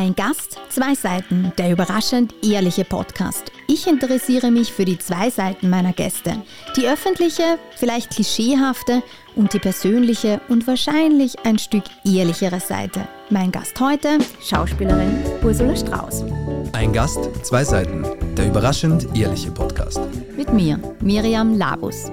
Ein 0.00 0.14
Gast, 0.14 0.58
zwei 0.70 0.94
Seiten, 0.94 1.52
der 1.58 1.72
überraschend 1.72 2.32
ehrliche 2.42 2.86
Podcast. 2.86 3.52
Ich 3.68 3.86
interessiere 3.86 4.50
mich 4.50 4.72
für 4.72 4.86
die 4.86 4.98
zwei 4.98 5.28
Seiten 5.28 5.68
meiner 5.68 5.92
Gäste. 5.92 6.40
Die 6.74 6.88
öffentliche, 6.88 7.58
vielleicht 7.76 8.08
klischeehafte 8.08 9.02
und 9.36 9.52
die 9.52 9.58
persönliche 9.58 10.40
und 10.48 10.66
wahrscheinlich 10.66 11.44
ein 11.44 11.58
Stück 11.58 11.84
ehrlichere 12.02 12.60
Seite. 12.60 13.06
Mein 13.28 13.52
Gast 13.52 13.78
heute, 13.78 14.16
Schauspielerin 14.42 15.18
Ursula 15.42 15.76
Strauß. 15.76 16.24
Ein 16.72 16.94
Gast, 16.94 17.18
zwei 17.44 17.62
Seiten, 17.62 18.02
der 18.38 18.46
überraschend 18.46 19.06
ehrliche 19.14 19.50
Podcast. 19.50 20.00
Mit 20.34 20.50
mir, 20.50 20.80
Miriam 21.02 21.58
Labus. 21.58 22.10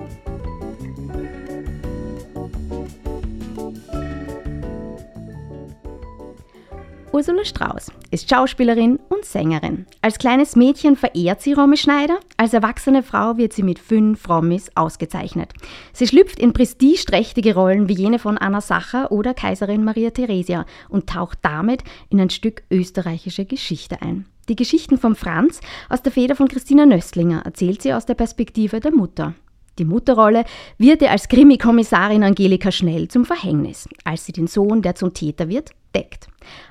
Ursula 7.18 7.46
Strauß 7.46 7.92
ist 8.12 8.30
Schauspielerin 8.30 9.00
und 9.10 9.26
Sängerin. 9.26 9.88
Als 10.04 10.20
kleines 10.20 10.56
Mädchen 10.56 10.96
verehrt 10.96 11.42
sie 11.42 11.54
Romy 11.54 11.76
Schneider, 11.76 12.20
als 12.38 12.54
erwachsene 12.54 13.02
Frau 13.02 13.38
wird 13.38 13.54
sie 13.54 13.64
mit 13.64 13.80
fünf 13.80 14.30
Romis 14.30 14.70
ausgezeichnet. 14.76 15.52
Sie 15.94 16.06
schlüpft 16.06 16.38
in 16.38 16.54
prestigeträchtige 16.54 17.56
Rollen 17.56 17.90
wie 17.90 17.96
jene 17.96 18.20
von 18.20 18.38
Anna 18.38 18.62
Sacher 18.62 19.12
oder 19.12 19.34
Kaiserin 19.34 19.84
Maria 19.84 20.12
Theresia 20.12 20.68
und 20.90 21.10
taucht 21.10 21.40
damit 21.42 21.84
in 22.12 22.22
ein 22.22 22.30
Stück 22.30 22.62
österreichische 22.70 23.46
Geschichte 23.46 24.00
ein. 24.04 24.28
Die 24.48 24.56
Geschichten 24.56 25.00
von 25.00 25.16
Franz 25.16 25.60
aus 25.90 26.04
der 26.04 26.12
Feder 26.12 26.36
von 26.36 26.48
Christina 26.48 26.86
Nöstlinger 26.86 27.42
erzählt 27.44 27.82
sie 27.82 27.96
aus 27.96 28.06
der 28.06 28.14
Perspektive 28.14 28.80
der 28.80 28.92
Mutter. 28.92 29.34
Die 29.80 29.86
Mutterrolle 29.86 30.44
wird 30.78 31.02
ihr 31.02 31.12
als 31.12 31.28
Krimikommissarin 31.28 32.24
Angelika 32.24 32.72
Schnell 32.72 33.08
zum 33.08 33.26
Verhängnis, 33.26 33.88
als 34.04 34.26
sie 34.26 34.32
den 34.32 34.48
Sohn, 34.48 34.82
der 34.82 34.96
zum 34.96 35.14
Täter 35.14 35.50
wird, 35.50 35.72
deckt. 35.94 36.28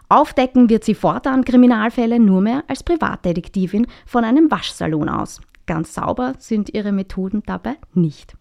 Aufdecken 0.08 0.68
wird 0.68 0.84
sie 0.84 0.94
fortan 0.94 1.44
Kriminalfälle 1.44 2.18
nur 2.18 2.40
mehr 2.40 2.64
als 2.66 2.82
Privatdetektivin 2.82 3.86
von 4.06 4.24
einem 4.24 4.50
Waschsalon 4.50 5.08
aus. 5.08 5.40
Ganz 5.66 5.94
sauber 5.94 6.34
sind 6.38 6.74
ihre 6.74 6.92
Methoden 6.92 7.42
dabei 7.46 7.76
nicht. 7.94 8.36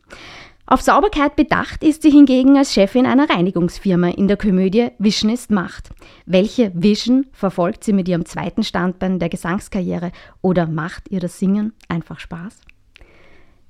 Auf 0.68 0.82
Sauberkeit 0.82 1.36
bedacht 1.36 1.84
ist 1.84 2.02
sie 2.02 2.10
hingegen 2.10 2.58
als 2.58 2.74
Chefin 2.74 3.06
einer 3.06 3.30
Reinigungsfirma 3.30 4.10
in 4.10 4.28
der 4.28 4.38
Komödie 4.38 4.90
Vision 4.98 5.32
ist 5.32 5.52
Macht. 5.52 5.90
Welche 6.26 6.72
Vision 6.74 7.28
verfolgt 7.34 7.84
sie 7.84 7.94
mit 7.94 8.08
ihrem 8.08 8.26
zweiten 8.26 8.64
Standbein 8.64 9.20
der 9.20 9.30
Gesangskarriere 9.30 10.12
oder 10.42 10.66
macht 10.66 11.12
ihr 11.12 11.20
das 11.20 11.38
Singen 11.38 11.74
einfach 11.88 12.20
Spaß? 12.20 12.62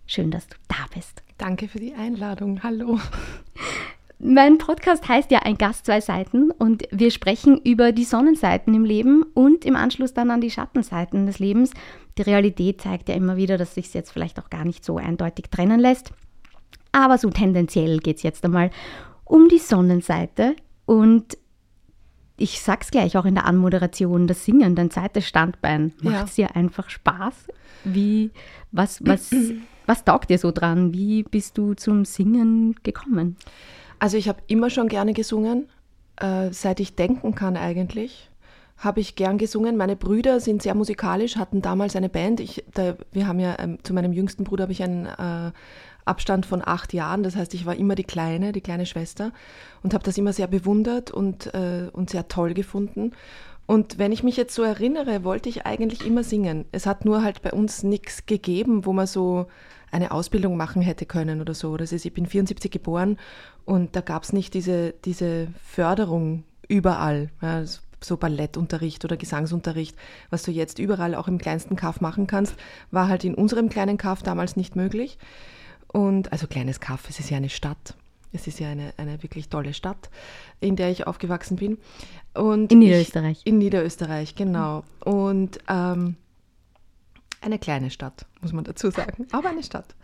Schön, 0.07 0.31
dass 0.31 0.47
du 0.47 0.55
da 0.67 0.85
bist. 0.93 1.23
Danke 1.37 1.67
für 1.67 1.79
die 1.79 1.93
Einladung. 1.93 2.61
Hallo. 2.63 2.99
Mein 4.19 4.57
Podcast 4.57 5.07
heißt 5.07 5.29
ja 5.31 5.39
Ein 5.39 5.57
Gast, 5.57 5.85
zwei 5.85 5.99
Seiten 5.99 6.51
und 6.51 6.83
wir 6.91 7.11
sprechen 7.11 7.59
über 7.59 7.91
die 7.91 8.05
Sonnenseiten 8.05 8.73
im 8.73 8.85
Leben 8.85 9.23
und 9.33 9.65
im 9.65 9.75
Anschluss 9.75 10.13
dann 10.13 10.31
an 10.31 10.41
die 10.41 10.51
Schattenseiten 10.51 11.25
des 11.25 11.39
Lebens. 11.39 11.71
Die 12.17 12.21
Realität 12.21 12.81
zeigt 12.81 13.09
ja 13.09 13.15
immer 13.15 13.35
wieder, 13.35 13.57
dass 13.57 13.75
sich 13.75 13.87
es 13.87 13.93
jetzt 13.93 14.11
vielleicht 14.11 14.39
auch 14.39 14.49
gar 14.49 14.63
nicht 14.63 14.85
so 14.85 14.97
eindeutig 14.97 15.45
trennen 15.49 15.79
lässt. 15.79 16.11
Aber 16.91 17.17
so 17.17 17.29
tendenziell 17.29 17.99
geht 17.99 18.17
es 18.17 18.23
jetzt 18.23 18.45
einmal 18.45 18.69
um 19.25 19.49
die 19.49 19.59
Sonnenseite 19.59 20.55
und 20.85 21.37
ich 22.37 22.61
sag's 22.61 22.91
gleich 22.91 23.17
auch 23.17 23.25
in 23.25 23.35
der 23.35 23.45
Anmoderation, 23.45 24.27
das 24.27 24.45
Singen, 24.45 24.75
dein 24.75 24.91
zweites 24.91 25.27
Standbein, 25.27 25.93
macht 26.01 26.27
es 26.27 26.37
ja. 26.37 26.47
dir 26.47 26.55
einfach 26.55 26.89
Spaß? 26.89 27.47
Wie, 27.83 28.31
was, 28.71 29.05
was, 29.05 29.31
was 29.85 30.03
taugt 30.03 30.29
dir 30.29 30.37
so 30.37 30.51
dran? 30.51 30.93
Wie 30.93 31.23
bist 31.23 31.57
du 31.57 31.73
zum 31.73 32.05
Singen 32.05 32.75
gekommen? 32.83 33.37
Also 33.99 34.17
ich 34.17 34.27
habe 34.27 34.39
immer 34.47 34.69
schon 34.69 34.87
gerne 34.87 35.13
gesungen, 35.13 35.67
äh, 36.17 36.51
seit 36.51 36.79
ich 36.79 36.95
denken 36.95 37.35
kann 37.35 37.57
eigentlich 37.57 38.29
habe 38.77 38.99
ich 38.99 39.15
gern 39.15 39.37
gesungen. 39.37 39.77
Meine 39.77 39.95
Brüder 39.95 40.39
sind 40.39 40.61
sehr 40.61 40.75
musikalisch, 40.75 41.37
hatten 41.37 41.61
damals 41.61 41.95
eine 41.95 42.09
Band. 42.09 42.39
Ich, 42.39 42.65
da, 42.73 42.95
wir 43.11 43.27
haben 43.27 43.39
ja 43.39 43.55
ähm, 43.59 43.79
zu 43.83 43.93
meinem 43.93 44.13
jüngsten 44.13 44.43
Bruder 44.43 44.63
habe 44.63 44.73
ich 44.73 44.83
einen 44.83 45.05
äh, 45.05 45.51
Abstand 46.03 46.45
von 46.45 46.61
acht 46.63 46.93
Jahren. 46.93 47.23
Das 47.23 47.35
heißt, 47.35 47.53
ich 47.53 47.65
war 47.65 47.75
immer 47.75 47.95
die 47.95 48.03
Kleine, 48.03 48.51
die 48.51 48.61
kleine 48.61 48.85
Schwester 48.85 49.31
und 49.81 49.93
habe 49.93 50.03
das 50.03 50.17
immer 50.17 50.33
sehr 50.33 50.47
bewundert 50.47 51.11
und, 51.11 51.53
äh, 51.53 51.89
und 51.93 52.09
sehr 52.09 52.27
toll 52.27 52.53
gefunden. 52.53 53.11
Und 53.65 53.97
wenn 53.97 54.11
ich 54.11 54.21
mich 54.21 54.37
jetzt 54.37 54.53
so 54.53 54.61
erinnere, 54.61 55.23
wollte 55.23 55.49
ich 55.49 55.65
eigentlich 55.65 56.05
immer 56.05 56.23
singen. 56.23 56.65
Es 56.71 56.85
hat 56.85 57.03
nur 57.03 57.23
halt 57.23 57.41
bei 57.41 57.51
uns 57.51 57.81
nichts 57.81 58.27
gegeben, 58.27 58.85
wo 58.85 58.93
man 58.93 59.07
so 59.07 59.47
eine 59.95 60.11
Ausbildung 60.11 60.57
machen 60.57 60.81
hätte 60.81 61.05
können 61.05 61.41
oder 61.41 61.53
so. 61.53 61.77
Das 61.77 61.91
ist, 61.91 62.05
ich 62.05 62.13
bin 62.13 62.25
74 62.25 62.69
geboren 62.69 63.17
und 63.63 63.95
da 63.95 64.01
gab 64.01 64.23
es 64.23 64.33
nicht 64.33 64.53
diese, 64.53 64.93
diese 65.05 65.47
Förderung 65.63 66.43
überall. 66.67 67.29
Ja, 67.41 67.63
so 68.01 68.17
Ballettunterricht 68.17 69.03
oder 69.05 69.17
Gesangsunterricht, 69.17 69.95
was 70.29 70.43
du 70.43 70.51
jetzt 70.51 70.79
überall 70.79 71.15
auch 71.15 71.27
im 71.27 71.39
kleinsten 71.39 71.75
Kaff 71.75 72.01
machen 72.01 72.27
kannst, 72.27 72.55
war 72.91 73.07
halt 73.07 73.23
in 73.23 73.33
unserem 73.33 73.69
kleinen 73.69 73.97
Kaff 73.97 74.21
damals 74.21 74.55
nicht 74.57 74.75
möglich. 74.75 75.17
Und 75.87 76.31
also 76.31 76.45
kleines 76.45 76.79
Kaff, 76.79 77.09
es 77.09 77.19
ist 77.19 77.29
ja 77.29 77.37
eine 77.37 77.49
Stadt. 77.49 77.95
Es 78.33 78.47
ist 78.47 78.59
ja 78.59 78.67
eine, 78.67 78.93
eine 78.97 79.23
wirklich 79.23 79.47
tolle 79.47 79.73
Stadt, 79.73 80.09
in 80.59 80.75
der 80.75 80.91
ich 80.91 81.07
aufgewachsen 81.07 81.55
bin. 81.55 81.77
Und 82.33 82.71
in 82.71 82.79
Niederösterreich. 82.79 83.39
Ich, 83.39 83.47
in 83.47 83.57
Niederösterreich, 83.59 84.35
genau. 84.35 84.83
Und 84.99 85.59
ähm, 85.69 86.17
eine 87.41 87.59
kleine 87.59 87.89
Stadt, 87.89 88.25
muss 88.41 88.53
man 88.53 88.63
dazu 88.63 88.89
sagen, 88.89 89.27
aber 89.31 89.49
eine 89.49 89.63
Stadt. 89.63 89.95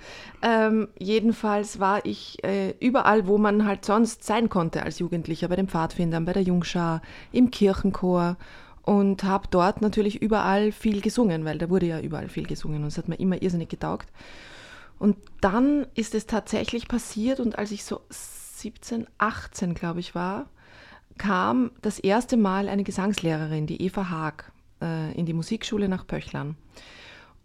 Ähm, 0.41 0.87
jedenfalls 0.99 1.79
war 1.79 2.05
ich 2.05 2.43
äh, 2.43 2.71
überall, 2.79 3.27
wo 3.27 3.37
man 3.37 3.65
halt 3.65 3.85
sonst 3.85 4.23
sein 4.23 4.49
konnte 4.49 4.83
als 4.83 4.99
Jugendlicher, 4.99 5.47
bei 5.47 5.55
den 5.55 5.67
Pfadfindern, 5.67 6.25
bei 6.25 6.33
der 6.33 6.43
Jungschar, 6.43 7.01
im 7.31 7.51
Kirchenchor 7.51 8.37
und 8.83 9.23
habe 9.23 9.47
dort 9.49 9.81
natürlich 9.81 10.21
überall 10.21 10.71
viel 10.71 11.01
gesungen, 11.01 11.45
weil 11.45 11.57
da 11.57 11.69
wurde 11.69 11.85
ja 11.85 11.99
überall 11.99 12.29
viel 12.29 12.47
gesungen 12.47 12.81
und 12.81 12.87
es 12.87 12.97
hat 12.97 13.07
mir 13.07 13.19
immer 13.19 13.41
irrsinnig 13.41 13.69
getaugt. 13.69 14.09
Und 14.99 15.17
dann 15.39 15.87
ist 15.95 16.13
es 16.13 16.27
tatsächlich 16.27 16.87
passiert 16.87 17.39
und 17.39 17.57
als 17.57 17.71
ich 17.71 17.83
so 17.83 18.01
17, 18.09 19.07
18, 19.17 19.73
glaube 19.73 19.99
ich, 19.99 20.13
war, 20.13 20.47
kam 21.17 21.71
das 21.81 21.99
erste 21.99 22.37
Mal 22.37 22.69
eine 22.69 22.83
Gesangslehrerin, 22.83 23.67
die 23.67 23.81
Eva 23.81 24.09
Haag, 24.09 24.51
äh, 24.81 25.11
in 25.13 25.25
die 25.25 25.33
Musikschule 25.33 25.89
nach 25.89 26.05
Pöchlern. 26.05 26.55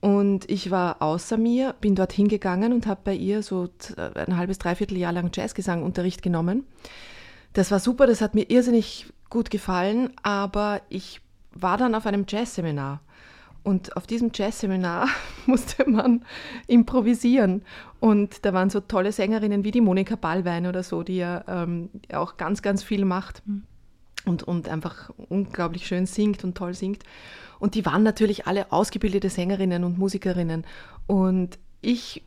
Und 0.07 0.49
ich 0.49 0.71
war 0.71 1.03
außer 1.03 1.37
mir, 1.37 1.75
bin 1.81 1.97
dort 1.97 2.13
hingegangen 2.13 2.73
und 2.73 2.87
habe 2.87 3.01
bei 3.03 3.13
ihr 3.13 3.43
so 3.43 3.69
ein 4.15 4.37
halbes, 4.37 4.59
dreiviertel 4.59 4.97
Jahr 4.97 5.11
lang 5.11 5.33
Jazzgesangunterricht 5.35 6.23
genommen. 6.23 6.65
Das 7.55 7.73
war 7.73 7.81
super, 7.81 8.07
das 8.07 8.21
hat 8.21 8.37
mir 8.37 8.49
irrsinnig 8.49 9.13
gut 9.31 9.51
gefallen, 9.51 10.11
aber 10.23 10.81
ich 10.91 11.23
war 11.51 11.77
dann 11.77 11.97
auf 11.97 12.07
einem 12.07 12.25
Jazzseminar. 12.29 13.01
Und 13.65 13.97
auf 13.97 14.07
diesem 14.07 14.31
Jazzseminar 14.33 15.09
musste 15.47 15.91
man 15.91 16.25
improvisieren. 16.69 17.63
Und 17.99 18.45
da 18.45 18.53
waren 18.53 18.71
so 18.71 18.79
tolle 18.79 19.11
Sängerinnen 19.11 19.65
wie 19.65 19.73
die 19.73 19.81
Monika 19.81 20.15
Ballwein 20.15 20.69
oder 20.69 20.85
so, 20.85 21.03
die 21.03 21.17
ja 21.17 21.43
ähm, 21.49 21.91
auch 22.13 22.37
ganz, 22.37 22.63
ganz 22.63 22.85
viel 22.85 23.05
macht 23.05 23.43
mhm. 23.45 23.65
Und, 24.27 24.43
und 24.43 24.69
einfach 24.69 25.11
unglaublich 25.29 25.87
schön 25.87 26.07
singt 26.07 26.45
und 26.45 26.57
toll 26.57 26.75
singt. 26.75 27.03
Und 27.59 27.75
die 27.75 27.87
waren 27.87 28.03
natürlich 28.03 28.47
alle 28.47 28.71
ausgebildete 28.73 29.31
Sängerinnen 29.31 29.85
und 29.85 29.99
Musikerinnen. 29.99 30.65
Und 31.07 31.59
ich 31.81 32.23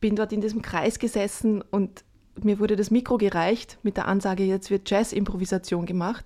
bin 0.00 0.16
dort 0.16 0.32
in 0.32 0.40
diesem 0.40 0.62
Kreis 0.62 0.98
gesessen 0.98 1.62
und 1.62 2.04
mir 2.42 2.58
wurde 2.58 2.76
das 2.76 2.90
Mikro 2.90 3.18
gereicht 3.18 3.78
mit 3.82 3.96
der 3.96 4.08
Ansage, 4.08 4.44
jetzt 4.44 4.70
wird 4.70 4.88
Jazz-Improvisation 4.88 5.84
gemacht. 5.84 6.24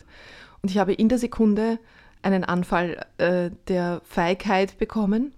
Und 0.62 0.71
ich 0.71 0.78
habe 0.78 0.93
in 0.93 1.09
der 1.09 1.19
Sekunde 1.19 1.78
einen 2.22 2.44
Anfall 2.44 3.05
äh, 3.19 3.50
der 3.69 4.00
Feigheit 4.05 4.78
bekommen 4.78 5.34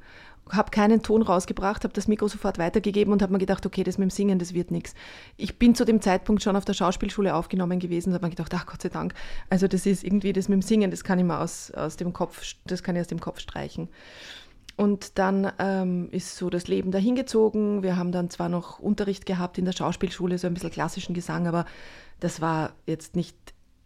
habe 0.51 0.71
keinen 0.71 1.03
Ton 1.03 1.23
rausgebracht, 1.23 1.85
habe 1.85 1.95
das 1.95 2.09
Mikro 2.09 2.29
sofort 2.29 2.59
weitergegeben 2.59 3.13
und 3.13 3.23
habe 3.23 3.33
mir 3.33 3.39
gedacht, 3.39 3.65
okay, 3.67 3.85
das 3.85 3.99
mit 3.99 4.11
dem 4.11 4.11
Singen, 4.11 4.39
das 4.39 4.55
wird 4.55 4.71
nichts. 4.71 4.95
Ich 5.37 5.59
bin 5.59 5.75
zu 5.75 5.85
dem 5.85 6.00
Zeitpunkt 6.00 6.43
schon 6.43 6.56
auf 6.56 6.65
der 6.65 6.75
Schauspielschule 6.75 7.35
aufgenommen 7.35 7.79
gewesen 7.79 8.11
und 8.11 8.15
habe 8.15 8.27
mir 8.27 8.31
gedacht, 8.31 8.53
ach 8.55 8.67
Gott 8.67 8.83
sei 8.83 8.89
Dank, 8.89 9.15
also 9.50 9.69
das 9.69 9.87
ist 9.87 10.05
irgendwie 10.05 10.33
das 10.33 10.49
mit 10.49 10.56
dem 10.56 10.62
Singen, 10.62 10.91
das 10.91 11.05
kann 11.05 11.19
ich 11.19 11.25
mal 11.25 11.43
aus, 11.43 11.71
aus 11.73 11.97
dem 11.97 12.12
Kopf, 12.12 12.55
das 12.67 12.83
kann 12.83 12.97
ich 12.97 13.00
aus 13.00 13.09
dem 13.09 13.21
Kopf 13.21 13.41
streichen. 13.41 13.89
Und 14.77 15.19
dann 15.19 15.50
ähm, 15.59 16.09
ist 16.12 16.37
so 16.37 16.51
das 16.51 16.69
Leben 16.69 16.93
dahingezogen. 16.93 17.83
Wir 17.83 17.97
haben 17.97 18.12
dann 18.12 18.31
zwar 18.31 18.49
noch 18.49 18.79
Unterricht 18.79 19.27
gehabt 19.27 19.59
in 19.59 19.65
der 19.65 19.73
Schauspielschule, 19.73 20.39
so 20.39 20.47
ein 20.47 20.55
bisschen 20.55 20.71
klassischen 20.71 21.15
Gesang, 21.15 21.49
aber 21.49 21.65
das 22.21 22.41
war 22.41 22.75
jetzt 22.87 23.17
nicht 23.17 23.37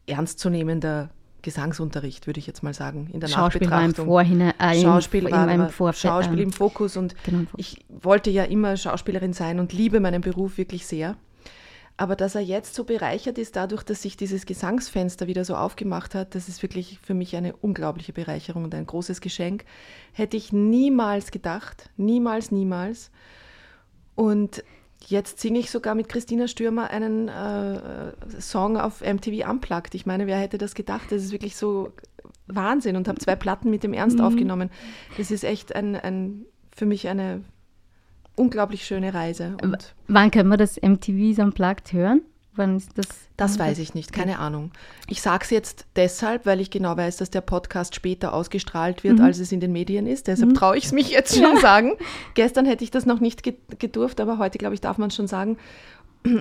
ernstzunehmender 0.06 1.08
Gesangsunterricht, 1.42 2.26
würde 2.26 2.40
ich 2.40 2.46
jetzt 2.46 2.62
mal 2.62 2.74
sagen, 2.74 3.08
in 3.12 3.20
der 3.20 3.28
Schauspiel 3.28 3.68
Nachbetrachtung. 3.68 4.08
War 4.08 4.22
im, 4.22 4.28
Vorhin, 4.28 4.40
äh, 4.40 4.80
Schauspiel 4.80 5.30
war 5.30 5.50
im 5.50 5.68
Vorfeld, 5.68 6.00
Schauspiel 6.00 6.40
im 6.40 6.52
Fokus 6.52 6.96
und 6.96 7.14
genau. 7.24 7.44
ich 7.56 7.84
wollte 7.88 8.30
ja 8.30 8.44
immer 8.44 8.76
Schauspielerin 8.76 9.32
sein 9.32 9.60
und 9.60 9.72
liebe 9.72 10.00
meinen 10.00 10.20
Beruf 10.22 10.58
wirklich 10.58 10.86
sehr. 10.86 11.16
Aber 11.96 12.16
dass 12.16 12.34
er 12.34 12.40
jetzt 12.40 12.74
so 12.74 12.84
bereichert 12.84 13.38
ist, 13.38 13.54
dadurch, 13.54 13.82
dass 13.82 14.02
sich 14.02 14.16
dieses 14.16 14.46
Gesangsfenster 14.46 15.26
wieder 15.26 15.44
so 15.44 15.54
aufgemacht 15.54 16.14
hat, 16.14 16.34
das 16.34 16.48
ist 16.48 16.62
wirklich 16.62 16.98
für 17.02 17.14
mich 17.14 17.36
eine 17.36 17.54
unglaubliche 17.54 18.12
Bereicherung 18.12 18.64
und 18.64 18.74
ein 18.74 18.86
großes 18.86 19.20
Geschenk. 19.20 19.64
Hätte 20.12 20.36
ich 20.36 20.52
niemals 20.52 21.30
gedacht, 21.30 21.90
niemals, 21.96 22.50
niemals. 22.50 23.10
Und 24.14 24.64
Jetzt 25.06 25.40
singe 25.40 25.58
ich 25.58 25.70
sogar 25.70 25.94
mit 25.94 26.08
Christina 26.08 26.48
Stürmer 26.48 26.90
einen 26.90 27.28
äh, 27.28 28.12
Song 28.40 28.76
auf 28.76 29.00
MTV 29.02 29.48
Unplugged. 29.50 29.94
Ich 29.94 30.06
meine, 30.06 30.26
wer 30.26 30.38
hätte 30.38 30.58
das 30.58 30.74
gedacht? 30.74 31.10
Das 31.10 31.22
ist 31.22 31.32
wirklich 31.32 31.56
so 31.56 31.92
Wahnsinn 32.46 32.96
und 32.96 33.08
habe 33.08 33.18
zwei 33.18 33.36
Platten 33.36 33.70
mit 33.70 33.82
dem 33.82 33.92
Ernst 33.92 34.18
Mhm. 34.18 34.24
aufgenommen. 34.24 34.70
Das 35.18 35.30
ist 35.30 35.44
echt 35.44 35.74
ein, 35.74 35.96
ein, 35.96 36.44
für 36.74 36.86
mich 36.86 37.08
eine 37.08 37.42
unglaublich 38.36 38.84
schöne 38.86 39.12
Reise. 39.14 39.56
Und 39.62 39.94
Wann 40.08 40.30
können 40.30 40.48
wir 40.48 40.56
das 40.56 40.80
MTV 40.80 41.40
Unplugged 41.42 41.92
hören? 41.92 42.22
Wann 42.54 42.76
ist 42.76 42.90
das? 42.98 43.06
das 43.38 43.58
weiß 43.58 43.78
ich 43.78 43.94
nicht, 43.94 44.12
keine 44.12 44.38
Ahnung. 44.38 44.70
Ich 45.08 45.22
sage 45.22 45.42
es 45.44 45.50
jetzt 45.50 45.86
deshalb, 45.96 46.44
weil 46.46 46.60
ich 46.60 46.70
genau 46.70 46.96
weiß, 46.96 47.16
dass 47.16 47.30
der 47.30 47.40
Podcast 47.40 47.94
später 47.94 48.34
ausgestrahlt 48.34 49.04
wird, 49.04 49.20
als 49.20 49.38
es 49.38 49.50
in 49.52 49.60
den 49.60 49.72
Medien 49.72 50.06
ist. 50.06 50.26
Deshalb 50.28 50.54
traue 50.54 50.76
ich 50.76 50.84
es 50.84 50.92
mich 50.92 51.10
jetzt 51.10 51.36
schon 51.36 51.56
sagen. 51.58 51.92
Gestern 52.34 52.66
hätte 52.66 52.84
ich 52.84 52.90
das 52.90 53.06
noch 53.06 53.20
nicht 53.20 53.42
ge- 53.42 53.56
gedurft, 53.78 54.20
aber 54.20 54.38
heute, 54.38 54.58
glaube 54.58 54.74
ich, 54.74 54.80
darf 54.82 54.98
man 54.98 55.08
es 55.08 55.16
schon 55.16 55.26
sagen. 55.28 55.56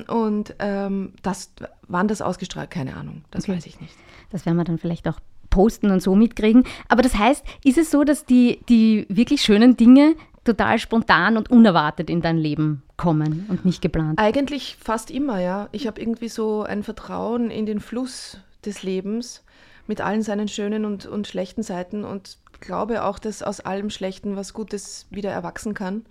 Und 0.08 0.54
ähm, 0.60 1.14
das, 1.24 1.52
wann 1.88 2.08
das 2.08 2.22
ausgestrahlt, 2.22 2.70
keine 2.70 2.96
Ahnung, 2.98 3.24
das 3.32 3.46
Okay. 3.46 3.54
weiß 3.56 3.66
ich 3.66 3.80
nicht. 3.82 3.96
Das 4.30 4.46
werden 4.46 4.58
wir 4.58 4.64
dann 4.64 4.78
vielleicht 4.78 5.08
auch 5.08 5.20
posten 5.50 5.90
und 5.92 6.02
so 6.02 6.16
mitkriegen. 6.16 6.66
Aber 6.88 7.02
das 7.02 7.16
heißt, 7.18 7.44
ist 7.64 7.78
es 7.78 7.90
so, 7.90 8.04
dass 8.04 8.26
die, 8.26 8.60
die 8.70 9.06
wirklich 9.10 9.42
schönen 9.42 9.76
Dinge 9.78 10.16
total 10.44 10.80
spontan 10.80 11.38
und 11.38 11.52
unerwartet 11.52 12.10
in 12.10 12.22
dein 12.22 12.38
Leben 12.38 12.84
kommen 12.98 13.46
und 13.50 13.66
nicht 13.66 13.82
geplant? 13.82 14.20
Eigentlich 14.20 14.78
fast 14.80 15.12
immer, 15.12 15.40
ja. 15.40 15.70
Ich 15.72 15.88
habe 15.88 16.02
irgendwie 16.02 16.30
so 16.30 16.64
ein 16.64 16.84
Vertrauen 16.84 17.52
in 17.52 17.66
den 17.66 17.80
Fluss 17.80 18.38
des 18.66 18.84
Lebens 18.84 19.44
mit 19.88 20.02
allen 20.02 20.22
seinen 20.22 20.48
schönen 20.48 20.86
und, 20.86 21.06
und 21.06 21.28
schlechten 21.28 21.64
Seiten 21.64 22.04
und 22.04 22.38
glaube 22.62 23.04
auch, 23.04 23.20
dass 23.20 23.44
aus 23.44 23.60
allem 23.60 23.90
Schlechten 23.90 24.36
was 24.36 24.54
Gutes 24.54 25.08
wieder 25.10 25.32
erwachsen 25.32 25.74
kann. 25.74 26.06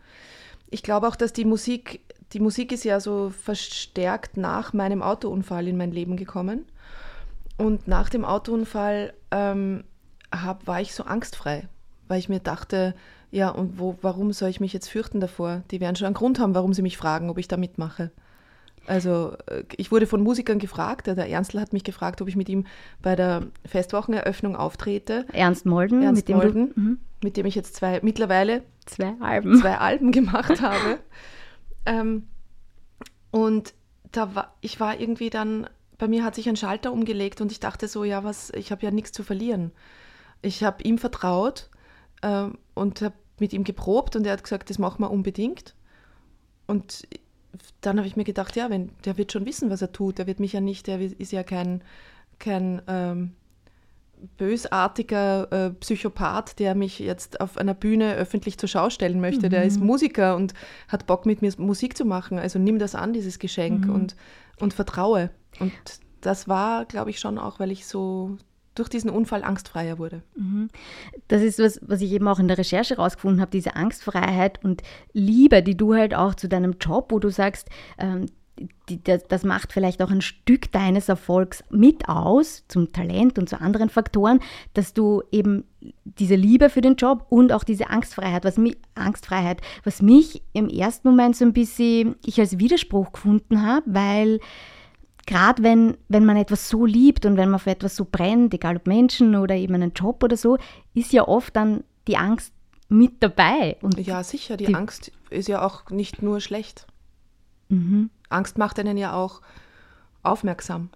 Ich 0.69 0.83
glaube 0.83 1.09
auch, 1.09 1.17
dass 1.17 1.33
die 1.33 1.45
Musik, 1.45 2.01
die 2.33 2.41
Musik 2.41 2.73
ist 2.73 2.85
ja 2.85 3.01
so 3.01 3.31
verstärkt 3.31 4.37
nach 4.37 4.73
meinem 4.73 5.03
Autounfall 5.03 5.67
in 5.67 5.77
mein 5.77 5.93
Leben 5.93 6.17
gekommen. 6.17 6.67
Und 7.57 7.89
nach 7.89 8.09
dem 8.09 8.25
Autounfall 8.25 9.15
ähm, 9.31 9.85
hab, 10.33 10.67
war 10.67 10.81
ich 10.81 10.95
so 10.95 11.05
angstfrei, 11.05 11.69
weil 12.09 12.19
ich 12.19 12.29
mir 12.29 12.41
dachte, 12.41 12.95
ja, 13.31 13.51
und 13.51 13.79
wo, 13.79 13.97
warum 14.03 14.33
soll 14.33 14.49
ich 14.49 14.61
mich 14.61 14.73
jetzt 14.73 14.89
fürchten 14.89 15.21
davor? 15.21 15.63
Die 15.71 15.81
werden 15.81 15.97
schon 15.97 16.07
einen 16.07 16.15
Grund 16.15 16.39
haben, 16.39 16.55
warum 16.55 16.75
sie 16.75 16.83
mich 16.83 16.97
fragen, 16.97 17.31
ob 17.31 17.39
ich 17.39 17.49
da 17.49 17.57
mitmache. 17.57 18.11
Also 18.87 19.37
äh, 19.47 19.65
ich 19.77 19.93
wurde 19.93 20.07
von 20.07 20.23
Musikern 20.23 20.59
gefragt, 20.59 21.07
der, 21.07 21.17
Ernstl 21.17 21.61
hat 21.61 21.73
mich 21.73 21.85
gefragt, 21.85 22.21
ob 22.23 22.29
ich 22.29 22.37
mit 22.37 22.49
ihm 22.49 22.67
bei 23.03 23.15
der 23.15 23.47
Festwocheneröffnung 23.67 24.57
auftrete, 24.57 25.27
Ernst 25.33 25.65
Molden, 25.67 26.03
Ernst 26.03 26.23
mit 26.23 26.29
dem 26.29 26.37
Molden. 26.39 26.75
du 26.75 26.81
mhm, 26.81 26.99
mit 27.23 27.37
dem 27.37 27.47
ich 27.47 27.55
jetzt 27.55 27.77
zwei, 27.77 28.01
mittlerweile 28.03 28.63
zwei 28.87 29.15
Alben. 29.21 29.57
zwei 29.57 29.79
Alben 29.79 30.13
gemacht 30.13 30.61
habe. 30.61 30.99
Ähm, 31.87 32.27
und 33.31 33.73
da 34.13 34.35
war, 34.35 34.55
ich 34.61 34.81
war 34.81 35.01
irgendwie 35.01 35.31
dann, 35.31 35.67
bei 35.97 36.09
mir 36.09 36.25
hat 36.25 36.35
sich 36.35 36.47
ein 36.47 36.57
Schalter 36.57 36.93
umgelegt 36.93 37.41
und 37.41 37.51
ich 37.51 37.59
dachte 37.59 37.89
so, 37.89 38.05
ja, 38.05 38.23
was, 38.23 38.51
ich 38.51 38.71
habe 38.71 38.83
ja 38.83 38.91
nichts 38.91 39.13
zu 39.13 39.23
verlieren. 39.23 39.73
Ich 40.43 40.63
habe 40.63 40.83
ihm 40.83 40.99
vertraut 40.99 41.71
ähm, 42.23 42.59
und 42.75 43.03
habe 43.03 43.15
mit 43.39 43.53
ihm 43.53 43.65
geprobt 43.65 44.17
und 44.17 44.27
er 44.27 44.33
hat 44.33 44.45
gesagt, 44.45 44.71
das 44.71 44.79
machen 44.79 45.03
wir 45.03 45.11
unbedingt. 45.11 45.75
Und 46.67 47.09
dann 47.81 47.97
habe 47.99 48.07
ich 48.07 48.17
mir 48.17 48.25
gedacht, 48.25 48.55
ja, 48.57 48.71
wenn, 48.71 48.91
der 49.05 49.17
wird 49.17 49.33
schon 49.33 49.47
wissen, 49.47 49.71
was 49.71 49.83
er 49.83 49.93
tut. 49.93 50.19
Der 50.19 50.27
wird 50.27 50.41
mich 50.41 50.53
ja 50.53 50.61
nicht, 50.61 50.87
der 50.87 51.01
ist 51.01 51.33
ja 51.33 51.43
kein, 51.43 51.83
kein 52.39 52.83
ähm, 52.87 53.33
bösartiger 54.37 55.51
äh, 55.51 55.71
Psychopath, 55.71 56.59
der 56.59 56.75
mich 56.75 56.99
jetzt 56.99 57.41
auf 57.41 57.57
einer 57.57 57.75
Bühne 57.75 58.15
öffentlich 58.15 58.59
zur 58.59 58.69
Schau 58.69 58.91
stellen 58.91 59.21
möchte. 59.21 59.49
Der 59.49 59.65
ist 59.65 59.81
Musiker 59.81 60.37
und 60.37 60.55
hat 60.89 61.07
Bock 61.07 61.27
mit 61.27 61.43
mir 61.43 61.53
Musik 61.59 61.97
zu 61.97 62.05
machen. 62.05 62.39
Also 62.39 62.59
nimm 62.59 62.79
das 62.79 62.95
an, 62.95 63.13
dieses 63.13 63.39
Geschenk 63.39 63.89
und, 63.89 64.17
und 64.59 64.75
vertraue. 64.75 65.31
Und 65.59 65.73
das 66.21 66.49
war, 66.49 66.85
glaube 66.85 67.11
ich, 67.11 67.19
schon 67.19 67.39
auch, 67.39 67.59
weil 67.59 67.71
ich 67.71 67.87
so 67.87 68.37
durch 68.75 68.89
diesen 68.89 69.11
Unfall 69.11 69.43
angstfreier 69.43 69.99
wurde. 69.99 70.23
Das 71.29 71.43
ist 71.43 71.59
was, 71.59 71.81
was 71.83 72.01
ich 72.01 72.13
eben 72.13 72.29
auch 72.29 72.39
in 72.39 72.49
der 72.49 72.59
Recherche 72.59 72.97
rausgefunden 72.97 73.41
habe, 73.41 73.51
diese 73.51 73.77
Angstfreiheit 73.77 74.63
und 74.65 74.83
Liebe, 75.13 75.63
die 75.63 75.77
du 75.77 75.95
halt 75.95 76.15
auch 76.15 76.35
zu 76.35 76.49
deinem 76.49 76.77
Job, 76.81 77.11
wo 77.11 77.19
du 77.19 77.31
sagst, 77.31 77.69
ähm, 77.99 78.27
die, 78.89 79.03
das, 79.03 79.27
das 79.27 79.45
macht 79.45 79.73
vielleicht 79.73 80.03
auch 80.03 80.11
ein 80.11 80.21
Stück 80.21 80.71
deines 80.73 81.09
Erfolgs 81.09 81.65
mit 81.71 82.09
aus, 82.09 82.65
zum 82.69 82.93
Talent 82.93 83.39
und 83.39 83.49
zu 83.49 83.61
anderen 83.61 83.89
Faktoren, 83.89 84.41
dass 84.75 84.93
du 84.93 85.23
eben 85.33 85.65
diese 86.05 86.35
Liebe 86.35 86.69
für 86.69 86.83
den 86.83 86.97
Job 86.97 87.27
und 87.31 87.53
auch 87.53 87.65
diese 87.65 87.89
Angstfreiheit, 87.89 88.45
was 88.45 88.59
mich, 88.59 88.77
Angstfreiheit, 88.95 89.63
was 89.85 90.03
mich 90.03 90.43
im 90.53 90.69
ersten 90.69 91.09
Moment 91.09 91.37
so 91.37 91.45
ein 91.45 91.53
bisschen 91.53 92.17
ich 92.25 92.39
als 92.39 92.59
Widerspruch 92.59 93.13
gefunden 93.13 93.63
habe, 93.63 93.87
weil 93.87 94.41
gerade 95.27 95.63
wenn, 95.63 95.97
wenn 96.09 96.25
man 96.25 96.37
etwas 96.37 96.69
so 96.69 96.87
liebt 96.87 97.27
und 97.27 97.37
wenn 97.37 97.51
man 97.51 97.61
für 97.61 97.71
etwas 97.71 97.97
so 97.97 98.07
brennt, 98.11 98.53
egal 98.55 98.77
ob 98.77 98.87
Menschen 98.87 99.35
oder 99.37 99.55
eben 99.57 99.75
einen 99.75 99.93
Job 99.93 100.23
oder 100.23 100.37
so, 100.37 100.57
ist 100.95 101.13
ja 101.13 101.27
oft 101.29 101.55
dann 101.57 101.85
die 102.09 102.17
Angst 102.17 102.53
mit 102.89 103.23
dabei. 103.23 103.77
Und 103.83 103.99
Ja, 104.05 104.23
sicher, 104.25 104.57
die, 104.57 104.67
Die- 104.67 104.75
Angst 104.75 105.13
ist 105.31 105.49
ja 105.49 105.63
auch 105.65 105.91
nicht 105.91 106.23
nur 106.23 106.41
schlecht. 106.41 106.87
Mhm. 107.69 108.11
Angst 108.29 108.59
macht 108.59 108.79
einen 108.81 108.97
ja 108.97 109.13
auch 109.15 109.41
aufmerksam. 110.23 110.91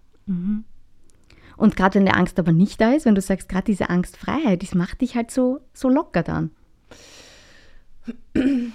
Und 1.57 1.77
gerade 1.77 1.95
wenn 1.99 2.07
die 2.07 2.13
Angst 2.13 2.39
aber 2.39 2.53
nicht 2.53 2.81
da 2.81 2.93
ist, 2.93 3.07
wenn 3.07 3.15
du 3.15 3.21
sagst, 3.21 3.49
gerade 3.49 3.65
diese 3.65 3.91
Angstfreiheit, 3.91 4.63
das 4.63 4.75
macht 4.75 5.01
dich 5.01 5.15
halt 5.17 5.31
so, 5.31 5.61
so 5.73 5.89
locker 5.89 6.23
dann. 6.23 6.51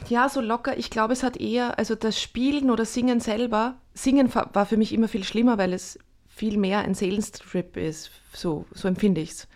Ja, 0.07 0.29
so 0.29 0.41
locker. 0.41 0.77
Ich 0.77 0.89
glaube, 0.89 1.13
es 1.13 1.23
hat 1.23 1.37
eher, 1.37 1.77
also 1.77 1.95
das 1.95 2.21
Spielen 2.21 2.71
oder 2.71 2.85
Singen 2.85 3.19
selber, 3.19 3.75
Singen 3.93 4.33
war 4.33 4.65
für 4.65 4.77
mich 4.77 4.93
immer 4.93 5.07
viel 5.07 5.23
schlimmer, 5.23 5.57
weil 5.57 5.73
es 5.73 5.99
viel 6.27 6.57
mehr 6.57 6.79
ein 6.79 6.95
Seelenstrip 6.95 7.75
ist. 7.75 8.11
So, 8.33 8.65
so 8.73 8.87
empfinde 8.87 9.19
ich 9.21 9.31
es. 9.31 9.47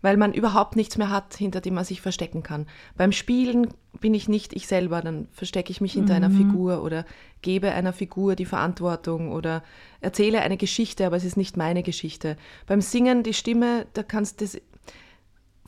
Weil 0.00 0.16
man 0.16 0.32
überhaupt 0.32 0.76
nichts 0.76 0.96
mehr 0.96 1.10
hat, 1.10 1.34
hinter 1.34 1.60
dem 1.60 1.74
man 1.74 1.84
sich 1.84 2.00
verstecken 2.00 2.44
kann. 2.44 2.66
Beim 2.96 3.10
Spielen 3.10 3.74
bin 4.00 4.14
ich 4.14 4.28
nicht 4.28 4.54
ich 4.54 4.68
selber, 4.68 5.00
dann 5.00 5.26
verstecke 5.32 5.72
ich 5.72 5.80
mich 5.80 5.94
hinter 5.94 6.14
einer 6.14 6.30
Figur 6.30 6.84
oder 6.84 7.04
gebe 7.42 7.72
einer 7.72 7.92
Figur 7.92 8.36
die 8.36 8.44
Verantwortung 8.44 9.32
oder 9.32 9.64
erzähle 10.00 10.42
eine 10.42 10.56
Geschichte, 10.56 11.04
aber 11.04 11.16
es 11.16 11.24
ist 11.24 11.36
nicht 11.36 11.56
meine 11.56 11.82
Geschichte. 11.82 12.36
Beim 12.68 12.80
Singen, 12.80 13.24
die 13.24 13.34
Stimme, 13.34 13.86
da 13.94 14.04
kannst 14.04 14.40
du 14.40 14.44
das 14.44 14.60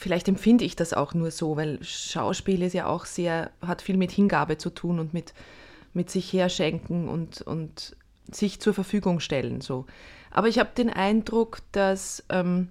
vielleicht 0.00 0.28
empfinde 0.28 0.64
ich 0.64 0.76
das 0.76 0.94
auch 0.94 1.12
nur 1.12 1.30
so, 1.30 1.56
weil 1.56 1.78
Schauspiel 1.84 2.62
ist 2.62 2.72
ja 2.72 2.86
auch 2.86 3.04
sehr, 3.04 3.50
hat 3.60 3.82
viel 3.82 3.98
mit 3.98 4.10
Hingabe 4.10 4.56
zu 4.56 4.70
tun 4.70 4.98
und 4.98 5.12
mit, 5.12 5.34
mit 5.92 6.10
sich 6.10 6.32
herschenken 6.32 7.06
und, 7.08 7.42
und 7.42 7.96
sich 8.32 8.60
zur 8.60 8.72
Verfügung 8.72 9.20
stellen. 9.20 9.60
So. 9.60 9.84
Aber 10.30 10.48
ich 10.48 10.58
habe 10.58 10.70
den 10.74 10.88
Eindruck, 10.88 11.58
dass, 11.72 12.24
ähm, 12.30 12.68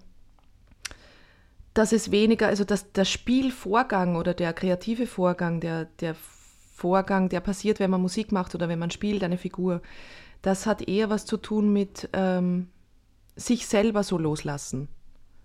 dass 1.75 1.91
es 1.91 2.09
weniger, 2.09 2.47
also 2.47 2.63
dass 2.63 2.91
der 2.93 3.05
Spielvorgang 3.05 4.15
oder 4.15 4.33
der 4.33 4.51
kreative 4.51 5.05
Vorgang, 5.05 5.59
der, 5.59 5.85
der 5.99 6.15
Vorgang, 6.73 7.29
der 7.29 7.41
passiert, 7.41 7.79
wenn 7.79 7.91
man 7.91 8.01
Musik 8.01 8.31
macht 8.31 8.55
oder 8.55 8.69
wenn 8.69 8.79
man 8.79 8.89
spielt, 8.89 9.23
eine 9.23 9.37
Figur, 9.37 9.83
das 10.41 10.65
hat 10.65 10.81
eher 10.87 11.11
was 11.11 11.27
zu 11.27 11.37
tun 11.37 11.71
mit 11.73 12.09
ähm, 12.13 12.69
sich 13.35 13.67
selber 13.67 14.01
so 14.01 14.17
loslassen 14.17 14.87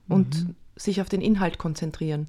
und 0.08 0.54
sich 0.76 1.00
auf 1.00 1.08
den 1.08 1.20
Inhalt 1.20 1.58
konzentrieren. 1.58 2.28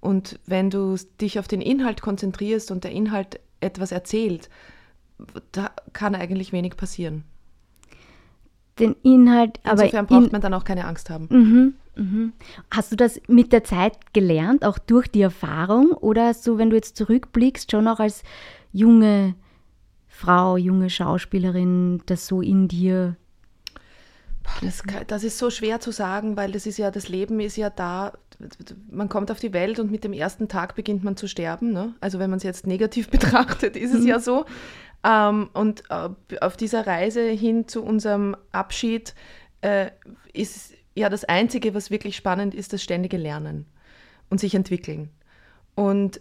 Und 0.00 0.38
wenn 0.46 0.70
du 0.70 0.96
dich 1.20 1.38
auf 1.38 1.48
den 1.48 1.60
Inhalt 1.60 2.00
konzentrierst 2.00 2.70
und 2.70 2.84
der 2.84 2.92
Inhalt 2.92 3.40
etwas 3.60 3.92
erzählt, 3.92 4.48
da 5.52 5.70
kann 5.92 6.14
eigentlich 6.14 6.52
wenig 6.52 6.76
passieren. 6.76 7.24
Den 8.78 8.96
Inhalt, 9.02 9.60
aber 9.62 9.82
Insofern 9.82 10.06
braucht 10.06 10.26
in, 10.26 10.32
man 10.32 10.40
dann 10.40 10.54
auch 10.54 10.64
keine 10.64 10.86
Angst 10.86 11.10
haben. 11.10 11.26
Mhm, 11.28 11.74
mhm. 12.02 12.32
Hast 12.70 12.92
du 12.92 12.96
das 12.96 13.20
mit 13.28 13.52
der 13.52 13.62
Zeit 13.62 14.14
gelernt, 14.14 14.64
auch 14.64 14.78
durch 14.78 15.08
die 15.08 15.20
Erfahrung? 15.20 15.90
Oder 15.92 16.28
hast 16.28 16.46
du, 16.46 16.56
wenn 16.56 16.70
du 16.70 16.76
jetzt 16.76 16.96
zurückblickst, 16.96 17.70
schon 17.70 17.86
auch 17.88 18.00
als 18.00 18.22
junge 18.72 19.34
Frau, 20.08 20.56
junge 20.56 20.88
Schauspielerin, 20.88 22.02
das 22.06 22.26
so 22.26 22.40
in 22.40 22.68
dir? 22.68 23.16
Das, 24.62 24.82
kann- 24.82 25.04
das 25.06 25.24
ist 25.24 25.38
so 25.38 25.50
schwer 25.50 25.80
zu 25.80 25.90
sagen, 25.90 26.36
weil 26.36 26.52
das 26.52 26.66
ist 26.66 26.78
ja, 26.78 26.90
das 26.90 27.08
Leben 27.08 27.40
ist 27.40 27.56
ja 27.56 27.70
da, 27.70 28.12
man 28.90 29.08
kommt 29.08 29.30
auf 29.30 29.38
die 29.40 29.52
Welt 29.52 29.78
und 29.78 29.90
mit 29.90 30.04
dem 30.04 30.12
ersten 30.12 30.48
Tag 30.48 30.74
beginnt 30.74 31.04
man 31.04 31.16
zu 31.16 31.28
sterben. 31.28 31.72
Ne? 31.72 31.94
Also 32.00 32.18
wenn 32.18 32.30
man 32.30 32.38
es 32.38 32.42
jetzt 32.42 32.66
negativ 32.66 33.08
betrachtet, 33.10 33.76
ist 33.76 33.94
es 33.94 34.04
ja 34.04 34.18
so. 34.18 34.44
Ähm, 35.04 35.48
und 35.54 35.84
äh, 35.90 36.08
auf 36.40 36.56
dieser 36.56 36.86
Reise 36.86 37.22
hin 37.28 37.68
zu 37.68 37.82
unserem 37.82 38.36
Abschied 38.52 39.14
äh, 39.62 39.90
ist 40.32 40.72
ja 40.94 41.08
das 41.08 41.24
Einzige, 41.24 41.74
was 41.74 41.90
wirklich 41.90 42.16
spannend 42.16 42.54
ist, 42.54 42.72
das 42.72 42.82
ständige 42.82 43.16
Lernen 43.16 43.66
und 44.28 44.40
sich 44.40 44.54
entwickeln. 44.54 45.10
Und 45.74 46.20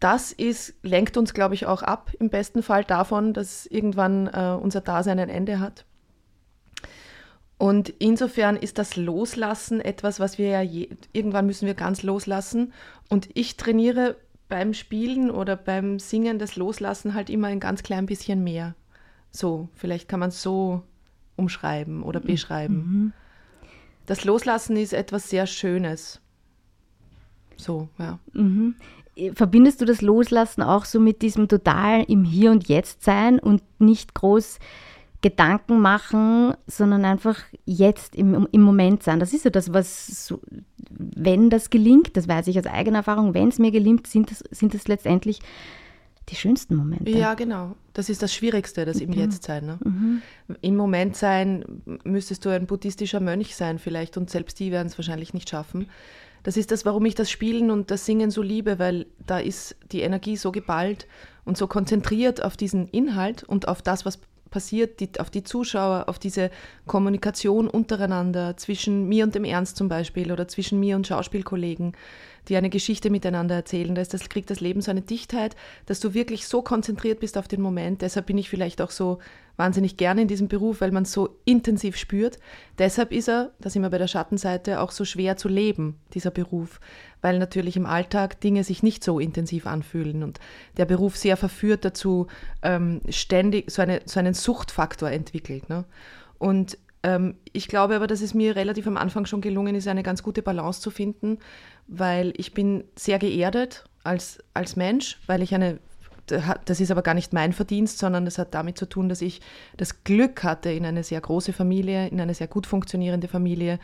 das 0.00 0.32
ist, 0.32 0.74
lenkt 0.82 1.16
uns, 1.16 1.32
glaube 1.32 1.54
ich, 1.54 1.66
auch 1.66 1.82
ab, 1.82 2.10
im 2.18 2.28
besten 2.28 2.62
Fall 2.62 2.84
davon, 2.84 3.32
dass 3.32 3.66
irgendwann 3.66 4.26
äh, 4.26 4.58
unser 4.60 4.80
Dasein 4.80 5.18
ein 5.20 5.28
Ende 5.28 5.60
hat. 5.60 5.84
Und 7.58 7.90
insofern 7.98 8.56
ist 8.56 8.78
das 8.78 8.96
Loslassen 8.96 9.80
etwas, 9.80 10.18
was 10.18 10.36
wir 10.36 10.48
ja 10.48 10.62
je, 10.62 10.88
irgendwann 11.12 11.46
müssen 11.46 11.66
wir 11.66 11.74
ganz 11.74 12.02
loslassen. 12.02 12.72
Und 13.08 13.28
ich 13.34 13.56
trainiere 13.56 14.16
beim 14.48 14.74
Spielen 14.74 15.30
oder 15.30 15.56
beim 15.56 15.98
Singen 15.98 16.38
das 16.38 16.56
Loslassen 16.56 17.14
halt 17.14 17.30
immer 17.30 17.46
ein 17.46 17.60
ganz 17.60 17.82
klein 17.82 18.06
bisschen 18.06 18.42
mehr. 18.42 18.74
So, 19.30 19.68
vielleicht 19.74 20.08
kann 20.08 20.20
man 20.20 20.28
es 20.30 20.42
so 20.42 20.82
umschreiben 21.36 22.02
oder 22.02 22.20
beschreiben. 22.20 23.12
Das 24.06 24.24
Loslassen 24.24 24.76
ist 24.76 24.92
etwas 24.92 25.30
sehr 25.30 25.46
Schönes. 25.46 26.20
So, 27.56 27.88
ja. 27.98 28.18
Mhm. 28.32 28.74
Verbindest 29.34 29.80
du 29.80 29.84
das 29.84 30.00
Loslassen 30.00 30.62
auch 30.62 30.84
so 30.84 30.98
mit 30.98 31.22
diesem 31.22 31.48
total 31.48 32.02
im 32.04 32.24
Hier 32.24 32.50
und 32.50 32.68
Jetzt 32.68 33.04
sein 33.04 33.38
und 33.38 33.62
nicht 33.78 34.14
groß 34.14 34.58
Gedanken 35.22 35.80
machen, 35.80 36.54
sondern 36.66 37.04
einfach 37.04 37.38
jetzt 37.64 38.14
im, 38.14 38.46
im 38.50 38.60
Moment 38.60 39.02
sein. 39.02 39.20
Das 39.20 39.32
ist 39.32 39.44
ja 39.44 39.50
das, 39.50 39.72
was, 39.72 40.26
so, 40.26 40.40
wenn 40.90 41.48
das 41.48 41.70
gelingt, 41.70 42.16
das 42.16 42.28
weiß 42.28 42.48
ich 42.48 42.58
aus 42.58 42.66
eigener 42.66 42.98
Erfahrung, 42.98 43.32
wenn 43.32 43.48
es 43.48 43.58
mir 43.58 43.70
gelingt, 43.70 44.06
sind 44.06 44.30
es 44.32 44.44
sind 44.50 44.74
das 44.74 44.88
letztendlich 44.88 45.40
die 46.28 46.36
schönsten 46.36 46.76
Momente. 46.76 47.10
Ja, 47.10 47.34
genau. 47.34 47.74
Das 47.94 48.08
ist 48.08 48.22
das 48.22 48.34
Schwierigste, 48.34 48.84
das 48.84 49.00
im 49.00 49.10
mhm. 49.10 49.16
Jetzt 49.16 49.44
sein. 49.44 49.66
Ne? 49.66 49.78
Mhm. 49.84 50.22
Im 50.60 50.76
Moment 50.76 51.16
sein 51.16 51.82
müsstest 52.04 52.44
du 52.44 52.50
ein 52.50 52.66
buddhistischer 52.66 53.20
Mönch 53.20 53.56
sein 53.56 53.78
vielleicht 53.78 54.16
und 54.16 54.30
selbst 54.30 54.58
die 54.60 54.70
werden 54.70 54.88
es 54.88 54.98
wahrscheinlich 54.98 55.34
nicht 55.34 55.48
schaffen. 55.50 55.88
Das 56.42 56.56
ist 56.56 56.72
das, 56.72 56.84
warum 56.84 57.04
ich 57.06 57.14
das 57.14 57.30
Spielen 57.30 57.70
und 57.70 57.90
das 57.90 58.04
Singen 58.04 58.30
so 58.30 58.42
liebe, 58.42 58.78
weil 58.78 59.06
da 59.26 59.38
ist 59.38 59.76
die 59.92 60.00
Energie 60.00 60.36
so 60.36 60.50
geballt 60.50 61.06
und 61.44 61.56
so 61.56 61.66
konzentriert 61.66 62.42
auf 62.42 62.56
diesen 62.56 62.88
Inhalt 62.88 63.44
und 63.44 63.68
auf 63.68 63.82
das, 63.82 64.04
was 64.04 64.18
passiert, 64.52 65.00
die, 65.00 65.10
auf 65.18 65.30
die 65.30 65.42
Zuschauer, 65.42 66.04
auf 66.06 66.20
diese 66.20 66.50
Kommunikation 66.86 67.66
untereinander, 67.66 68.56
zwischen 68.56 69.08
mir 69.08 69.24
und 69.24 69.34
dem 69.34 69.44
Ernst 69.44 69.76
zum 69.76 69.88
Beispiel 69.88 70.30
oder 70.30 70.46
zwischen 70.46 70.78
mir 70.78 70.94
und 70.94 71.08
Schauspielkollegen, 71.08 71.94
die 72.48 72.56
eine 72.56 72.70
Geschichte 72.70 73.10
miteinander 73.10 73.54
erzählen. 73.54 73.94
Da 73.94 74.02
ist 74.02 74.14
das, 74.14 74.28
kriegt 74.28 74.50
das 74.50 74.60
Leben 74.60 74.80
so 74.80 74.90
eine 74.90 75.02
Dichtheit, 75.02 75.56
dass 75.86 76.00
du 76.00 76.14
wirklich 76.14 76.46
so 76.46 76.62
konzentriert 76.62 77.20
bist 77.20 77.38
auf 77.38 77.48
den 77.48 77.60
Moment. 77.60 78.02
Deshalb 78.02 78.26
bin 78.26 78.38
ich 78.38 78.48
vielleicht 78.48 78.80
auch 78.80 78.90
so 78.90 79.18
wahnsinnig 79.56 79.96
gerne 79.96 80.22
in 80.22 80.28
diesem 80.28 80.48
Beruf, 80.48 80.80
weil 80.80 80.90
man 80.90 81.04
es 81.04 81.12
so 81.12 81.38
intensiv 81.44 81.96
spürt. 81.96 82.38
Deshalb 82.78 83.12
ist 83.12 83.28
er, 83.28 83.52
da 83.60 83.70
sind 83.70 83.82
wir 83.82 83.90
bei 83.90 83.98
der 83.98 84.08
Schattenseite, 84.08 84.80
auch 84.80 84.90
so 84.90 85.04
schwer 85.04 85.36
zu 85.36 85.48
leben, 85.48 85.98
dieser 86.14 86.30
Beruf, 86.30 86.80
weil 87.20 87.38
natürlich 87.38 87.76
im 87.76 87.86
Alltag 87.86 88.40
Dinge 88.40 88.64
sich 88.64 88.82
nicht 88.82 89.04
so 89.04 89.20
intensiv 89.20 89.66
anfühlen 89.66 90.22
und 90.22 90.40
der 90.76 90.86
Beruf 90.86 91.16
sehr 91.16 91.36
verführt 91.36 91.84
dazu, 91.84 92.26
ähm, 92.62 93.00
ständig 93.08 93.70
so, 93.70 93.82
eine, 93.82 94.00
so 94.06 94.18
einen 94.18 94.34
Suchtfaktor 94.34 95.10
entwickelt. 95.10 95.68
Ne? 95.68 95.84
Und 96.38 96.78
ich 97.52 97.68
glaube 97.68 97.96
aber, 97.96 98.06
dass 98.06 98.20
es 98.20 98.34
mir 98.34 98.54
relativ 98.54 98.86
am 98.86 98.96
Anfang 98.96 99.26
schon 99.26 99.40
gelungen 99.40 99.74
ist, 99.74 99.88
eine 99.88 100.02
ganz 100.02 100.22
gute 100.22 100.42
Balance 100.42 100.80
zu 100.80 100.90
finden, 100.90 101.38
weil 101.88 102.32
ich 102.36 102.54
bin 102.54 102.84
sehr 102.94 103.18
geerdet 103.18 103.84
als, 104.04 104.38
als 104.54 104.76
Mensch, 104.76 105.18
weil 105.26 105.42
ich 105.42 105.54
eine 105.54 105.78
das 106.26 106.80
ist 106.80 106.90
aber 106.90 107.02
gar 107.02 107.14
nicht 107.14 107.32
mein 107.32 107.52
Verdienst, 107.52 107.98
sondern 107.98 108.24
das 108.24 108.38
hat 108.38 108.54
damit 108.54 108.78
zu 108.78 108.86
tun, 108.86 109.08
dass 109.08 109.22
ich 109.22 109.40
das 109.76 110.04
Glück 110.04 110.44
hatte, 110.44 110.70
in 110.70 110.86
eine 110.86 111.02
sehr 111.02 111.20
große 111.20 111.52
Familie, 111.52 112.08
in 112.08 112.20
eine 112.20 112.34
sehr 112.34 112.46
gut 112.46 112.66
funktionierende 112.66 113.28
Familie 113.28 113.78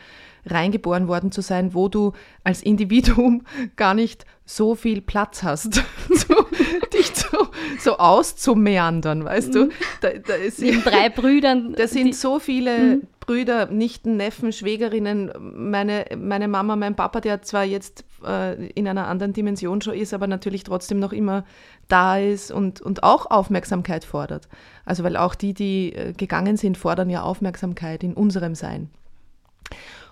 reingeboren 0.46 1.08
worden 1.08 1.32
zu 1.32 1.42
sein, 1.42 1.74
wo 1.74 1.88
du 1.88 2.12
als 2.44 2.62
Individuum 2.62 3.42
gar 3.76 3.94
nicht 3.94 4.24
so 4.44 4.74
viel 4.74 5.02
Platz 5.02 5.42
hast, 5.42 5.74
so, 6.08 6.46
dich 6.92 7.12
so, 7.14 7.48
so 7.78 7.98
auszumeandern, 7.98 9.24
weißt 9.24 9.54
du? 9.54 9.64
Mhm. 9.66 9.72
Da, 10.00 10.10
da 10.10 10.34
ist, 10.34 10.60
Neben 10.60 10.82
drei 10.82 11.10
Brüdern. 11.10 11.74
Da 11.76 11.86
sind 11.86 12.14
so 12.14 12.38
viele 12.38 12.78
mhm. 12.78 13.02
Brüder, 13.20 13.66
Nichten, 13.66 14.16
Neffen, 14.16 14.52
Schwägerinnen, 14.52 15.30
meine, 15.38 16.06
meine 16.16 16.48
Mama, 16.48 16.76
mein 16.76 16.96
Papa, 16.96 17.20
der 17.20 17.42
zwar 17.42 17.64
jetzt 17.64 18.04
äh, 18.26 18.68
in 18.70 18.88
einer 18.88 19.06
anderen 19.06 19.34
Dimension 19.34 19.82
schon 19.82 19.94
ist, 19.94 20.14
aber 20.14 20.26
natürlich 20.26 20.64
trotzdem 20.64 20.98
noch 20.98 21.12
immer 21.12 21.44
da 21.88 22.18
ist 22.18 22.50
und, 22.50 22.80
und 22.80 23.02
auch 23.02 23.30
Aufmerksamkeit 23.30 24.04
fordert. 24.04 24.48
Also 24.84 25.04
weil 25.04 25.16
auch 25.16 25.34
die, 25.34 25.54
die 25.54 25.92
äh, 25.94 26.12
gegangen 26.12 26.56
sind, 26.56 26.76
fordern 26.76 27.10
ja 27.10 27.22
Aufmerksamkeit 27.22 28.04
in 28.04 28.14
unserem 28.14 28.54
Sein. 28.54 28.90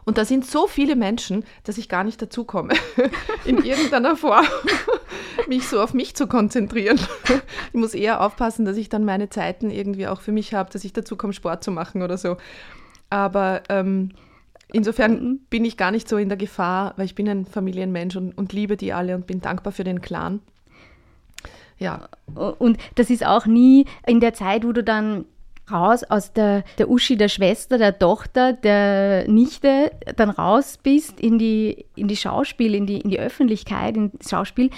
Und 0.04 0.18
da 0.18 0.24
sind 0.24 0.46
so 0.46 0.68
viele 0.68 0.94
Menschen, 0.94 1.44
dass 1.64 1.78
ich 1.78 1.88
gar 1.88 2.04
nicht 2.04 2.22
dazu 2.22 2.44
komme, 2.44 2.74
in 3.44 3.58
irgendeiner 3.64 4.16
Form 4.16 4.46
mich 5.48 5.66
so 5.66 5.80
auf 5.80 5.94
mich 5.94 6.14
zu 6.14 6.26
konzentrieren. 6.26 6.98
Ich 7.72 7.80
muss 7.80 7.94
eher 7.94 8.22
aufpassen, 8.22 8.64
dass 8.64 8.78
ich 8.78 8.88
dann 8.88 9.04
meine 9.04 9.28
Zeiten 9.28 9.70
irgendwie 9.70 10.06
auch 10.06 10.22
für 10.22 10.32
mich 10.32 10.54
habe, 10.54 10.70
dass 10.72 10.84
ich 10.84 10.94
dazu 10.94 11.16
komme, 11.16 11.34
Sport 11.34 11.62
zu 11.62 11.70
machen 11.70 12.00
oder 12.00 12.16
so. 12.16 12.38
Aber 13.10 13.62
ähm, 13.68 14.12
insofern 14.72 15.40
bin 15.50 15.64
ich 15.66 15.76
gar 15.76 15.90
nicht 15.90 16.08
so 16.08 16.16
in 16.16 16.30
der 16.30 16.38
Gefahr, 16.38 16.94
weil 16.96 17.04
ich 17.04 17.14
bin 17.14 17.28
ein 17.28 17.44
Familienmensch 17.44 18.16
und, 18.16 18.32
und 18.32 18.54
liebe 18.54 18.78
die 18.78 18.94
alle 18.94 19.14
und 19.14 19.26
bin 19.26 19.42
dankbar 19.42 19.72
für 19.72 19.84
den 19.84 20.00
Clan. 20.00 20.40
Ja. 21.78 22.08
Und 22.34 22.78
das 22.94 23.10
ist 23.10 23.24
auch 23.24 23.46
nie 23.46 23.86
in 24.06 24.20
der 24.20 24.34
Zeit, 24.34 24.64
wo 24.64 24.72
du 24.72 24.82
dann 24.82 25.26
raus 25.70 26.04
aus 26.04 26.32
der, 26.32 26.62
der 26.78 26.88
Uschi, 26.88 27.16
der 27.16 27.28
Schwester, 27.28 27.76
der 27.76 27.98
Tochter, 27.98 28.52
der 28.52 29.28
Nichte, 29.28 29.90
dann 30.16 30.30
raus 30.30 30.78
bist 30.82 31.20
in 31.20 31.38
die, 31.38 31.86
in 31.96 32.08
die 32.08 32.16
Schauspiel, 32.16 32.74
in 32.74 32.86
die, 32.86 33.00
in 33.00 33.10
die 33.10 33.18
Öffentlichkeit, 33.18 33.96
in 33.96 34.12
das 34.16 34.30
Schauspiel, 34.30 34.70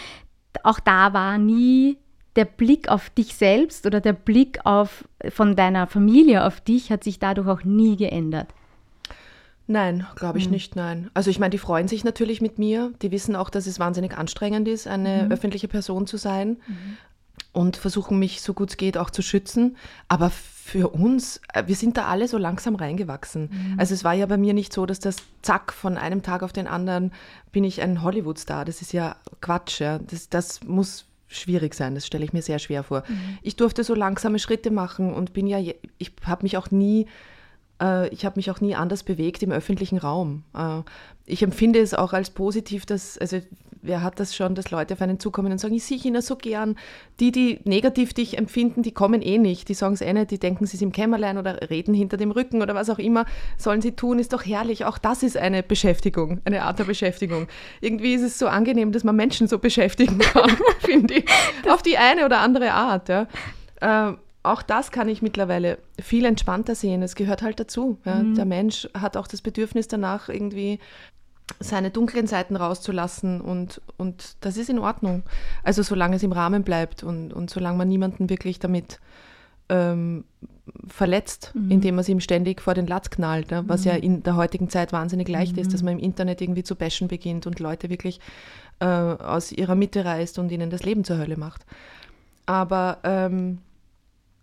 auch 0.62 0.80
da 0.80 1.12
war 1.12 1.38
nie 1.38 1.98
der 2.36 2.44
Blick 2.44 2.88
auf 2.88 3.10
dich 3.10 3.34
selbst 3.34 3.84
oder 3.86 4.00
der 4.00 4.12
Blick 4.12 4.64
auf, 4.64 5.04
von 5.28 5.56
deiner 5.56 5.86
Familie 5.86 6.46
auf 6.46 6.60
dich 6.60 6.90
hat 6.90 7.04
sich 7.04 7.18
dadurch 7.18 7.48
auch 7.48 7.64
nie 7.64 7.96
geändert. 7.96 8.48
Nein, 9.70 10.06
glaube 10.16 10.38
ich 10.38 10.46
mhm. 10.46 10.52
nicht, 10.52 10.76
nein. 10.76 11.10
Also 11.12 11.28
ich 11.30 11.38
meine, 11.38 11.50
die 11.50 11.58
freuen 11.58 11.88
sich 11.88 12.02
natürlich 12.02 12.40
mit 12.40 12.58
mir. 12.58 12.90
Die 13.02 13.10
wissen 13.10 13.36
auch, 13.36 13.50
dass 13.50 13.66
es 13.66 13.78
wahnsinnig 13.78 14.16
anstrengend 14.16 14.66
ist, 14.66 14.88
eine 14.88 15.24
mhm. 15.24 15.32
öffentliche 15.32 15.68
Person 15.68 16.06
zu 16.06 16.16
sein. 16.16 16.56
Mhm. 16.66 16.96
Und 17.52 17.76
versuchen 17.76 18.18
mich 18.18 18.40
so 18.40 18.54
gut 18.54 18.70
es 18.70 18.76
geht 18.78 18.96
auch 18.96 19.10
zu 19.10 19.20
schützen. 19.20 19.76
Aber 20.08 20.30
für 20.30 20.88
uns, 20.88 21.42
äh, 21.52 21.64
wir 21.66 21.76
sind 21.76 21.98
da 21.98 22.06
alle 22.06 22.28
so 22.28 22.38
langsam 22.38 22.76
reingewachsen. 22.76 23.50
Mhm. 23.52 23.74
Also 23.78 23.92
es 23.92 24.04
war 24.04 24.14
ja 24.14 24.24
bei 24.24 24.38
mir 24.38 24.54
nicht 24.54 24.72
so, 24.72 24.86
dass 24.86 25.00
das 25.00 25.16
zack, 25.42 25.74
von 25.74 25.98
einem 25.98 26.22
Tag 26.22 26.42
auf 26.42 26.54
den 26.54 26.66
anderen 26.66 27.12
bin 27.52 27.64
ich 27.64 27.82
ein 27.82 28.02
Hollywood-Star. 28.02 28.64
Das 28.64 28.80
ist 28.80 28.94
ja 28.94 29.16
Quatsch. 29.42 29.80
Ja. 29.80 29.98
Das, 29.98 30.30
das 30.30 30.64
muss 30.64 31.04
schwierig 31.26 31.74
sein, 31.74 31.94
das 31.94 32.06
stelle 32.06 32.24
ich 32.24 32.32
mir 32.32 32.40
sehr 32.40 32.58
schwer 32.58 32.82
vor. 32.82 33.04
Mhm. 33.06 33.38
Ich 33.42 33.56
durfte 33.56 33.84
so 33.84 33.94
langsame 33.94 34.38
Schritte 34.38 34.70
machen 34.70 35.12
und 35.12 35.34
bin 35.34 35.46
ja, 35.46 35.58
ich 35.98 36.12
habe 36.24 36.42
mich 36.42 36.56
auch 36.56 36.70
nie 36.70 37.06
ich 38.10 38.24
habe 38.24 38.34
mich 38.36 38.50
auch 38.50 38.60
nie 38.60 38.74
anders 38.74 39.02
bewegt 39.02 39.42
im 39.42 39.52
öffentlichen 39.52 39.98
Raum. 39.98 40.44
Äh, 40.54 40.80
ich 41.26 41.42
empfinde 41.42 41.80
es 41.80 41.94
auch 41.94 42.12
als 42.12 42.30
positiv, 42.30 42.86
dass, 42.86 43.18
also 43.18 43.40
wer 43.82 44.02
hat 44.02 44.18
das 44.18 44.34
schon, 44.34 44.54
dass 44.54 44.70
Leute 44.70 44.94
auf 44.94 45.00
einen 45.00 45.20
zukommen 45.20 45.52
und 45.52 45.58
sagen, 45.58 45.74
ich 45.74 45.84
sehe 45.84 45.98
China 45.98 46.22
so 46.22 46.36
gern. 46.36 46.76
Die, 47.20 47.32
die 47.32 47.60
negativ 47.64 48.14
dich 48.14 48.38
empfinden, 48.38 48.82
die 48.82 48.92
kommen 48.92 49.22
eh 49.22 49.38
nicht. 49.38 49.68
Die 49.68 49.74
sagen 49.74 49.94
es 49.94 50.00
eh 50.00 50.12
nicht, 50.12 50.30
die 50.30 50.38
denken, 50.38 50.66
sie 50.66 50.76
sind 50.76 50.88
im 50.88 50.92
Kämmerlein 50.92 51.38
oder 51.38 51.70
reden 51.70 51.94
hinter 51.94 52.16
dem 52.16 52.30
Rücken 52.30 52.62
oder 52.62 52.74
was 52.74 52.90
auch 52.90 52.98
immer 52.98 53.26
sollen 53.56 53.82
sie 53.82 53.92
tun, 53.92 54.18
ist 54.18 54.32
doch 54.32 54.44
herrlich. 54.44 54.84
Auch 54.84 54.98
das 54.98 55.22
ist 55.22 55.36
eine 55.36 55.62
Beschäftigung, 55.62 56.40
eine 56.44 56.62
Art 56.62 56.78
der 56.78 56.84
Beschäftigung. 56.84 57.46
Irgendwie 57.80 58.14
ist 58.14 58.22
es 58.22 58.38
so 58.38 58.48
angenehm, 58.48 58.92
dass 58.92 59.04
man 59.04 59.16
Menschen 59.16 59.48
so 59.48 59.58
beschäftigen 59.58 60.18
kann, 60.18 60.50
finde 60.80 61.14
ich. 61.14 61.24
Auf 61.68 61.82
die 61.82 61.98
eine 61.98 62.24
oder 62.24 62.38
andere 62.38 62.72
Art. 62.72 63.08
Ja. 63.08 63.28
Auch 64.48 64.62
das 64.62 64.90
kann 64.90 65.08
ich 65.10 65.20
mittlerweile 65.20 65.78
viel 66.00 66.24
entspannter 66.24 66.74
sehen. 66.74 67.02
Es 67.02 67.14
gehört 67.14 67.42
halt 67.42 67.60
dazu. 67.60 67.98
Ja. 68.06 68.16
Mhm. 68.16 68.34
Der 68.34 68.46
Mensch 68.46 68.88
hat 68.94 69.18
auch 69.18 69.26
das 69.26 69.42
Bedürfnis 69.42 69.88
danach, 69.88 70.30
irgendwie 70.30 70.78
seine 71.60 71.90
dunklen 71.90 72.26
Seiten 72.26 72.56
rauszulassen 72.56 73.40
und, 73.40 73.82
und 73.98 74.36
das 74.40 74.56
ist 74.56 74.70
in 74.70 74.78
Ordnung. 74.78 75.22
Also 75.64 75.82
solange 75.82 76.16
es 76.16 76.22
im 76.22 76.32
Rahmen 76.32 76.62
bleibt 76.62 77.02
und, 77.02 77.32
und 77.32 77.50
solange 77.50 77.76
man 77.76 77.88
niemanden 77.88 78.30
wirklich 78.30 78.58
damit 78.58 79.00
ähm, 79.68 80.24
verletzt, 80.86 81.52
mhm. 81.54 81.70
indem 81.70 81.96
man 81.96 82.00
es 82.00 82.08
ihm 82.08 82.20
ständig 82.20 82.62
vor 82.62 82.72
den 82.72 82.86
Latz 82.86 83.10
knallt, 83.10 83.50
ne? 83.50 83.64
was 83.66 83.84
mhm. 83.84 83.90
ja 83.90 83.96
in 83.96 84.22
der 84.22 84.36
heutigen 84.36 84.70
Zeit 84.70 84.92
wahnsinnig 84.92 85.28
leicht 85.28 85.56
mhm. 85.56 85.62
ist, 85.62 85.74
dass 85.74 85.82
man 85.82 85.94
im 85.94 85.98
Internet 85.98 86.40
irgendwie 86.40 86.64
zu 86.64 86.74
bashen 86.74 87.08
beginnt 87.08 87.46
und 87.46 87.60
Leute 87.60 87.90
wirklich 87.90 88.18
äh, 88.80 88.86
aus 88.86 89.52
ihrer 89.52 89.74
Mitte 89.74 90.06
reißt 90.06 90.38
und 90.38 90.50
ihnen 90.50 90.70
das 90.70 90.84
Leben 90.84 91.04
zur 91.04 91.18
Hölle 91.18 91.36
macht. 91.36 91.66
Aber 92.46 92.98
ähm, 93.04 93.58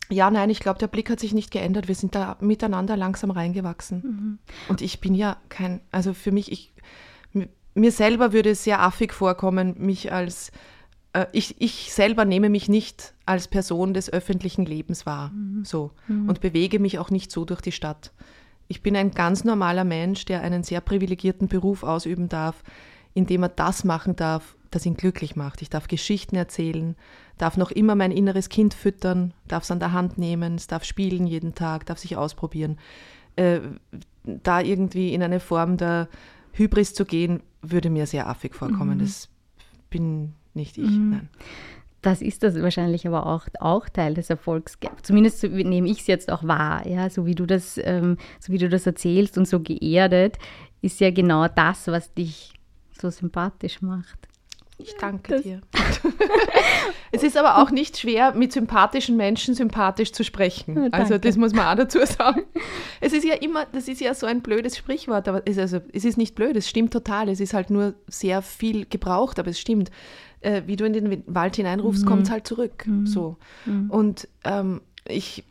ja, 0.10 0.30
nein, 0.30 0.50
ich 0.50 0.60
glaube, 0.60 0.80
der 0.80 0.88
Blick 0.88 1.10
hat 1.10 1.20
sich 1.20 1.34
nicht 1.34 1.52
geändert. 1.52 1.88
Wir 1.88 1.96
sind 1.96 2.16
da 2.16 2.38
miteinander 2.40 2.96
langsam 2.96 3.32
reingewachsen. 3.32 4.02
Mhm. 4.04 4.40
Und 4.70 4.82
ich 4.82 5.00
bin 5.00 5.16
ja 5.16 5.38
kein, 5.50 5.82
also 5.92 6.14
für 6.14 6.32
mich, 6.32 6.52
ich, 6.52 6.74
mir 7.74 7.92
selber 7.92 8.34
würde 8.34 8.52
es 8.52 8.64
sehr 8.64 8.82
affig 8.82 9.14
vorkommen, 9.14 9.76
mich 9.78 10.12
als, 10.12 10.52
äh, 11.14 11.26
ich, 11.32 11.60
ich 11.60 11.94
selber 11.94 12.26
nehme 12.26 12.50
mich 12.50 12.70
nicht 12.70 13.14
als 13.26 13.48
Person 13.48 13.94
des 13.94 14.12
öffentlichen 14.12 14.66
Lebens 14.66 15.06
wahr, 15.06 15.30
mhm. 15.30 15.66
so, 15.66 15.92
mhm. 16.08 16.30
und 16.30 16.42
bewege 16.42 16.80
mich 16.80 17.00
auch 17.00 17.10
nicht 17.10 17.32
so 17.32 17.46
durch 17.46 17.62
die 17.62 17.72
Stadt. 17.72 18.12
Ich 18.68 18.82
bin 18.82 18.96
ein 18.96 19.12
ganz 19.12 19.44
normaler 19.44 19.84
Mensch, 19.84 20.26
der 20.26 20.42
einen 20.42 20.64
sehr 20.64 20.82
privilegierten 20.82 21.48
Beruf 21.48 21.84
ausüben 21.84 22.30
darf, 22.30 22.64
indem 23.14 23.44
er 23.44 23.50
das 23.50 23.84
machen 23.84 24.16
darf, 24.16 24.56
das 24.72 24.86
ihn 24.86 24.98
glücklich 24.98 25.36
macht. 25.36 25.62
Ich 25.62 25.70
darf 25.70 25.88
Geschichten 25.88 26.36
erzählen, 26.36 26.96
darf 27.38 27.58
noch 27.58 27.72
immer 27.72 27.96
mein 27.96 28.12
inneres 28.12 28.50
Kind 28.50 28.74
füttern, 28.74 29.34
darf 29.48 29.64
es 29.64 29.72
an 29.72 29.80
der 29.80 29.92
Hand 29.92 30.18
nehmen, 30.18 30.56
es 30.56 30.68
darf 30.68 30.84
spielen 30.84 31.28
jeden 31.28 31.56
Tag, 31.56 31.86
darf 31.86 32.00
sich 32.00 32.16
ausprobieren. 32.18 32.78
Äh, 33.36 33.60
da 34.24 34.62
irgendwie 34.62 35.14
in 35.14 35.22
eine 35.22 35.40
Form 35.40 35.78
der 35.78 36.08
Hybris 36.54 36.94
zu 36.94 37.06
gehen, 37.06 37.42
würde 37.62 37.90
mir 37.90 38.08
sehr 38.08 38.28
affig 38.28 38.56
vorkommen. 38.56 38.98
Mhm. 38.98 39.04
Das 39.04 39.30
bin 39.90 40.34
nicht 40.54 40.78
ich. 40.78 40.90
Mhm. 40.90 41.10
Nein. 41.10 41.30
Das 42.02 42.22
ist 42.22 42.44
das 42.44 42.62
wahrscheinlich 42.62 43.08
aber 43.08 43.26
auch, 43.26 43.48
auch 43.60 43.90
Teil 43.90 44.14
des 44.14 44.30
Erfolgs. 44.30 44.78
Zumindest 45.02 45.40
so, 45.40 45.48
nehme 45.48 45.90
ich 45.90 46.02
es 46.02 46.08
jetzt 46.08 46.32
auch 46.32 46.44
wahr, 46.44 46.88
ja, 46.88 47.10
so 47.10 47.26
wie 47.26 47.34
du 47.34 47.48
das, 47.48 47.80
ähm, 47.84 48.18
so 48.40 48.54
wie 48.54 48.60
du 48.60 48.70
das 48.70 48.86
erzählst 48.86 49.40
und 49.40 49.48
so 49.48 49.60
geerdet, 49.60 50.38
ist 50.84 51.00
ja 51.00 51.10
genau 51.10 51.48
das, 51.48 51.88
was 51.88 52.14
dich 52.14 52.54
so 52.92 53.10
sympathisch 53.10 53.82
macht. 53.82 54.28
Ich 54.78 54.94
danke 55.00 55.42
dir. 55.42 55.62
es 57.12 57.24
ist 57.24 57.38
aber 57.38 57.62
auch 57.62 57.72
nicht 57.72 57.98
schwer, 57.98 58.34
mit 58.34 58.52
sympathischen 58.54 59.18
Menschen 59.18 59.54
sympathisch 59.56 60.12
zu 60.12 60.24
sprechen. 60.24 60.84
Ja, 60.86 60.90
also 60.92 61.18
das 61.18 61.38
muss 61.38 61.54
man 61.54 61.68
auch 61.68 61.76
dazu 61.84 62.00
sagen. 62.06 62.44
Es 63.02 63.14
ist 63.14 63.24
ja 63.26 63.36
immer, 63.36 63.66
das 63.72 63.88
ist 63.88 64.02
ja 64.02 64.14
so 64.14 64.26
ein 64.26 64.42
blödes 64.42 64.78
Sprichwort, 64.78 65.28
aber 65.28 65.42
es, 65.46 65.58
also, 65.58 65.80
es 65.94 66.06
ist 66.06 66.18
nicht 66.18 66.36
blöd, 66.36 66.56
es 66.56 66.70
stimmt 66.70 66.92
total. 66.94 67.30
Es 67.30 67.40
ist 67.40 67.54
halt 67.54 67.70
nur 67.70 67.94
sehr 68.08 68.42
viel 68.42 68.86
gebraucht, 68.86 69.40
aber 69.40 69.50
es 69.50 69.60
stimmt. 69.60 69.92
Äh, 70.42 70.64
wie 70.68 70.76
du 70.76 70.86
in 70.86 70.94
den 70.94 71.24
Wald 71.28 71.56
hineinrufst, 71.56 72.04
Mhm. 72.04 72.08
kommt 72.08 72.24
es 72.24 72.30
halt 72.32 72.46
zurück. 72.46 72.86
So. 73.06 73.38
Und 73.90 74.28
ähm, 74.44 74.82
ich, 75.08 75.44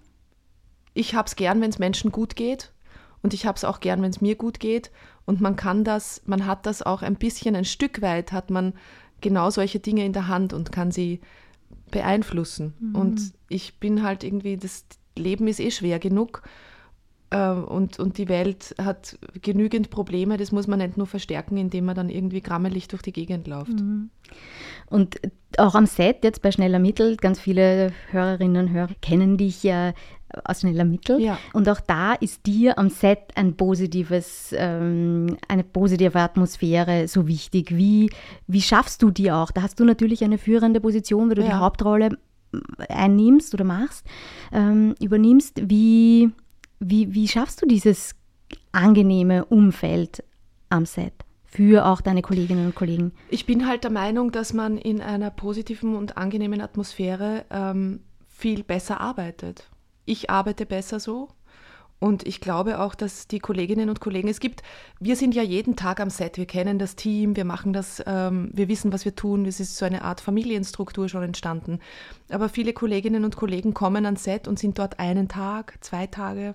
ich 0.93 1.15
habe 1.17 1.27
es 1.27 1.35
gern, 1.37 1.61
wenn 1.61 1.71
es 1.71 1.79
Menschen 1.81 2.13
gut 2.13 2.37
geht. 2.37 2.71
Und 3.23 3.33
ich 3.35 3.47
habe 3.47 3.57
es 3.57 3.65
auch 3.65 3.81
gern, 3.81 4.03
wenn 4.03 4.11
es 4.11 4.21
mir 4.21 4.37
gut 4.37 4.61
geht. 4.61 4.91
Und 5.25 5.41
man 5.41 5.57
kann 5.57 5.83
das, 5.83 6.21
man 6.27 6.47
hat 6.47 6.67
das 6.67 6.83
auch 6.83 7.01
ein 7.03 7.17
bisschen, 7.17 7.57
ein 7.57 7.65
Stück 7.65 8.03
weit 8.03 8.31
hat 8.33 8.51
man 8.51 8.75
genau 9.25 9.51
solche 9.51 9.81
Dinge 9.81 10.05
in 10.05 10.13
der 10.13 10.29
Hand 10.29 10.53
und 10.53 10.71
kann 10.71 10.93
sie 10.93 11.21
beeinflussen. 11.91 12.75
Und 12.93 13.33
ich 13.49 13.81
bin 13.81 14.03
halt 14.03 14.23
irgendwie, 14.23 14.57
das 14.57 14.85
Leben 15.19 15.49
ist 15.49 15.59
eh 15.61 15.71
schwer 15.71 15.99
genug. 15.99 16.43
äh, 17.31 17.51
Und, 17.51 17.99
und 17.99 18.19
die 18.19 18.29
Welt 18.29 18.75
hat 18.81 19.19
genügend 19.43 19.91
Probleme, 19.91 20.37
das 20.37 20.53
muss 20.53 20.67
man 20.67 20.79
nicht 20.79 20.97
nur 20.97 21.07
verstärken, 21.07 21.57
indem 21.57 21.87
man 21.87 21.97
dann 21.97 22.11
irgendwie 22.11 22.41
grammelig 22.43 22.89
durch 22.89 23.03
die 23.03 23.13
Gegend 23.13 23.47
läuft. 23.49 23.81
Und 24.91 25.21
auch 25.57 25.75
am 25.75 25.87
Set, 25.87 26.25
jetzt 26.25 26.43
bei 26.43 26.51
Schneller 26.53 26.79
Mittel, 26.79 27.17
ganz 27.17 27.41
viele 27.41 27.93
Hörerinnen 28.11 28.67
und 28.67 28.73
Hörer 28.73 28.95
kennen 29.01 29.37
dich 29.37 29.63
ja 29.63 29.95
aus 30.45 30.61
Schneller 30.61 30.85
Mittel. 30.85 31.21
Ja. 31.21 31.39
Und 31.53 31.69
auch 31.69 31.81
da 31.81 32.15
ist 32.15 32.47
dir 32.47 32.79
am 32.79 32.89
Set 32.91 33.21
ein 33.35 33.57
positives, 33.57 34.55
ähm, 34.57 35.37
eine 35.49 35.65
positive 35.65 36.19
Atmosphäre 36.19 37.09
so 37.09 37.27
wichtig. 37.27 37.77
Wie, 37.77 38.11
wie 38.47 38.63
schaffst 38.63 39.03
du 39.03 39.11
die 39.11 39.31
auch? 39.31 39.51
Da 39.51 39.63
hast 39.63 39.79
du 39.81 39.85
natürlich 39.85 40.25
eine 40.25 40.39
führende 40.39 40.81
Position, 40.81 41.29
weil 41.29 41.37
du 41.37 41.43
die 41.43 41.49
Ja. 41.49 41.61
Hauptrolle 41.61 42.19
einnimmst 42.89 43.55
oder 43.55 43.65
machst, 43.65 44.07
ähm, 44.53 44.95
übernimmst. 45.01 45.69
Wie, 45.69 46.31
wie, 46.81 47.15
wie 47.15 47.29
schaffst 47.29 47.63
du 47.63 47.67
dieses 47.67 48.15
angenehme 48.73 49.45
Umfeld 49.45 50.23
am 50.69 50.87
Set 50.87 51.13
für 51.45 51.87
auch 51.87 52.01
deine 52.01 52.23
Kolleginnen 52.23 52.67
und 52.67 52.75
Kollegen? 52.75 53.13
Ich 53.29 53.47
bin 53.47 53.67
halt 53.67 53.85
der 53.85 53.91
Meinung, 53.91 54.33
dass 54.33 54.53
man 54.53 54.79
in 54.79 55.01
einer 55.01 55.31
positiven 55.31 55.97
und 55.97 56.17
angenehmen 56.17 56.61
Atmosphäre 56.61 57.45
ähm, 57.51 58.01
viel 58.29 58.63
besser 58.65 59.01
arbeitet. 59.01 59.71
Ich 60.05 60.31
arbeite 60.31 60.67
besser 60.67 61.01
so. 61.01 61.29
Und 62.01 62.27
ich 62.27 62.41
glaube 62.41 62.81
auch, 62.81 62.95
dass 62.95 63.29
die 63.29 63.39
Kolleginnen 63.39 63.89
und 63.89 64.01
Kollegen, 64.01 64.29
es 64.29 64.39
gibt, 64.39 64.63
wir 65.01 65.17
sind 65.17 65.35
ja 65.35 65.43
jeden 65.43 65.75
Tag 65.75 66.01
am 66.01 66.11
Set, 66.11 66.37
wir 66.37 66.45
kennen 66.45 66.79
das 66.79 66.97
Team, 66.97 67.35
wir 67.35 67.47
machen 67.47 67.73
das, 67.73 68.03
ähm, 68.07 68.51
wir 68.53 68.69
wissen, 68.69 68.93
was 68.93 69.07
wir 69.07 69.15
tun, 69.15 69.47
es 69.47 69.59
ist 69.59 69.77
so 69.79 69.87
eine 69.87 70.03
Art 70.03 70.21
Familienstruktur 70.21 71.09
schon 71.09 71.23
entstanden. 71.23 71.79
Aber 72.29 72.51
viele 72.51 72.75
Kolleginnen 72.75 73.25
und 73.25 73.37
Kollegen 73.37 73.73
kommen 73.73 74.05
ans 74.05 74.25
Set 74.25 74.49
und 74.49 74.59
sind 74.59 74.79
dort 74.79 74.99
einen 74.99 75.29
Tag, 75.29 75.79
zwei 75.81 76.07
Tage. 76.07 76.53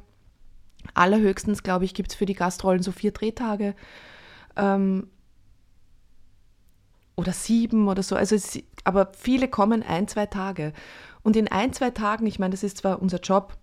Allerhöchstens, 0.94 1.64
glaube 1.64 1.86
ich, 1.86 1.94
gibt 1.94 2.12
es 2.12 2.16
für 2.16 2.26
die 2.26 2.36
Gastrollen 2.36 2.84
so 2.84 2.92
vier 2.92 3.12
Drehtage. 3.12 3.74
Ähm, 4.56 5.08
oder 7.16 7.34
sieben 7.34 7.88
oder 7.88 8.04
so. 8.04 8.16
Also 8.16 8.36
es, 8.36 8.60
aber 8.84 9.12
viele 9.18 9.48
kommen 9.48 9.84
ein, 9.84 10.08
zwei 10.08 10.26
Tage. 10.26 10.74
Und 11.24 11.36
in 11.36 11.48
ein, 11.48 11.74
zwei 11.74 11.90
Tagen, 11.90 12.26
ich 12.28 12.40
meine, 12.40 12.52
das 12.52 12.64
ist 12.64 12.78
zwar 12.78 13.02
unser 13.02 13.20
Job, 13.20 13.58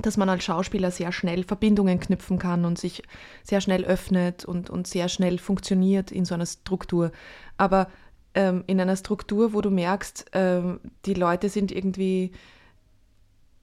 dass 0.00 0.16
man 0.16 0.28
als 0.28 0.44
Schauspieler 0.44 0.90
sehr 0.90 1.12
schnell 1.12 1.44
Verbindungen 1.44 1.98
knüpfen 1.98 2.38
kann 2.38 2.64
und 2.64 2.78
sich 2.78 3.02
sehr 3.42 3.60
schnell 3.60 3.84
öffnet 3.84 4.44
und, 4.44 4.70
und 4.70 4.86
sehr 4.86 5.08
schnell 5.08 5.38
funktioniert 5.38 6.12
in 6.12 6.24
so 6.24 6.34
einer 6.34 6.46
Struktur. 6.46 7.10
Aber 7.56 7.88
ähm, 8.34 8.62
in 8.66 8.80
einer 8.80 8.96
Struktur, 8.96 9.52
wo 9.52 9.60
du 9.60 9.70
merkst, 9.70 10.26
ähm, 10.32 10.80
die 11.04 11.14
Leute 11.14 11.48
sind 11.48 11.72
irgendwie, 11.72 12.32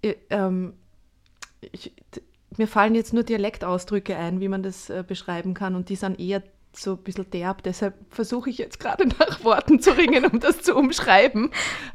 äh, 0.02 0.16
ähm, 0.30 0.74
ich, 1.62 1.94
mir 2.58 2.68
fallen 2.68 2.96
jetzt 2.96 3.14
nur 3.14 3.24
Dialektausdrücke 3.24 4.16
ein, 4.16 4.40
wie 4.40 4.50
man 4.50 4.64
das 4.64 4.90
äh, 4.90 5.04
beschreiben 5.08 5.54
kann 5.54 5.76
und 5.76 5.90
die 5.90 5.96
sind 5.96 6.20
eher 6.20 6.44
so 6.74 6.94
ein 6.94 6.98
bisschen 6.98 7.30
derb, 7.32 7.64
deshalb 7.64 7.96
versuche 8.10 8.50
ich 8.50 8.58
jetzt 8.58 8.80
gerade 8.80 9.08
nach 9.20 9.44
Worten 9.44 9.80
zu 9.80 9.92
ringen, 9.92 10.26
um 10.26 10.40
das 10.40 10.62
zu 10.62 10.76
umschreiben. 10.76 11.52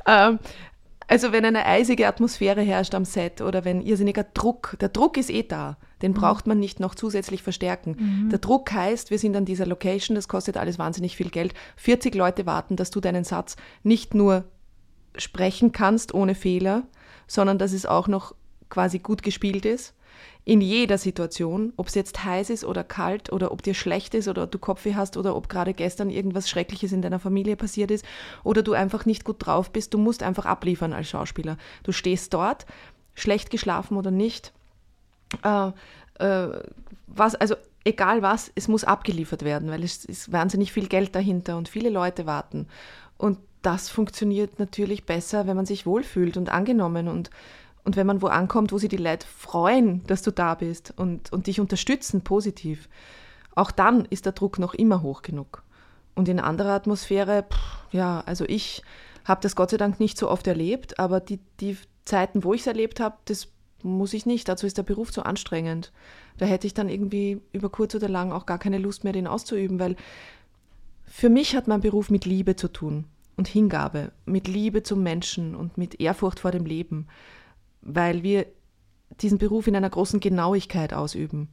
Ähm, 0.07 0.39
also 1.11 1.33
wenn 1.33 1.45
eine 1.45 1.67
eisige 1.67 2.07
Atmosphäre 2.07 2.63
herrscht 2.63 2.95
am 2.95 3.05
Set 3.05 3.41
oder 3.41 3.65
wenn 3.65 3.81
irrsinniger 3.83 4.23
Druck, 4.23 4.77
der 4.81 4.91
Druck 4.91 5.17
ist 5.17 5.29
eh 5.29 5.43
da, 5.43 5.77
den 6.03 6.15
braucht 6.15 6.47
man 6.47 6.61
nicht 6.61 6.79
noch 6.79 6.95
zusätzlich 6.95 7.43
verstärken. 7.43 8.29
Der 8.31 8.39
Druck 8.39 8.71
heißt, 8.71 9.11
wir 9.11 9.19
sind 9.19 9.35
an 9.35 9.45
dieser 9.45 9.67
Location, 9.67 10.15
das 10.15 10.29
kostet 10.29 10.57
alles 10.57 10.79
wahnsinnig 10.79 11.17
viel 11.17 11.31
Geld. 11.31 11.53
40 11.77 12.15
Leute 12.15 12.47
warten, 12.47 12.77
dass 12.77 12.93
du 12.93 13.01
deinen 13.01 13.25
Satz 13.25 13.57
nicht 13.83 14.15
nur 14.15 14.45
sprechen 15.17 15.73
kannst 15.73 16.15
ohne 16.15 16.37
Fehler, 16.37 16.85
sondern 17.27 17.59
dass 17.59 17.73
es 17.73 17.87
auch 17.87 18.07
noch 18.07 18.37
quasi 18.69 19.01
gut 19.01 19.25
gespielt 19.25 19.67
ist. 19.67 19.95
In 20.51 20.61
jeder 20.61 20.99
Situation, 20.99 21.73
ob 21.77 21.87
es 21.87 21.95
jetzt 21.95 22.25
heiß 22.25 22.51
ist 22.51 22.65
oder 22.65 22.83
kalt 22.83 23.31
oder 23.31 23.53
ob 23.53 23.63
dir 23.63 23.73
schlecht 23.73 24.15
ist 24.17 24.27
oder 24.27 24.49
du 24.49 24.59
Kopfweh 24.59 24.97
hast 24.97 25.17
oder 25.17 25.37
ob 25.37 25.49
gerade 25.49 25.75
gestern 25.75 26.11
irgendwas 26.11 26.51
Schreckliches 26.51 26.91
in 26.91 27.03
deiner 27.03 27.21
Familie 27.21 27.55
passiert 27.55 27.93
ist 27.93 28.05
oder 28.43 28.65
du 28.65 28.73
einfach 28.73 29.07
nicht 29.07 29.25
gut 29.25 29.37
drauf 29.39 29.71
bist, 29.71 29.95
du 29.95 29.99
musst 29.99 30.25
einfach 30.25 30.47
abliefern 30.47 30.93
als 30.93 31.09
Schauspieler. 31.09 31.57
Du 31.85 31.93
stehst 31.93 32.35
dort, 32.35 32.67
schlecht 33.15 33.51
geschlafen 33.51 33.97
oder 33.97 34.11
nicht, 34.11 34.53
äh, 35.45 35.71
äh, 36.19 36.49
was, 37.07 37.37
also 37.37 37.55
egal 37.85 38.23
was, 38.23 38.51
es 38.57 38.67
muss 38.67 38.83
abgeliefert 38.83 39.45
werden, 39.45 39.71
weil 39.71 39.85
es 39.85 40.05
ist 40.05 40.33
wahnsinnig 40.33 40.73
viel 40.73 40.89
Geld 40.89 41.15
dahinter 41.15 41.59
und 41.59 41.69
viele 41.69 41.91
Leute 41.91 42.27
warten. 42.27 42.67
Und 43.19 43.39
das 43.63 43.89
funktioniert 43.89 44.59
natürlich 44.59 45.07
besser, 45.07 45.47
wenn 45.47 45.55
man 45.55 45.67
sich 45.67 45.87
wohlfühlt 45.87 46.37
und 46.37 46.49
angenommen 46.49 47.07
und, 47.07 47.31
und 47.85 47.97
wenn 47.97 48.07
man 48.07 48.23
wo 48.23 48.27
ankommt, 48.27 48.73
wo 48.73 48.79
sich 48.79 48.89
die 48.89 48.97
Leute 48.97 49.27
freuen, 49.27 50.05
dass 50.07 50.23
du 50.23 50.31
da 50.31 50.55
bist 50.55 50.93
und, 50.97 51.33
und 51.33 51.47
dich 51.47 51.61
unterstützen 51.61 52.23
positiv. 52.23 52.89
Auch 53.55 53.71
dann 53.71 54.05
ist 54.07 54.27
der 54.27 54.33
Druck 54.33 54.59
noch 54.59 54.75
immer 54.75 55.03
hoch 55.03 55.23
genug. 55.23 55.63
Und 56.15 56.29
in 56.29 56.41
anderer 56.41 56.73
Atmosphäre, 56.73 57.45
pff, 57.51 57.93
ja, 57.93 58.23
also 58.27 58.45
ich 58.47 58.83
habe 59.25 59.41
das 59.43 59.57
Gott 59.57 59.71
sei 59.71 59.77
Dank 59.77 60.01
nicht 60.01 60.19
so 60.19 60.29
oft 60.31 60.47
erlebt, 60.47 60.99
aber 60.99 61.21
die, 61.21 61.41
die 61.61 61.77
Zeiten, 62.05 62.45
wo 62.45 62.55
ich 62.55 62.63
es 62.63 62.67
erlebt 62.67 63.01
habe, 63.01 63.17
das 63.27 63.49
muss 63.83 64.13
ich 64.13 64.27
nicht. 64.27 64.49
Dazu 64.49 64.67
ist 64.67 64.79
der 64.79 64.83
Beruf 64.83 65.13
zu 65.13 65.23
anstrengend. 65.23 65.93
Da 66.37 66.47
hätte 66.47 66.67
ich 66.67 66.75
dann 66.75 66.89
irgendwie 66.89 67.41
über 67.53 67.71
kurz 67.71 67.95
oder 67.95 68.09
lang 68.09 68.33
auch 68.33 68.47
gar 68.47 68.59
keine 68.59 68.79
Lust 68.79 69.05
mehr, 69.05 69.13
den 69.13 69.27
auszuüben, 69.27 69.79
weil 69.79 69.97
für 71.07 71.29
mich 71.29 71.57
hat 71.57 71.69
mein 71.69 71.81
Beruf 71.81 72.11
mit 72.11 72.25
Liebe 72.25 72.57
zu 72.57 72.69
tun 72.69 73.05
und 73.37 73.49
Hingabe, 73.49 74.13
mit 74.27 74.49
Liebe 74.49 74.83
zum 74.83 75.03
Menschen 75.03 75.55
und 75.55 75.77
mit 75.77 76.01
Ehrfurcht 76.01 76.41
vor 76.41 76.51
dem 76.51 76.67
Leben, 76.67 77.09
weil 77.83 78.23
wir 78.23 78.47
diesen 79.21 79.39
Beruf 79.39 79.67
in 79.67 79.77
einer 79.77 79.91
großen 79.91 80.21
Genauigkeit 80.21 80.93
ausüben 80.95 81.49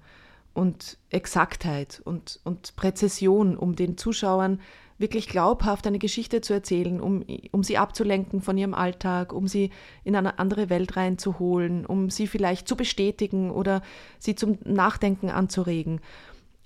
und 0.54 0.98
Exaktheit 1.10 2.02
und, 2.04 2.40
und 2.44 2.76
Präzision, 2.76 3.58
um 3.58 3.76
den 3.76 3.98
Zuschauern 3.98 4.60
wirklich 4.98 5.28
glaubhaft 5.28 5.86
eine 5.86 6.00
Geschichte 6.00 6.42
zu 6.42 6.54
erzählen, 6.54 7.00
um, 7.00 7.24
um 7.52 7.64
sie 7.64 7.78
abzulenken 7.78 8.42
von 8.42 8.58
ihrem 8.58 8.74
Alltag, 8.74 9.34
um 9.34 9.48
sie 9.48 9.70
in 10.04 10.16
eine 10.16 10.40
andere 10.40 10.70
Welt 10.70 10.98
reinzuholen, 10.98 11.86
um 11.86 12.10
sie 12.10 12.28
vielleicht 12.28 12.68
zu 12.68 12.76
bestätigen 12.76 13.52
oder 13.52 13.82
sie 14.18 14.36
zum 14.36 14.58
Nachdenken 14.64 15.30
anzuregen. 15.30 16.02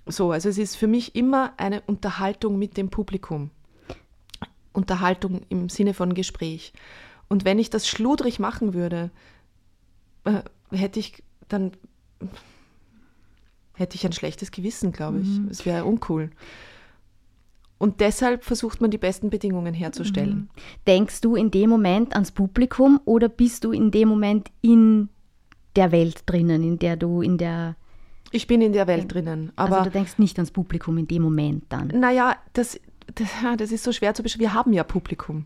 So, 0.05 0.31
also 0.31 0.49
es 0.49 0.57
ist 0.57 0.75
für 0.75 0.87
mich 0.87 1.15
immer 1.15 1.53
eine 1.57 1.81
Unterhaltung 1.81 2.57
mit 2.57 2.77
dem 2.77 2.89
Publikum. 2.89 3.51
Unterhaltung 4.73 5.41
im 5.49 5.67
Sinne 5.67 5.93
von 5.93 6.13
Gespräch. 6.13 6.71
Und 7.27 7.45
wenn 7.45 7.59
ich 7.59 7.69
das 7.69 7.87
schludrig 7.87 8.39
machen 8.39 8.73
würde, 8.73 9.11
äh, 10.25 10.41
hätte 10.71 10.99
ich 10.99 11.23
dann 11.47 11.71
hätte 13.73 13.95
ich 13.95 14.05
ein 14.05 14.13
schlechtes 14.13 14.51
Gewissen, 14.51 14.91
glaube 14.91 15.19
ich. 15.19 15.39
Es 15.49 15.65
wäre 15.65 15.85
uncool. 15.85 16.29
Und 17.77 17.99
deshalb 17.99 18.43
versucht 18.43 18.79
man 18.79 18.91
die 18.91 18.99
besten 18.99 19.31
Bedingungen 19.31 19.73
herzustellen. 19.73 20.51
Denkst 20.85 21.21
du 21.21 21.35
in 21.35 21.49
dem 21.49 21.71
Moment 21.71 22.13
ans 22.13 22.31
Publikum 22.31 23.01
oder 23.05 23.27
bist 23.27 23.63
du 23.63 23.71
in 23.71 23.89
dem 23.89 24.07
Moment 24.07 24.49
in 24.61 25.09
der 25.75 25.91
Welt 25.91 26.23
drinnen, 26.27 26.61
in 26.63 26.77
der 26.77 26.95
du 26.95 27.21
in 27.21 27.39
der. 27.39 27.75
Ich 28.31 28.45
bin 28.45 28.61
in 28.61 28.71
der 28.71 28.85
Welt 28.85 29.11
drinnen, 29.11 29.51
aber 29.55 29.79
also 29.79 29.89
du 29.89 29.91
denkst 29.91 30.19
nicht 30.19 30.37
ans 30.37 30.51
Publikum 30.51 30.97
in 30.99 31.07
dem 31.07 31.23
Moment 31.23 31.65
dann. 31.69 31.87
naja, 31.87 32.37
das, 32.53 32.79
das, 33.15 33.29
das 33.57 33.71
ist 33.71 33.83
so 33.83 33.91
schwer 33.91 34.13
zu 34.13 34.21
beschreiben. 34.21 34.41
Wir 34.41 34.53
haben 34.53 34.73
ja 34.73 34.83
Publikum. 34.83 35.45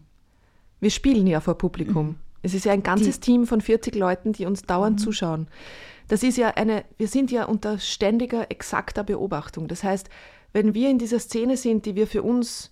Wir 0.82 0.92
spielen 0.92 1.26
ja 1.26 1.40
vor 1.40 1.58
Publikum. 1.58 2.18
Es 2.46 2.54
ist 2.54 2.66
ja 2.66 2.74
ein 2.74 2.84
ganzes 2.84 3.20
Team 3.20 3.48
von 3.48 3.60
40 3.60 3.96
Leuten, 3.96 4.32
die 4.32 4.46
uns 4.46 4.62
dauernd 4.62 5.00
zuschauen. 5.00 5.48
Das 6.08 6.22
ist 6.22 6.38
ja 6.38 6.50
eine, 6.50 6.86
wir 6.98 7.08
sind 7.08 7.32
ja 7.32 7.46
unter 7.46 7.80
ständiger, 7.80 8.52
exakter 8.52 9.04
Beobachtung. 9.04 9.68
Das 9.68 9.84
heißt, 9.84 10.10
wenn 10.54 10.76
wir 10.76 10.90
in 10.90 11.00
dieser 11.00 11.20
Szene 11.20 11.58
sind, 11.58 11.88
die 11.88 11.96
wir 11.96 12.06
für 12.06 12.22
uns 12.22 12.70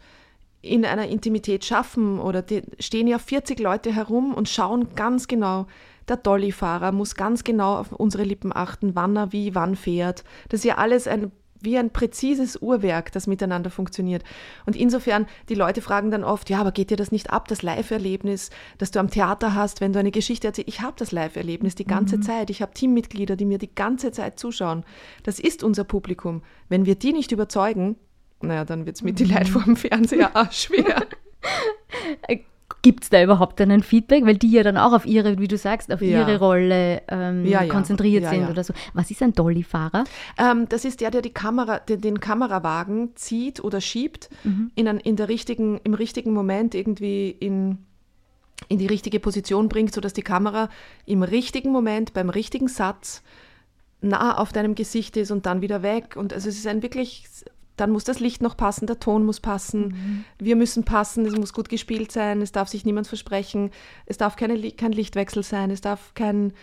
in 0.62 0.86
einer 0.86 1.08
Intimität 1.08 1.66
schaffen 1.66 2.20
oder 2.20 2.44
die, 2.44 2.62
stehen 2.80 3.08
ja 3.08 3.18
40 3.18 3.60
Leute 3.60 3.94
herum 3.94 4.36
und 4.36 4.48
schauen 4.48 4.94
ganz 4.96 5.28
genau, 5.28 5.66
der 6.08 6.18
Dolly-Fahrer 6.18 6.92
muss 6.92 7.16
ganz 7.16 7.44
genau 7.44 7.78
auf 7.78 7.92
unsere 7.92 8.24
Lippen 8.24 8.56
achten, 8.56 8.96
wann 8.96 9.16
er 9.16 9.32
wie, 9.32 9.56
wann 9.56 9.76
fährt. 9.76 10.24
Das 10.50 10.60
ist 10.60 10.66
ja 10.66 10.78
alles 10.78 11.08
ein 11.08 11.32
wie 11.64 11.78
ein 11.78 11.92
präzises 11.92 12.62
Uhrwerk, 12.62 13.12
das 13.12 13.28
miteinander 13.28 13.70
funktioniert. 13.70 14.24
Und 14.66 14.76
insofern, 14.76 15.26
die 15.50 15.56
Leute 15.56 15.82
fragen 15.82 16.12
dann 16.12 16.24
oft, 16.24 16.50
ja, 16.50 16.60
aber 16.60 16.72
geht 16.72 16.90
dir 16.90 16.98
das 16.98 17.12
nicht 17.12 17.32
ab, 17.32 17.48
das 17.48 17.62
Live-Erlebnis, 17.62 18.50
das 18.78 18.92
du 18.92 19.00
am 19.00 19.10
Theater 19.10 19.56
hast, 19.56 19.82
wenn 19.82 19.94
du 19.94 20.00
eine 20.00 20.12
Geschichte 20.12 20.48
erzählst? 20.48 20.68
Ich 20.68 20.82
habe 20.82 20.96
das 20.98 21.12
Live-Erlebnis 21.12 21.76
die 21.76 21.86
ganze 21.86 22.18
mhm. 22.18 22.22
Zeit. 22.24 22.50
Ich 22.50 22.62
habe 22.62 22.74
Teammitglieder, 22.74 23.36
die 23.36 23.46
mir 23.46 23.58
die 23.58 23.74
ganze 23.74 24.12
Zeit 24.12 24.40
zuschauen. 24.40 24.84
Das 25.24 25.40
ist 25.40 25.64
unser 25.64 25.84
Publikum. 25.84 26.44
Wenn 26.70 26.86
wir 26.86 26.96
die 26.96 27.14
nicht 27.14 27.32
überzeugen, 27.32 27.96
naja, 28.42 28.66
dann 28.66 28.86
wird 28.86 28.98
es 28.98 29.04
mit 29.04 29.20
mhm. 29.20 29.26
die 29.26 29.34
Leute 29.34 29.52
vor 29.52 29.64
dem 29.64 29.76
Fernseher 29.76 30.32
auch 30.36 30.52
schwer. 30.52 31.08
Gibt 32.82 33.04
es 33.04 33.10
da 33.10 33.24
überhaupt 33.24 33.62
einen 33.62 33.84
Feedback? 33.84 34.26
Weil 34.26 34.38
die 34.38 34.52
ja 34.52 34.64
dann 34.64 34.78
auch 34.78 34.94
auf 34.94 35.06
ihre, 35.06 35.40
wie 35.40 35.48
du 35.48 35.58
sagst, 35.58 35.92
auf 35.92 36.02
ja. 36.02 36.20
ihre 36.20 36.40
Rolle 36.40 37.02
ähm, 37.08 37.46
ja, 37.46 37.64
ja. 37.64 37.70
konzentriert 37.72 38.28
sind 38.28 38.50
oder 38.50 38.64
so. 38.64 38.74
Was 38.94 39.12
ist 39.12 39.22
ein 39.22 39.34
Dolly-Fahrer? 39.34 40.04
Ähm, 40.38 40.68
das 40.70 40.86
ist 40.86 41.02
der, 41.02 41.12
der 41.12 41.22
die 41.22 41.34
Kamera, 41.34 41.80
den, 41.80 42.02
den 42.02 42.20
Kamerawagen 42.20 43.16
zieht 43.16 43.64
oder 43.64 43.82
schiebt 43.82 44.30
mhm. 44.44 44.72
in, 44.76 44.88
ein, 44.88 45.00
in 45.00 45.16
der 45.16 45.30
richtigen, 45.30 45.80
im 45.84 45.94
richtigen 45.94 46.34
Moment 46.34 46.76
irgendwie 46.76 47.30
in, 47.30 47.78
in 48.70 48.80
die 48.80 48.88
richtige 48.88 49.20
Position 49.20 49.70
bringt, 49.70 49.94
sodass 49.94 50.14
die 50.14 50.22
Kamera 50.22 50.70
im 51.06 51.24
richtigen 51.24 51.72
Moment, 51.72 52.14
beim 52.14 52.30
richtigen 52.30 52.68
Satz 52.68 53.22
nah 54.02 54.38
auf 54.38 54.52
deinem 54.52 54.76
Gesicht 54.76 55.18
ist 55.18 55.32
und 55.32 55.46
dann 55.46 55.62
wieder 55.62 55.82
weg. 55.82 56.16
Und 56.18 56.34
also 56.34 56.50
es 56.50 56.58
ist 56.58 56.68
ein 56.68 56.84
wirklich 56.84 57.28
dann 57.76 57.92
muss 57.92 58.04
das 58.04 58.20
Licht 58.20 58.42
noch 58.42 58.56
passen, 58.56 58.86
der 58.86 59.00
Ton 59.00 59.26
muss 59.26 59.40
passen, 59.40 59.88
mhm. 59.88 60.26
wir 60.40 60.56
müssen 60.56 60.84
passen, 60.84 61.26
es 61.26 61.36
muss 61.36 61.54
gut 61.54 61.70
gespielt 61.70 62.12
sein, 62.12 62.42
es 62.42 62.52
darf 62.52 62.68
sich 62.70 62.86
niemand 62.86 63.08
versprechen, 63.08 63.72
es 64.06 64.18
darf 64.18 64.36
keine, 64.36 64.72
kein 64.72 64.92
Lichtwechsel 64.92 65.44
sein, 65.44 65.72
es 65.72 65.82
darf 65.82 66.14
kein, 66.14 66.54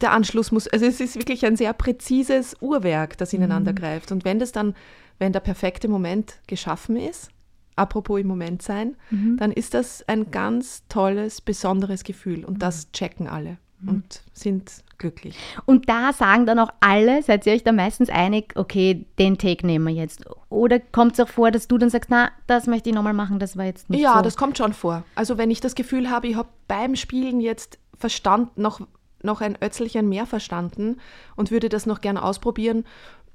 der 0.00 0.12
Anschluss 0.12 0.50
muss, 0.50 0.66
also 0.66 0.86
es 0.86 1.00
ist 1.00 1.16
wirklich 1.16 1.46
ein 1.46 1.56
sehr 1.56 1.72
präzises 1.72 2.56
Uhrwerk, 2.60 3.16
das 3.18 3.32
ineinander 3.32 3.72
mhm. 3.72 3.76
greift. 3.76 4.12
Und 4.12 4.24
wenn 4.24 4.38
das 4.38 4.52
dann, 4.52 4.74
wenn 5.18 5.32
der 5.32 5.40
perfekte 5.40 5.88
Moment 5.88 6.40
geschaffen 6.46 6.96
ist, 6.96 7.30
apropos 7.76 8.20
im 8.20 8.26
Moment 8.26 8.62
sein, 8.62 8.96
mhm. 9.10 9.36
dann 9.36 9.52
ist 9.52 9.74
das 9.74 10.06
ein 10.08 10.30
ganz 10.30 10.82
tolles, 10.88 11.40
besonderes 11.40 12.02
Gefühl 12.02 12.44
und 12.44 12.62
das 12.62 12.86
mhm. 12.86 12.92
checken 12.92 13.28
alle. 13.28 13.58
Und 13.86 14.22
sind 14.32 14.84
glücklich. 14.98 15.36
Und 15.64 15.88
da 15.88 16.12
sagen 16.12 16.46
dann 16.46 16.58
auch 16.58 16.70
alle, 16.80 17.22
seid 17.22 17.46
ihr 17.46 17.52
euch 17.52 17.62
da 17.62 17.72
meistens 17.72 18.10
einig, 18.10 18.52
okay, 18.56 19.06
den 19.18 19.38
Take 19.38 19.66
nehmen 19.66 19.86
wir 19.86 19.94
jetzt? 19.94 20.24
Oder 20.48 20.80
kommt 20.80 21.12
es 21.12 21.20
auch 21.20 21.28
vor, 21.28 21.50
dass 21.50 21.68
du 21.68 21.78
dann 21.78 21.90
sagst, 21.90 22.10
na, 22.10 22.30
das 22.46 22.66
möchte 22.66 22.90
ich 22.90 22.94
nochmal 22.94 23.14
machen, 23.14 23.38
das 23.38 23.56
war 23.56 23.64
jetzt 23.64 23.88
nicht 23.90 24.00
ja, 24.00 24.12
so? 24.12 24.16
Ja, 24.16 24.22
das 24.22 24.36
kommt 24.36 24.58
schon 24.58 24.72
vor. 24.72 25.04
Also 25.14 25.38
wenn 25.38 25.50
ich 25.50 25.60
das 25.60 25.74
Gefühl 25.74 26.10
habe, 26.10 26.26
ich 26.26 26.36
habe 26.36 26.48
beim 26.66 26.96
Spielen 26.96 27.40
jetzt 27.40 27.78
verstanden, 27.96 28.60
noch, 28.60 28.80
noch 29.22 29.40
ein 29.40 29.56
Ötzelchen 29.62 30.08
mehr 30.08 30.26
verstanden 30.26 30.96
und 31.36 31.50
würde 31.50 31.68
das 31.68 31.86
noch 31.86 32.00
gern 32.00 32.16
ausprobieren, 32.16 32.84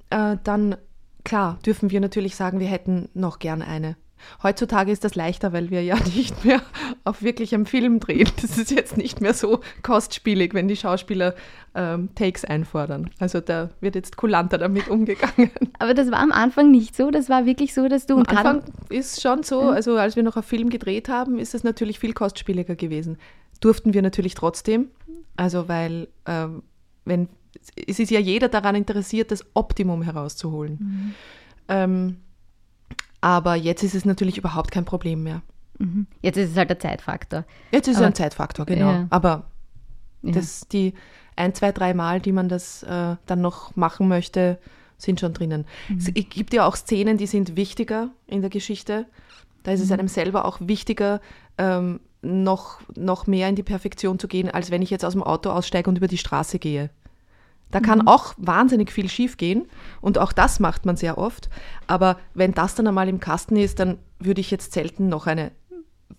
äh, 0.09 0.37
dann 0.43 0.75
klar, 1.23 1.59
dürfen 1.65 1.91
wir 1.91 2.01
natürlich 2.01 2.35
sagen, 2.35 2.59
wir 2.59 2.67
hätten 2.67 3.09
noch 3.13 3.39
gern 3.39 3.61
eine. 3.61 3.95
Heutzutage 4.41 4.91
ist 4.91 5.03
das 5.03 5.15
leichter, 5.15 5.53
weil 5.53 5.69
wir 5.69 5.83
ja 5.83 5.97
nicht 6.15 6.45
mehr 6.45 6.61
auf 7.03 7.21
wirklichem 7.21 7.65
Film 7.65 7.99
drehen. 7.99 8.29
Das 8.41 8.57
ist 8.57 8.71
jetzt 8.71 8.97
nicht 8.97 9.21
mehr 9.21 9.33
so 9.33 9.61
kostspielig, 9.81 10.53
wenn 10.53 10.67
die 10.67 10.75
Schauspieler 10.75 11.35
ähm, 11.75 12.09
Takes 12.15 12.45
einfordern. 12.45 13.09
Also 13.19 13.39
da 13.39 13.69
wird 13.81 13.95
jetzt 13.95 14.17
kulanter 14.17 14.57
damit 14.57 14.87
umgegangen. 14.87 15.51
Aber 15.79 15.93
das 15.93 16.11
war 16.11 16.19
am 16.19 16.31
Anfang 16.31 16.71
nicht 16.71 16.95
so. 16.95 17.11
Das 17.11 17.29
war 17.29 17.45
wirklich 17.45 17.73
so, 17.73 17.87
dass 17.87 18.05
du. 18.05 18.17
Am 18.17 18.25
Anfang 18.25 18.63
ist 18.89 19.21
schon 19.21 19.43
so. 19.43 19.61
Also 19.61 19.97
als 19.97 20.15
wir 20.15 20.23
noch 20.23 20.37
auf 20.37 20.45
Film 20.45 20.69
gedreht 20.69 21.09
haben, 21.09 21.39
ist 21.39 21.53
es 21.53 21.63
natürlich 21.63 21.99
viel 21.99 22.13
kostspieliger 22.13 22.75
gewesen. 22.75 23.17
Durften 23.59 23.93
wir 23.93 24.01
natürlich 24.01 24.35
trotzdem. 24.35 24.89
Also 25.35 25.67
weil 25.67 26.07
ähm, 26.25 26.63
wenn 27.05 27.27
es 27.87 27.99
ist 27.99 28.11
ja 28.11 28.19
jeder 28.19 28.49
daran 28.49 28.75
interessiert, 28.75 29.31
das 29.31 29.45
Optimum 29.53 30.01
herauszuholen. 30.01 30.77
Mhm. 30.79 31.13
Ähm, 31.67 32.17
aber 33.23 33.55
jetzt 33.55 33.83
ist 33.83 33.95
es 33.95 34.03
natürlich 34.03 34.37
überhaupt 34.37 34.69
kein 34.69 34.83
Problem 34.83 35.23
mehr. 35.23 35.41
Mhm. 35.79 36.07
Jetzt 36.21 36.35
ist 36.35 36.51
es 36.51 36.57
halt 36.57 36.69
der 36.69 36.79
Zeitfaktor. 36.79 37.45
Jetzt 37.71 37.87
ist 37.87 37.95
Aber, 37.95 38.05
es 38.05 38.07
ein 38.07 38.15
Zeitfaktor, 38.15 38.65
genau. 38.65 38.91
Ja. 38.91 39.07
Aber 39.11 39.45
ja. 40.23 40.33
das, 40.33 40.67
die 40.67 40.93
ein, 41.37 41.55
zwei, 41.55 41.71
drei 41.71 41.93
Mal, 41.93 42.19
die 42.19 42.33
man 42.33 42.49
das 42.49 42.83
äh, 42.83 43.15
dann 43.25 43.39
noch 43.39 43.77
machen 43.77 44.09
möchte, 44.09 44.59
sind 44.97 45.21
schon 45.21 45.33
drinnen. 45.33 45.65
Mhm. 45.87 45.97
Es 45.99 46.13
gibt 46.13 46.53
ja 46.53 46.67
auch 46.67 46.75
Szenen, 46.75 47.17
die 47.17 47.25
sind 47.27 47.55
wichtiger 47.55 48.09
in 48.27 48.41
der 48.41 48.49
Geschichte. 48.49 49.05
Da 49.63 49.71
ist 49.71 49.79
es 49.79 49.87
mhm. 49.87 49.93
einem 49.93 50.07
selber 50.09 50.43
auch 50.43 50.57
wichtiger, 50.59 51.21
ähm, 51.57 52.01
noch, 52.21 52.81
noch 52.93 53.25
mehr 53.25 53.47
in 53.47 53.55
die 53.55 53.63
Perfektion 53.63 54.19
zu 54.19 54.27
gehen, 54.27 54.49
als 54.49 54.69
wenn 54.69 54.81
ich 54.81 54.89
jetzt 54.89 55.05
aus 55.05 55.13
dem 55.13 55.23
Auto 55.23 55.49
aussteige 55.49 55.89
und 55.89 55.97
über 55.97 56.07
die 56.07 56.17
Straße 56.17 56.59
gehe. 56.59 56.89
Da 57.73 57.79
kann 57.79 57.99
mhm. 57.99 58.07
auch 58.07 58.35
wahnsinnig 58.37 58.91
viel 58.91 59.09
schiefgehen 59.09 59.67
und 59.99 60.19
auch 60.19 60.31
das 60.31 60.59
macht 60.59 60.85
man 60.85 60.95
sehr 60.95 61.17
oft. 61.17 61.49
Aber 61.87 62.17
wenn 62.33 62.53
das 62.53 62.75
dann 62.75 62.87
einmal 62.87 63.09
im 63.09 63.19
Kasten 63.19 63.57
ist, 63.57 63.79
dann 63.79 63.97
würde 64.19 64.41
ich 64.41 64.51
jetzt 64.51 64.71
selten 64.73 65.09
noch 65.09 65.27
eine 65.27 65.51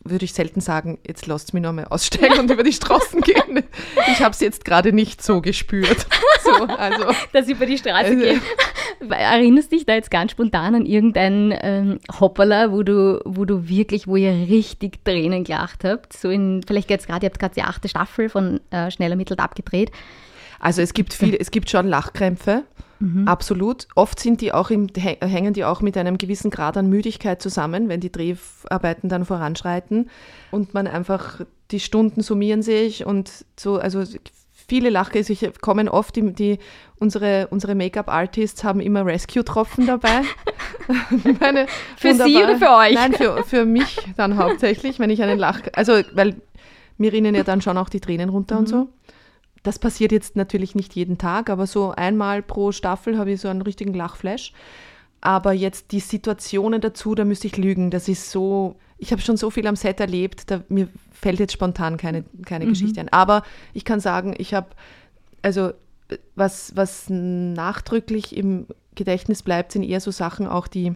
würde 0.03 0.25
ich 0.25 0.35
selten 0.35 0.61
sagen, 0.61 0.99
jetzt 1.07 1.27
lasst 1.27 1.55
mich 1.55 1.63
noch 1.63 1.73
mal 1.73 1.85
aussteigen 1.85 2.39
und 2.41 2.51
über 2.51 2.63
die 2.63 2.73
Straßen 2.73 3.21
gehen. 3.21 3.65
Ich 4.13 4.21
habe 4.21 4.31
es 4.31 4.41
jetzt 4.41 4.65
gerade 4.65 4.93
nicht 4.93 5.23
so 5.23 5.41
gespürt. 5.41 6.07
So, 6.43 6.65
also, 6.65 7.07
Dass 7.33 7.49
über 7.49 7.65
die 7.65 7.79
Straße 7.79 8.11
also, 8.11 8.19
gehen. 8.19 8.41
Erinnerst 9.11 9.73
dich 9.73 9.87
da 9.87 9.95
jetzt 9.95 10.11
ganz 10.11 10.33
spontan 10.33 10.75
an 10.75 10.87
irgendein 10.87 11.57
ähm, 11.61 11.99
Hoppala, 12.21 12.73
wo 12.73 12.83
du, 12.83 13.21
wo 13.25 13.45
du 13.45 13.69
wirklich, 13.69 14.07
wo 14.07 14.17
ihr 14.17 14.33
richtig 14.33 15.05
Tränen 15.05 15.45
gelacht 15.45 15.85
habt? 15.85 16.13
So 16.13 16.29
in, 16.29 16.63
vielleicht 16.67 16.91
jetzt 16.91 17.07
gerade, 17.07 17.25
ihr 17.25 17.31
habt 17.31 17.39
gerade 17.39 17.55
die 17.55 17.63
achte 17.63 17.89
Staffel 17.89 18.29
von 18.29 18.61
äh, 18.71 18.91
Schnell 18.91 19.11
ermittelt 19.11 19.41
abgedreht. 19.41 19.91
Also 20.61 20.83
es 20.83 20.95
gibt 20.95 21.15
viel, 21.15 21.37
es 21.39 21.51
gibt 21.51 21.71
schon 21.71 21.87
Lachkrämpfe, 21.87 22.65
mhm. 23.01 23.29
absolut. 23.29 23.89
Oft 23.95 24.21
sind 24.21 24.41
die 24.41 24.53
auch 24.53 24.71
im, 24.71 24.89
hängen 24.97 25.53
die 25.53 25.65
auch 25.65 25.81
mit 25.81 25.97
einem 25.97 26.19
gewissen 26.19 26.51
Grad 26.51 26.77
an 26.77 26.89
Müdigkeit 26.89 27.43
zusammen, 27.43 27.89
wenn 27.89 28.01
die 28.01 28.13
Dreharbeiten 28.13 29.09
dann 29.09 29.25
voranschreiten 29.25 30.11
und 30.51 30.75
man 30.75 30.87
einfach 30.87 31.41
die 31.71 31.81
Stunden 31.81 32.23
summieren 32.23 32.63
sich 32.63 33.07
und 33.07 33.45
so, 33.59 33.79
also 33.79 34.05
viele 34.67 34.91
Lachkrämpfe 34.91 35.53
kommen 35.61 35.89
oft, 35.89 36.17
die, 36.17 36.33
die 36.33 36.59
unsere, 36.97 37.49
unsere 37.49 37.75
Make-up-Artists 37.75 38.65
haben 38.65 38.81
immer 38.81 39.05
Rescue-Tropfen 39.05 39.87
dabei. 39.87 40.23
Meine, 41.41 41.67
für 41.97 42.11
wunderbar. 42.11 42.29
Sie 42.29 42.37
oder 42.37 42.57
für 42.59 42.71
euch? 42.71 42.95
Nein, 42.95 43.13
für, 43.13 43.43
für 43.45 43.65
mich 43.65 43.99
dann 44.17 44.37
hauptsächlich, 44.37 44.99
wenn 44.99 45.11
ich 45.11 45.23
einen 45.23 45.39
Lach, 45.39 45.61
also 45.75 46.01
weil 46.13 46.37
mir 46.97 47.13
rinnen 47.13 47.35
ja 47.35 47.43
dann 47.43 47.61
schon 47.61 47.77
auch 47.77 47.89
die 47.89 48.01
Tränen 48.01 48.29
runter 48.29 48.55
mhm. 48.55 48.61
und 48.61 48.69
so. 48.69 48.89
Das 49.65 49.79
passiert 49.79 50.13
jetzt 50.13 50.37
natürlich 50.37 50.75
nicht 50.75 50.95
jeden 50.95 51.19
Tag, 51.19 51.51
aber 51.51 51.67
so 51.67 51.91
einmal 51.91 52.43
pro 52.43 52.71
Staffel 52.71 53.19
habe 53.19 53.33
ich 53.33 53.41
so 53.41 53.49
einen 53.49 53.63
richtigen 53.63 53.95
Lachflash. 53.95 54.53
Aber 55.23 55.55
jetzt 55.55 55.91
die 55.93 56.01
Situationen 56.01 56.83
dazu, 56.83 57.15
da 57.15 57.25
müsste 57.25 57.47
ich 57.47 57.57
lügen. 57.57 57.91
Das 57.91 58.07
ist 58.07 58.31
so, 58.31 58.77
ich 58.99 59.11
habe 59.11 59.23
schon 59.23 59.39
so 59.39 59.49
viel 59.49 59.67
am 59.67 59.75
Set 59.75 60.01
erlebt, 60.01 60.51
da, 60.51 60.63
mir 60.69 60.89
fällt 61.13 61.41
jetzt 61.41 61.55
spontan 61.55 61.97
keine, 61.97 62.25
keine 62.45 62.67
mhm. 62.67 62.71
Geschichte 62.71 63.01
ein. 63.01 63.09
Aber 63.09 63.43
ich 63.73 63.87
kann 63.87 64.01
sagen, 64.01 64.35
ich 64.37 64.53
habe, 64.53 64.69
also 65.41 65.73
was, 66.35 66.77
was 66.77 67.07
nachdrücklich 67.09 68.37
im 68.37 68.67
Gedächtnis 68.95 69.43
bleibt, 69.43 69.73
sind 69.73 69.83
eher 69.83 70.01
so 70.01 70.11
Sachen 70.11 70.47
auch, 70.47 70.69
die 70.69 70.93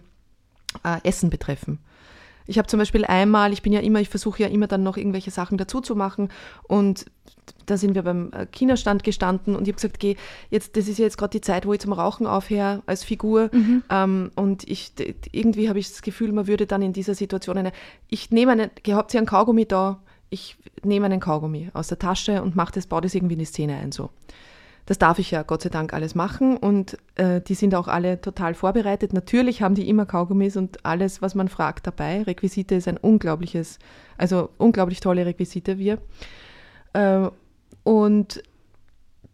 äh, 0.83 0.99
Essen 1.01 1.31
betreffen. 1.31 1.79
Ich 2.49 2.57
habe 2.57 2.67
zum 2.67 2.79
Beispiel 2.79 3.05
einmal, 3.05 3.53
ich 3.53 3.61
bin 3.61 3.71
ja 3.71 3.79
immer, 3.79 4.01
ich 4.01 4.09
versuche 4.09 4.41
ja 4.41 4.49
immer 4.49 4.65
dann 4.65 4.81
noch 4.81 4.97
irgendwelche 4.97 5.29
Sachen 5.29 5.59
dazu 5.59 5.81
zu 5.81 5.95
machen 5.95 6.29
und 6.63 7.05
da 7.67 7.77
sind 7.77 7.93
wir 7.93 8.01
beim 8.01 8.31
äh, 8.33 8.47
China-Stand 8.47 9.03
gestanden 9.03 9.55
und 9.55 9.67
ich 9.67 9.73
habe 9.73 9.75
gesagt, 9.75 9.99
geh, 9.99 10.15
jetzt, 10.49 10.75
das 10.75 10.87
ist 10.87 10.97
ja 10.97 11.05
jetzt 11.05 11.19
gerade 11.19 11.29
die 11.29 11.41
Zeit, 11.41 11.67
wo 11.67 11.73
ich 11.73 11.79
zum 11.79 11.93
Rauchen 11.93 12.25
aufhöre 12.25 12.81
als 12.87 13.03
Figur. 13.03 13.51
Mhm. 13.53 13.83
Ähm, 13.91 14.31
und 14.35 14.67
ich 14.67 14.93
irgendwie 15.31 15.69
habe 15.69 15.77
ich 15.77 15.89
das 15.89 16.01
Gefühl, 16.01 16.31
man 16.31 16.47
würde 16.47 16.65
dann 16.65 16.81
in 16.81 16.91
dieser 16.91 17.13
Situation 17.13 17.57
eine, 17.57 17.71
ich 18.07 18.31
nehme 18.31 18.51
eine, 18.51 18.71
habt 18.89 19.13
ihr 19.13 19.19
einen 19.19 19.27
Kaugummi 19.27 19.67
da? 19.67 20.01
Ich 20.31 20.57
nehme 20.83 21.05
einen 21.05 21.19
Kaugummi 21.19 21.69
aus 21.73 21.87
der 21.89 21.99
Tasche 21.99 22.41
und 22.41 22.55
mache 22.55 22.73
das, 22.73 22.87
baue 22.87 23.01
das 23.01 23.13
irgendwie 23.13 23.33
in 23.33 23.39
die 23.39 23.45
Szene 23.45 23.75
ein. 23.75 23.91
So. 23.91 24.09
Das 24.89 24.97
darf 24.97 25.19
ich 25.19 25.29
ja 25.29 25.43
Gott 25.43 25.61
sei 25.61 25.69
Dank 25.69 25.93
alles 25.93 26.15
machen 26.15 26.57
und 26.57 26.97
äh, 27.13 27.41
die 27.41 27.53
sind 27.53 27.75
auch 27.75 27.87
alle 27.87 28.21
total 28.21 28.55
vorbereitet. 28.55 29.13
Natürlich 29.13 29.61
haben 29.61 29.75
die 29.75 29.87
immer 29.87 30.07
Kaugummis 30.07 30.57
und 30.57 30.83
alles, 30.83 31.21
was 31.21 31.35
man 31.35 31.47
fragt, 31.47 31.85
dabei. 31.85 32.23
Requisite 32.23 32.73
ist 32.73 32.87
ein 32.87 32.97
unglaubliches, 32.97 33.77
also 34.17 34.49
unglaublich 34.57 34.99
tolle 34.99 35.27
Requisite 35.27 35.77
wir. 35.77 35.99
Äh, 36.93 37.29
und 37.83 38.41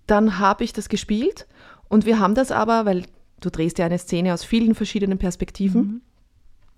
dann 0.07 0.39
habe 0.39 0.65
ich 0.65 0.73
das 0.73 0.89
gespielt 0.89 1.47
und 1.87 2.05
wir 2.05 2.19
haben 2.19 2.35
das 2.35 2.51
aber, 2.51 2.85
weil 2.85 3.05
du 3.39 3.49
drehst 3.49 3.79
ja 3.79 3.85
eine 3.85 3.97
Szene 3.97 4.33
aus 4.33 4.43
vielen 4.43 4.75
verschiedenen 4.75 5.19
Perspektiven. 5.19 5.81
Mhm. 5.81 6.01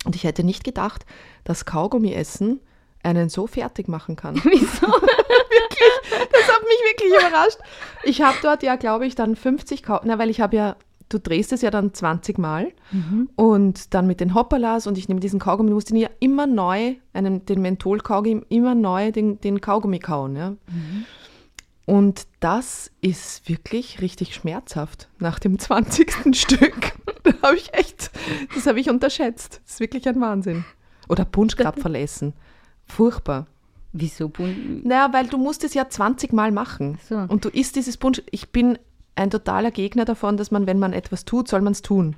Und 0.05 0.15
ich 0.15 0.23
hätte 0.23 0.43
nicht 0.43 0.63
gedacht, 0.63 1.03
dass 1.45 1.65
Kaugummi 1.65 2.13
essen 2.13 2.59
einen 3.01 3.29
so 3.29 3.47
fertig 3.47 3.87
machen 3.87 4.15
kann. 4.15 4.35
Wieso? 4.43 4.85
wirklich, 5.69 6.29
das 6.31 6.47
hat 6.47 6.61
mich 6.63 6.79
wirklich 6.91 7.13
überrascht. 7.13 7.59
Ich 8.03 8.21
habe 8.21 8.37
dort 8.41 8.63
ja, 8.63 8.75
glaube 8.75 9.05
ich, 9.05 9.15
dann 9.15 9.35
50 9.35 9.83
Kaugummi, 9.83 10.11
na, 10.11 10.19
weil 10.19 10.29
ich 10.29 10.41
habe 10.41 10.55
ja, 10.55 10.75
du 11.09 11.19
drehst 11.19 11.53
es 11.53 11.61
ja 11.61 11.71
dann 11.71 11.93
20 11.93 12.37
Mal 12.37 12.71
mhm. 12.91 13.29
und 13.35 13.93
dann 13.93 14.07
mit 14.07 14.19
den 14.19 14.33
Hopperlas 14.33 14.87
und 14.87 14.97
ich 14.97 15.07
nehme 15.07 15.19
diesen 15.19 15.39
Kaugummi, 15.39 15.69
du 15.69 15.75
musst 15.75 15.91
ihn 15.91 15.97
ja 15.97 16.09
immer 16.19 16.47
neu, 16.47 16.95
einen, 17.13 17.45
den 17.45 17.61
Menthol-Kaugummi, 17.61 18.45
immer 18.49 18.75
neu 18.75 19.11
den, 19.11 19.39
den 19.41 19.61
Kaugummi 19.61 19.99
kauen. 19.99 20.35
Ja. 20.35 20.51
Mhm. 20.51 21.05
Und 21.85 22.27
das 22.41 22.91
ist 22.99 23.47
wirklich 23.47 24.01
richtig 24.01 24.35
schmerzhaft 24.35 25.07
nach 25.19 25.39
dem 25.39 25.57
20. 25.57 26.11
Stück. 26.35 26.91
Da 27.23 27.31
habe 27.41 27.55
ich 27.55 27.73
echt, 27.73 28.11
das 28.53 28.67
habe 28.67 28.81
ich 28.81 28.89
unterschätzt. 28.89 29.61
Das 29.63 29.75
ist 29.75 29.79
wirklich 29.79 30.05
ein 30.07 30.19
Wahnsinn. 30.19 30.65
Oder 31.07 31.23
Punschkrapferl 31.23 31.95
essen. 32.03 32.33
Furchtbar. 32.85 33.47
Wieso? 33.93 34.29
Bun 34.29 34.81
Naja, 34.83 35.11
weil 35.13 35.27
du 35.27 35.37
musst 35.37 35.63
es 35.63 35.73
ja 35.73 35.87
20 35.89 36.33
Mal 36.33 36.51
machen. 36.51 36.97
So. 37.07 37.15
Und 37.17 37.45
du 37.45 37.49
isst 37.49 37.75
dieses 37.75 37.97
Punsch. 37.97 38.21
Ich 38.31 38.49
bin 38.51 38.77
ein 39.15 39.29
totaler 39.31 39.71
Gegner 39.71 40.05
davon, 40.05 40.37
dass 40.37 40.51
man, 40.51 40.67
wenn 40.67 40.77
man 40.79 40.93
etwas 40.93 41.25
tut, 41.25 41.47
soll 41.47 41.61
man 41.61 41.71
es 41.73 41.81
tun. 41.81 42.15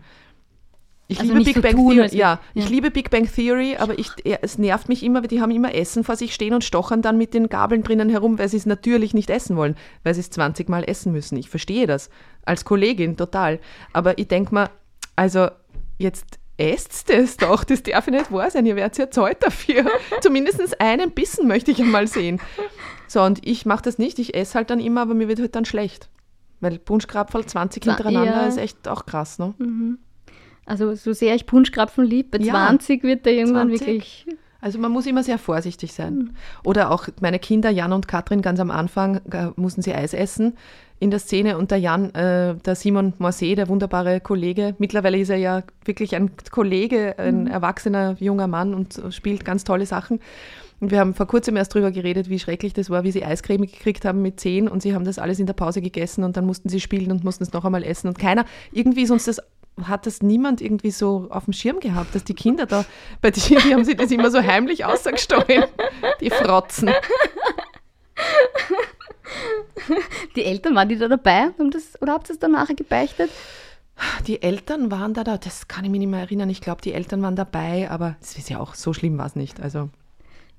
Ich 1.11 1.19
Also 1.21 1.33
liebe 1.33 1.45
Big 1.45 1.55
so 1.55 1.61
Bang 1.61 1.71
tun, 1.71 1.87
Theory. 1.93 2.01
als- 2.03 2.13
ja, 2.13 2.39
ich 2.53 2.65
ja. 2.65 2.69
liebe 2.69 2.91
Big 2.91 3.09
Bang 3.09 3.27
Theory, 3.33 3.77
aber 3.77 3.97
ich, 3.97 4.11
ja, 4.25 4.37
es 4.43 4.59
nervt 4.59 4.89
mich 4.89 5.01
immer, 5.03 5.21
weil 5.21 5.27
die 5.27 5.41
haben 5.41 5.49
immer 5.49 5.73
Essen 5.73 6.03
vor 6.03 6.15
sich 6.15 6.35
stehen 6.35 6.53
und 6.53 6.63
stochern 6.63 7.01
dann 7.01 7.17
mit 7.17 7.33
den 7.33 7.49
Gabeln 7.49 7.81
drinnen 7.81 8.09
herum, 8.09 8.37
weil 8.37 8.47
sie 8.49 8.57
es 8.57 8.67
natürlich 8.67 9.15
nicht 9.15 9.29
essen 9.31 9.55
wollen, 9.55 9.75
weil 10.03 10.13
sie 10.13 10.19
es 10.19 10.29
20 10.29 10.69
Mal 10.69 10.83
essen 10.83 11.11
müssen. 11.11 11.35
Ich 11.37 11.49
verstehe 11.49 11.87
das 11.87 12.11
als 12.45 12.63
Kollegin 12.63 13.17
total. 13.17 13.59
Aber 13.91 14.19
ich 14.19 14.27
denke 14.27 14.53
mir, 14.53 14.69
also 15.15 15.47
jetzt 15.97 16.38
esst 16.59 17.09
es 17.09 17.37
doch, 17.37 17.63
das 17.63 17.83
darf 17.83 18.07
ja 18.07 18.11
nicht 18.13 18.31
wahr 18.31 18.51
sein, 18.51 18.65
ihr 18.65 18.75
werdet 18.75 18.97
ja 18.97 19.09
zahlt 19.09 19.41
dafür. 19.41 19.85
Zumindest 20.21 20.79
einen 20.81 21.11
Bissen 21.11 21.47
möchte 21.47 21.71
ich 21.71 21.79
einmal 21.81 22.07
sehen. 22.07 22.39
So, 23.07 23.21
und 23.21 23.45
ich 23.47 23.65
mache 23.65 23.83
das 23.83 23.97
nicht, 23.97 24.19
ich 24.19 24.35
esse 24.35 24.55
halt 24.55 24.69
dann 24.69 24.79
immer, 24.79 25.01
aber 25.01 25.13
mir 25.13 25.27
wird 25.27 25.39
halt 25.39 25.55
dann 25.55 25.65
schlecht. 25.65 26.09
Weil 26.59 26.77
Punschkrapferl 26.77 27.45
20 27.45 27.81
Zwa- 27.83 27.87
hintereinander 27.95 28.41
ja. 28.41 28.47
ist 28.47 28.57
echt 28.57 28.87
auch 28.87 29.05
krass, 29.05 29.39
ne? 29.39 29.53
Also 30.65 30.93
so 30.93 31.13
sehr 31.13 31.33
ich 31.33 31.45
Punschkrapfen 31.45 32.03
lieb, 32.03 32.31
bei 32.31 32.39
Ja. 32.39 32.53
20 32.67 33.03
wird 33.03 33.25
der 33.25 33.33
irgendwann 33.33 33.69
20. 33.69 33.87
wirklich... 33.87 34.25
Also 34.61 34.77
man 34.77 34.91
muss 34.91 35.05
immer 35.05 35.23
sehr 35.23 35.37
vorsichtig 35.37 35.93
sein. 35.93 36.35
Oder 36.65 36.91
auch 36.91 37.07
meine 37.21 37.39
Kinder, 37.39 37.69
Jan 37.69 37.93
und 37.93 38.09
Katrin, 38.09 38.41
ganz 38.41 38.59
am 38.59 38.71
Anfang 38.71 39.21
äh, 39.31 39.51
mussten 39.55 39.81
sie 39.81 39.93
Eis 39.95 40.13
essen 40.13 40.57
in 40.99 41.11
der 41.11 41.19
Szene. 41.19 41.57
Und 41.57 41.71
der 41.71 41.77
Jan, 41.77 42.13
äh, 42.13 42.55
der 42.55 42.75
Simon 42.75 43.13
Morset, 43.17 43.57
der 43.57 43.67
wunderbare 43.67 44.19
Kollege, 44.19 44.75
mittlerweile 44.79 45.17
ist 45.17 45.29
er 45.29 45.37
ja 45.37 45.63
wirklich 45.85 46.15
ein 46.15 46.31
Kollege, 46.51 47.17
ein 47.17 47.47
erwachsener 47.47 48.15
junger 48.19 48.47
Mann 48.47 48.73
und 48.73 49.01
spielt 49.09 49.45
ganz 49.45 49.63
tolle 49.63 49.85
Sachen. 49.85 50.19
Und 50.79 50.91
wir 50.91 50.99
haben 50.99 51.13
vor 51.13 51.27
kurzem 51.27 51.57
erst 51.57 51.73
drüber 51.73 51.91
geredet, 51.91 52.29
wie 52.29 52.39
schrecklich 52.39 52.73
das 52.73 52.89
war, 52.89 53.03
wie 53.03 53.11
sie 53.11 53.25
Eiscreme 53.25 53.65
gekriegt 53.65 54.05
haben 54.05 54.21
mit 54.21 54.39
zehn. 54.39 54.67
Und 54.67 54.81
sie 54.81 54.93
haben 54.93 55.03
das 55.05 55.19
alles 55.19 55.39
in 55.39 55.45
der 55.45 55.53
Pause 55.53 55.81
gegessen 55.81 56.23
und 56.23 56.37
dann 56.37 56.45
mussten 56.45 56.69
sie 56.69 56.79
spielen 56.79 57.11
und 57.11 57.23
mussten 57.23 57.43
es 57.43 57.51
noch 57.51 57.65
einmal 57.65 57.83
essen. 57.83 58.07
Und 58.07 58.17
keiner, 58.17 58.45
irgendwie 58.71 59.03
ist 59.03 59.11
uns 59.11 59.25
das 59.25 59.41
hat 59.87 60.05
das 60.05 60.21
niemand 60.21 60.59
irgendwie 60.59 60.91
so 60.91 61.27
auf 61.29 61.45
dem 61.45 61.53
Schirm 61.53 61.79
gehabt, 61.79 62.13
dass 62.13 62.25
die 62.25 62.33
Kinder 62.33 62.65
da, 62.65 62.83
bei 63.21 63.31
denen 63.31 63.61
die 63.61 63.73
haben 63.73 63.85
sie 63.85 63.95
das 63.95 64.11
immer 64.11 64.29
so 64.29 64.41
heimlich 64.43 64.83
ausgestohlen, 64.83 65.63
die 66.19 66.29
Frotzen. 66.29 66.89
Die 70.35 70.45
Eltern, 70.45 70.75
waren 70.75 70.89
die 70.89 70.97
da 70.97 71.07
dabei? 71.07 71.49
Das, 71.71 72.01
oder 72.01 72.13
habt 72.13 72.29
ihr 72.29 72.33
es 72.33 72.39
dann 72.39 72.51
nachher 72.51 72.75
gebeichtet? 72.75 73.29
Die 74.27 74.41
Eltern 74.41 74.91
waren 74.91 75.13
da, 75.13 75.23
da, 75.23 75.37
das 75.37 75.67
kann 75.67 75.83
ich 75.83 75.91
mich 75.91 75.99
nicht 75.99 76.09
mehr 76.09 76.21
erinnern. 76.21 76.49
Ich 76.49 76.61
glaube, 76.61 76.81
die 76.81 76.93
Eltern 76.93 77.21
waren 77.21 77.35
dabei, 77.35 77.89
aber 77.89 78.15
es 78.21 78.37
ist 78.37 78.49
ja 78.49 78.59
auch 78.59 78.75
so 78.75 78.93
schlimm 78.93 79.17
war 79.17 79.25
es 79.25 79.35
nicht. 79.35 79.59
Also 79.59 79.89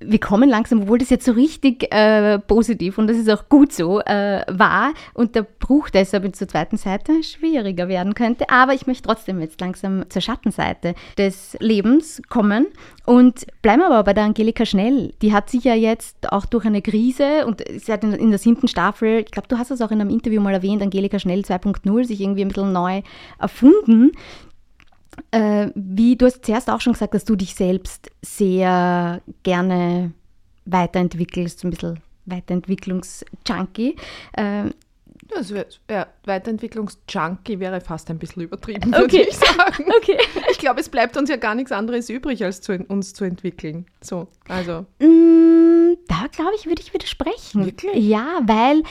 wir 0.01 0.19
kommen 0.19 0.49
langsam, 0.49 0.83
obwohl 0.83 0.99
das 0.99 1.11
jetzt 1.11 1.27
so 1.27 1.33
richtig 1.33 1.93
äh, 1.93 2.39
positiv 2.39 2.97
und 2.97 3.07
das 3.07 3.19
ist 3.19 3.29
auch 3.29 3.49
gut 3.49 3.73
so 3.73 4.01
äh, 4.01 4.45
war 4.49 4.93
und 5.13 5.35
der 5.35 5.43
Bruch 5.43 5.91
deshalb 5.91 6.35
zur 6.35 6.49
zweiten 6.49 6.79
Seite 6.79 7.23
schwieriger 7.23 7.89
werden 7.89 8.15
könnte. 8.15 8.49
Aber 8.49 8.73
ich 8.73 8.87
möchte 8.87 9.07
trotzdem 9.07 9.41
jetzt 9.41 9.61
langsam 9.61 10.09
zur 10.09 10.23
Schattenseite 10.23 10.95
des 11.19 11.57
Lebens 11.61 12.23
kommen 12.29 12.67
und 13.05 13.47
bleiben 13.61 13.83
aber 13.83 14.03
bei 14.05 14.15
der 14.15 14.25
Angelika 14.25 14.65
Schnell. 14.65 15.13
Die 15.21 15.33
hat 15.33 15.51
sich 15.51 15.65
ja 15.65 15.75
jetzt 15.75 16.33
auch 16.33 16.47
durch 16.47 16.65
eine 16.65 16.81
Krise 16.81 17.47
und 17.47 17.63
sie 17.77 17.93
hat 17.93 18.03
in, 18.03 18.13
in 18.13 18.31
der 18.31 18.39
siebten 18.39 18.69
Staffel, 18.69 19.21
ich 19.21 19.31
glaube, 19.31 19.49
du 19.49 19.59
hast 19.59 19.71
es 19.71 19.83
auch 19.83 19.91
in 19.91 20.01
einem 20.01 20.11
Interview 20.11 20.41
mal 20.41 20.55
erwähnt, 20.55 20.83
Angelika 20.83 21.19
Schnell 21.19 21.41
2.0 21.41 22.05
sich 22.05 22.21
irgendwie 22.21 22.43
ein 22.43 22.49
bisschen 22.49 22.73
neu 22.73 23.03
erfunden. 23.39 24.13
Äh, 25.31 25.69
wie 25.75 26.17
du 26.17 26.27
hast 26.27 26.45
zuerst 26.45 26.69
auch 26.71 26.81
schon 26.81 26.93
gesagt, 26.95 27.15
dass 27.15 27.25
du 27.25 27.37
dich 27.37 27.55
selbst 27.55 28.11
sehr 28.23 29.21
gerne 29.43 30.13
weiterentwickelst, 30.67 31.65
ein 31.65 31.71
bisschen 31.71 32.01
Weiterentwicklungs-Junkie. 32.27 33.97
Äh, 34.33 34.65
das 35.29 35.55
wär, 35.55 35.67
ja, 35.89 36.07
Weiterentwicklungs-Junkie 36.25 37.61
wäre 37.61 37.81
fast 37.81 38.11
ein 38.11 38.19
bisschen 38.19 38.43
übertrieben, 38.43 38.93
würde 38.93 39.05
Okay. 39.05 39.27
ich 39.29 39.37
sagen. 39.37 39.85
okay. 39.97 40.19
Ich 40.51 40.59
glaube, 40.59 40.81
es 40.81 40.89
bleibt 40.89 41.17
uns 41.17 41.31
ja 41.31 41.37
gar 41.37 41.55
nichts 41.55 41.73
anderes 41.73 42.09
übrig, 42.11 42.45
als 42.45 42.61
zu, 42.61 42.77
uns 42.89 43.13
zu 43.13 43.25
entwickeln. 43.25 43.87
So, 44.01 44.29
also. 44.49 44.87
Mm, 44.99 45.95
da 46.09 46.27
glaube 46.33 46.53
ich, 46.59 46.67
würde 46.67 46.83
ich 46.83 46.93
widersprechen. 46.93 47.65
Wirklich? 47.65 48.05
Ja, 48.05 48.41
weil, 48.43 48.83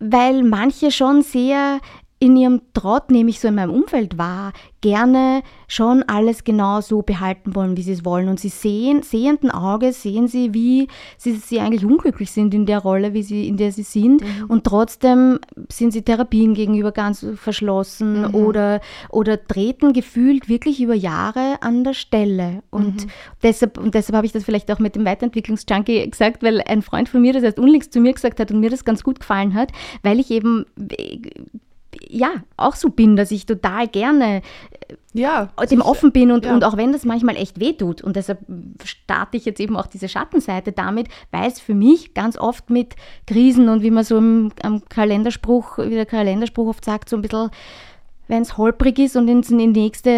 weil 0.00 0.42
manche 0.42 0.90
schon 0.90 1.22
sehr 1.22 1.80
in 2.24 2.36
ihrem 2.36 2.62
Trott, 2.72 3.10
nehme 3.10 3.28
ich 3.28 3.38
so 3.38 3.48
in 3.48 3.56
meinem 3.56 3.70
Umfeld 3.70 4.16
wahr, 4.16 4.52
gerne 4.80 5.42
schon 5.68 6.02
alles 6.04 6.44
genau 6.44 6.80
so 6.80 7.02
behalten 7.02 7.54
wollen, 7.54 7.76
wie 7.76 7.82
sie 7.82 7.92
es 7.92 8.04
wollen. 8.04 8.28
Und 8.28 8.40
sie 8.40 8.48
sehen, 8.48 9.02
sehenden 9.02 9.50
Auges 9.50 10.02
sehen 10.02 10.26
sie, 10.26 10.54
wie 10.54 10.88
sie, 11.18 11.32
sie 11.32 11.60
eigentlich 11.60 11.84
unglücklich 11.84 12.30
sind 12.30 12.54
in 12.54 12.64
der 12.64 12.78
Rolle, 12.78 13.12
wie 13.12 13.22
sie, 13.22 13.46
in 13.46 13.56
der 13.56 13.72
sie 13.72 13.82
sind. 13.82 14.22
Und 14.48 14.64
trotzdem 14.64 15.38
sind 15.70 15.92
sie 15.92 16.02
Therapien 16.02 16.54
gegenüber 16.54 16.92
ganz 16.92 17.26
verschlossen 17.36 18.26
oder, 18.34 18.80
oder 19.10 19.42
treten 19.46 19.92
gefühlt 19.92 20.48
wirklich 20.48 20.80
über 20.80 20.94
Jahre 20.94 21.58
an 21.60 21.84
der 21.84 21.94
Stelle. 21.94 22.62
Und 22.70 23.06
deshalb, 23.42 23.78
und 23.78 23.94
deshalb 23.94 24.16
habe 24.16 24.26
ich 24.26 24.32
das 24.32 24.44
vielleicht 24.44 24.70
auch 24.70 24.78
mit 24.78 24.96
dem 24.96 25.04
Weiterentwicklungsjunkie 25.04 26.10
gesagt, 26.10 26.42
weil 26.42 26.62
ein 26.62 26.82
Freund 26.82 27.08
von 27.08 27.20
mir 27.20 27.34
das 27.34 27.42
erst 27.42 27.58
unlängst 27.58 27.92
zu 27.92 28.00
mir 28.00 28.14
gesagt 28.14 28.40
hat 28.40 28.50
und 28.50 28.60
mir 28.60 28.70
das 28.70 28.84
ganz 28.84 29.02
gut 29.02 29.20
gefallen 29.20 29.54
hat, 29.54 29.72
weil 30.02 30.20
ich 30.20 30.30
eben 30.30 30.64
ja, 32.08 32.42
auch 32.56 32.74
so 32.74 32.90
bin, 32.90 33.16
dass 33.16 33.30
ich 33.30 33.46
total 33.46 33.88
gerne 33.88 34.42
Ja, 35.12 35.50
dem 35.70 35.80
offen 35.80 36.10
bin 36.12 36.32
und, 36.32 36.44
ja. 36.44 36.54
und 36.54 36.64
auch 36.64 36.76
wenn 36.76 36.92
das 36.92 37.04
manchmal 37.04 37.36
echt 37.36 37.60
wehtut. 37.60 38.02
Und 38.02 38.16
deshalb 38.16 38.40
starte 38.84 39.36
ich 39.36 39.44
jetzt 39.44 39.60
eben 39.60 39.76
auch 39.76 39.86
diese 39.86 40.08
Schattenseite 40.08 40.72
damit, 40.72 41.08
weil 41.30 41.48
es 41.48 41.60
für 41.60 41.74
mich 41.74 42.14
ganz 42.14 42.36
oft 42.36 42.68
mit 42.68 42.96
Krisen 43.26 43.68
und 43.68 43.82
wie 43.82 43.92
man 43.92 44.04
so 44.04 44.18
im, 44.18 44.50
am 44.62 44.84
Kalenderspruch, 44.88 45.78
wie 45.78 45.94
der 45.94 46.06
Kalenderspruch 46.06 46.68
oft 46.68 46.84
sagt, 46.84 47.08
so 47.08 47.16
ein 47.16 47.22
bisschen, 47.22 47.50
wenn 48.26 48.42
es 48.42 48.56
holprig 48.56 48.98
ist 48.98 49.16
und 49.16 49.28
ins, 49.28 49.50
in, 49.50 49.72
nächste, 49.72 50.10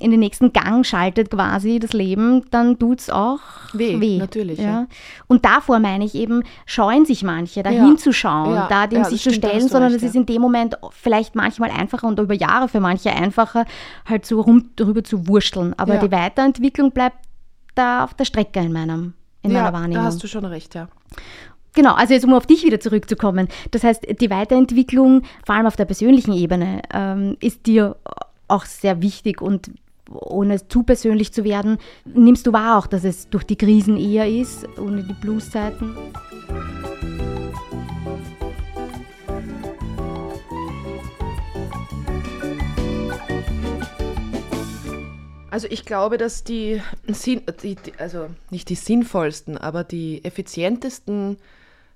in 0.00 0.10
den 0.10 0.18
nächsten 0.20 0.52
Gang 0.52 0.84
schaltet 0.84 1.30
quasi 1.30 1.78
das 1.78 1.92
Leben, 1.92 2.44
dann 2.50 2.78
tut 2.78 3.00
es 3.00 3.10
auch 3.10 3.38
Weh, 3.72 4.00
weh. 4.00 4.18
natürlich, 4.18 4.58
Ja. 4.58 4.64
ja. 4.64 4.86
Und 5.28 5.44
davor 5.44 5.78
meine 5.78 6.04
ich 6.04 6.14
eben, 6.14 6.42
scheuen 6.66 7.04
sich 7.06 7.22
manche, 7.22 7.62
da 7.62 7.70
Ja. 7.70 7.84
hinzuschauen, 7.84 8.54
Ja, 8.54 8.66
da 8.68 8.86
dem 8.86 9.04
sich 9.04 9.22
zu 9.22 9.32
stellen, 9.32 9.68
sondern 9.68 9.94
es 9.94 10.02
ist 10.02 10.16
in 10.16 10.26
dem 10.26 10.42
Moment 10.42 10.76
vielleicht 10.90 11.34
manchmal 11.36 11.70
einfacher 11.70 12.08
und 12.08 12.18
über 12.18 12.34
Jahre 12.34 12.68
für 12.68 12.80
manche 12.80 13.12
einfacher, 13.12 13.64
halt 14.06 14.26
so 14.26 14.40
rum 14.40 14.70
drüber 14.76 15.04
zu 15.04 15.28
wursteln. 15.28 15.74
Aber 15.76 15.98
die 15.98 16.10
Weiterentwicklung 16.10 16.90
bleibt 16.90 17.18
da 17.74 18.04
auf 18.04 18.14
der 18.14 18.24
Strecke 18.24 18.60
in, 18.60 18.72
meinem, 18.72 19.14
in 19.42 19.50
ja, 19.52 19.58
meiner 19.62 19.72
Wahrnehmung. 19.72 19.94
da 19.94 20.02
hast 20.04 20.22
du 20.22 20.26
schon 20.26 20.44
recht, 20.44 20.74
ja. 20.74 20.88
Genau, 21.74 21.94
also 21.94 22.12
jetzt 22.12 22.24
um 22.24 22.34
auf 22.34 22.46
dich 22.46 22.64
wieder 22.64 22.80
zurückzukommen. 22.80 23.48
Das 23.70 23.82
heißt, 23.82 24.06
die 24.20 24.30
Weiterentwicklung, 24.30 25.22
vor 25.46 25.54
allem 25.54 25.66
auf 25.66 25.76
der 25.76 25.86
persönlichen 25.86 26.34
Ebene, 26.34 26.82
ähm, 26.92 27.36
ist 27.40 27.66
dir 27.66 27.96
auch 28.48 28.66
sehr 28.66 29.00
wichtig 29.00 29.40
und 29.40 29.70
ohne 30.10 30.68
zu 30.68 30.82
persönlich 30.82 31.32
zu 31.32 31.44
werden, 31.44 31.78
nimmst 32.04 32.46
du 32.46 32.52
wahr 32.52 32.78
auch, 32.78 32.86
dass 32.86 33.04
es 33.04 33.30
durch 33.30 33.44
die 33.44 33.56
Krisen 33.56 33.96
eher 33.96 34.28
ist, 34.28 34.66
ohne 34.78 35.02
die 35.02 35.14
Blueszeiten? 35.14 35.96
Also 45.50 45.68
ich 45.70 45.86
glaube, 45.86 46.18
dass 46.18 46.44
die, 46.44 46.82
also 47.98 48.28
nicht 48.50 48.68
die 48.68 48.74
sinnvollsten, 48.74 49.56
aber 49.56 49.84
die 49.84 50.24
effizientesten 50.24 51.38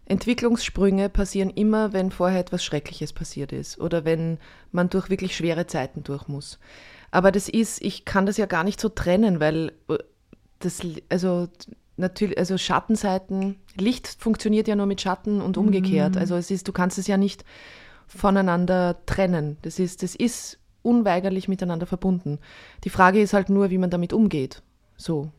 Entwicklungssprünge 0.06 1.08
passieren 1.08 1.50
immer, 1.50 1.92
wenn 1.92 2.10
vorher 2.10 2.40
etwas 2.40 2.64
Schreckliches 2.64 3.12
passiert 3.12 3.52
ist 3.52 3.78
oder 3.80 4.04
wenn 4.04 4.38
man 4.72 4.88
durch 4.88 5.10
wirklich 5.10 5.36
schwere 5.36 5.66
Zeiten 5.66 6.04
durch 6.04 6.28
muss. 6.28 6.58
Aber 7.10 7.32
das 7.32 7.48
ist, 7.48 7.82
ich 7.82 8.04
kann 8.04 8.26
das 8.26 8.36
ja 8.36 8.46
gar 8.46 8.64
nicht 8.64 8.80
so 8.80 8.88
trennen, 8.88 9.40
weil 9.40 9.72
äh, 9.88 9.98
das, 10.60 10.80
also 11.08 11.48
natürlich, 11.96 12.38
also 12.38 12.56
Schattenseiten, 12.56 13.56
Licht 13.76 14.06
funktioniert 14.18 14.68
ja 14.68 14.76
nur 14.76 14.86
mit 14.86 15.00
Schatten 15.00 15.40
und 15.40 15.56
umgekehrt. 15.56 16.16
Also 16.16 16.36
es 16.36 16.50
ist, 16.50 16.68
du 16.68 16.72
kannst 16.72 16.98
es 16.98 17.06
ja 17.06 17.16
nicht 17.16 17.44
voneinander 18.06 18.96
trennen. 19.06 19.56
Das 19.62 19.78
ist, 19.78 20.02
das 20.02 20.14
ist 20.14 20.58
unweigerlich 20.82 21.48
miteinander 21.48 21.86
verbunden. 21.86 22.38
Die 22.84 22.90
Frage 22.90 23.20
ist 23.20 23.32
halt 23.32 23.50
nur, 23.50 23.70
wie 23.70 23.78
man 23.78 23.90
damit 23.90 24.12
umgeht. 24.12 24.62
So. 24.96 25.32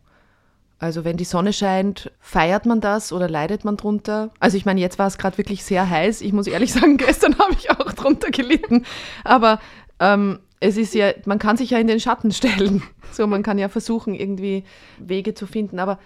Also 0.80 1.04
wenn 1.04 1.18
die 1.18 1.24
Sonne 1.24 1.54
scheint, 1.54 2.12
feiert 2.20 2.68
man 2.68 2.82
das 2.82 3.12
oder 3.12 3.28
leidet 3.28 3.66
man 3.66 3.78
drunter? 3.78 4.30
Also 4.40 4.58
ich 4.58 4.66
meine, 4.66 4.80
jetzt 4.80 5.00
war 5.00 5.08
es 5.08 5.18
gerade 5.18 5.38
wirklich 5.40 5.63
sehr 5.63 5.90
heiß. 5.90 6.22
Ich 6.22 6.34
muss 6.34 6.48
ehrlich 6.48 6.72
sagen, 6.74 6.98
gestern 6.98 7.38
habe 7.40 7.54
ich 7.54 7.72
auch 7.72 7.94
drunter 7.94 8.30
gelitten. 8.30 8.86
Aber 9.24 9.60
ähm, 10.00 10.40
es 10.60 10.78
ist 10.78 10.94
ja, 10.94 11.12
man 11.26 11.40
kann 11.40 11.58
sich 11.58 11.72
ja 11.72 11.80
in 11.80 11.88
den 11.88 12.00
Schatten 12.00 12.32
stellen. 12.32 12.84
So, 13.10 13.26
man 13.26 13.42
kann 13.42 13.58
ja 13.58 13.70
versuchen, 13.70 14.13
irgendwie 14.13 14.66
Wege 15.00 15.34
zu 15.34 15.48
finden. 15.48 15.80
Aber 15.80 15.98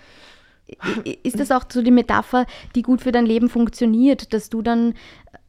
Ist 1.23 1.39
das 1.39 1.51
auch 1.51 1.63
so 1.67 1.81
die 1.81 1.89
Metapher, 1.89 2.45
die 2.75 2.83
gut 2.83 3.01
für 3.01 3.11
dein 3.11 3.25
Leben 3.25 3.49
funktioniert, 3.49 4.33
dass 4.33 4.51
du 4.51 4.61
dann 4.61 4.93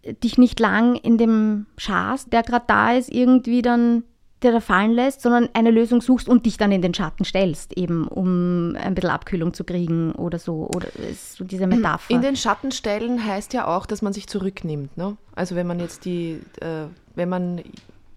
äh, 0.02 0.14
dich 0.14 0.38
nicht 0.38 0.58
lang 0.60 0.96
in 0.96 1.18
dem 1.18 1.66
scharst, 1.76 2.32
der 2.32 2.42
gerade 2.42 2.64
da 2.66 2.92
ist, 2.94 3.12
irgendwie 3.12 3.60
dann 3.60 4.04
dir 4.44 4.52
da 4.52 4.60
fallen 4.60 4.92
lässt, 4.92 5.22
sondern 5.22 5.48
eine 5.54 5.70
Lösung 5.70 6.00
suchst 6.00 6.28
und 6.28 6.46
dich 6.46 6.56
dann 6.56 6.72
in 6.72 6.82
den 6.82 6.94
Schatten 6.94 7.24
stellst, 7.24 7.76
eben 7.76 8.06
um 8.06 8.76
ein 8.76 8.94
bisschen 8.94 9.10
Abkühlung 9.10 9.54
zu 9.54 9.64
kriegen 9.64 10.12
oder 10.12 10.38
so. 10.38 10.68
Oder 10.74 10.88
so 11.14 11.44
diese 11.44 11.66
Metapher. 11.66 12.14
In 12.14 12.22
den 12.22 12.36
Schatten 12.36 12.72
stellen 12.72 13.24
heißt 13.24 13.52
ja 13.52 13.66
auch, 13.66 13.86
dass 13.86 14.02
man 14.02 14.12
sich 14.12 14.26
zurücknimmt. 14.28 14.96
Ne? 14.96 15.16
Also 15.34 15.56
wenn 15.56 15.66
man 15.66 15.80
jetzt 15.80 16.04
die, 16.04 16.40
äh, 16.60 16.86
wenn 17.14 17.28
man 17.28 17.62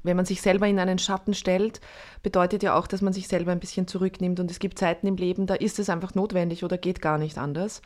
wenn 0.06 0.16
man 0.16 0.26
sich 0.26 0.42
selber 0.42 0.68
in 0.68 0.78
einen 0.78 1.00
Schatten 1.00 1.34
stellt, 1.34 1.82
bedeutet 2.22 2.62
ja 2.62 2.78
auch, 2.78 2.86
dass 2.86 3.02
man 3.02 3.12
sich 3.12 3.28
selber 3.28 3.52
ein 3.52 3.60
bisschen 3.60 3.88
zurücknimmt. 3.88 4.40
Und 4.40 4.52
es 4.52 4.60
gibt 4.60 4.78
Zeiten 4.78 5.08
im 5.08 5.16
Leben, 5.16 5.48
da 5.48 5.56
ist 5.56 5.80
es 5.80 5.90
einfach 5.90 6.14
notwendig 6.14 6.64
oder 6.64 6.78
geht 6.78 7.02
gar 7.02 7.18
nicht 7.18 7.40
anders. 7.40 7.82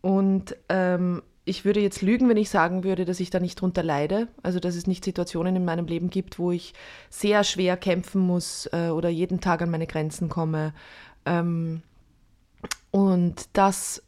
Und 0.00 0.56
ähm, 0.68 1.22
ich 1.48 1.64
würde 1.64 1.80
jetzt 1.80 2.02
lügen, 2.02 2.28
wenn 2.28 2.36
ich 2.36 2.50
sagen 2.50 2.84
würde, 2.84 3.04
dass 3.04 3.20
ich 3.20 3.30
da 3.30 3.40
nicht 3.40 3.60
drunter 3.60 3.82
leide. 3.82 4.28
Also 4.42 4.60
dass 4.60 4.76
es 4.76 4.86
nicht 4.86 5.04
Situationen 5.04 5.56
in 5.56 5.64
meinem 5.64 5.86
Leben 5.86 6.10
gibt, 6.10 6.38
wo 6.38 6.52
ich 6.52 6.74
sehr 7.10 7.42
schwer 7.44 7.76
kämpfen 7.76 8.20
muss 8.20 8.68
äh, 8.72 8.90
oder 8.90 9.08
jeden 9.08 9.40
Tag 9.40 9.62
an 9.62 9.70
meine 9.70 9.86
Grenzen 9.86 10.28
komme. 10.28 10.74
Ähm, 11.24 11.82
und 12.90 13.48
das, 13.54 14.02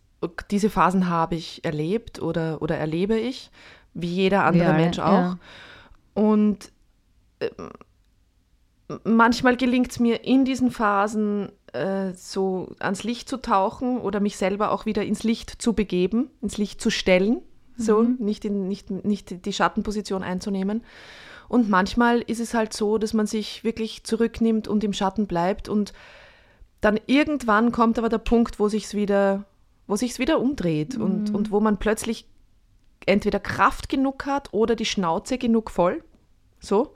diese 0.50 0.70
Phasen 0.70 1.08
habe 1.08 1.36
ich 1.36 1.64
erlebt 1.64 2.20
oder, 2.20 2.60
oder 2.62 2.76
erlebe 2.76 3.18
ich, 3.18 3.50
wie 3.94 4.08
jeder 4.08 4.44
andere 4.44 4.70
ja, 4.70 4.72
Mensch 4.74 4.98
auch. 4.98 5.12
Ja. 5.12 5.38
Und 6.14 6.70
äh, 7.38 7.50
manchmal 9.04 9.56
gelingt 9.56 9.90
es 9.90 10.00
mir 10.00 10.24
in 10.24 10.44
diesen 10.44 10.70
Phasen 10.70 11.52
äh, 11.72 12.12
so 12.14 12.74
ans 12.78 13.04
Licht 13.04 13.28
zu 13.28 13.36
tauchen 13.38 13.98
oder 13.98 14.20
mich 14.20 14.36
selber 14.36 14.72
auch 14.72 14.86
wieder 14.86 15.04
ins 15.04 15.22
Licht 15.22 15.50
zu 15.62 15.72
begeben, 15.72 16.30
ins 16.40 16.58
Licht 16.58 16.80
zu 16.80 16.90
stellen, 16.90 17.42
so 17.76 18.02
mhm. 18.02 18.16
nicht, 18.18 18.44
in, 18.44 18.68
nicht, 18.68 18.90
nicht 18.90 19.44
die 19.44 19.52
Schattenposition 19.52 20.22
einzunehmen. 20.22 20.82
Und 21.48 21.68
manchmal 21.68 22.20
ist 22.20 22.40
es 22.40 22.54
halt 22.54 22.72
so, 22.72 22.98
dass 22.98 23.12
man 23.12 23.26
sich 23.26 23.64
wirklich 23.64 24.04
zurücknimmt 24.04 24.68
und 24.68 24.84
im 24.84 24.92
Schatten 24.92 25.26
bleibt 25.26 25.68
und 25.68 25.92
dann 26.80 26.98
irgendwann 27.06 27.72
kommt 27.72 27.98
aber 27.98 28.08
der 28.08 28.18
Punkt, 28.18 28.58
wo 28.58 28.68
sich 28.68 28.94
wieder, 28.94 29.44
wo 29.86 29.96
sich's 29.96 30.18
wieder 30.18 30.40
umdreht 30.40 30.96
mhm. 30.96 31.04
und, 31.04 31.34
und 31.34 31.50
wo 31.50 31.60
man 31.60 31.78
plötzlich 31.78 32.26
entweder 33.06 33.40
Kraft 33.40 33.88
genug 33.88 34.26
hat 34.26 34.52
oder 34.52 34.76
die 34.76 34.84
Schnauze 34.84 35.38
genug 35.38 35.70
voll, 35.70 36.04
so, 36.60 36.94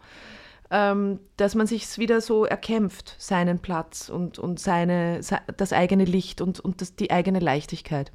ähm, 0.75 1.21
dass 1.37 1.55
man 1.55 1.69
sich 1.69 1.99
wieder 1.99 2.21
so 2.21 2.45
erkämpft, 2.45 3.15
seinen 3.19 3.61
Platz 3.61 4.09
und, 4.09 4.41
und 4.41 4.59
seine, 4.59 5.21
das 5.57 5.73
eigene 5.73 6.05
Licht 6.05 6.41
und, 6.41 6.59
und 6.59 6.81
das, 6.81 6.97
die 6.97 7.13
eigene 7.13 7.39
Leichtigkeit. 7.39 8.11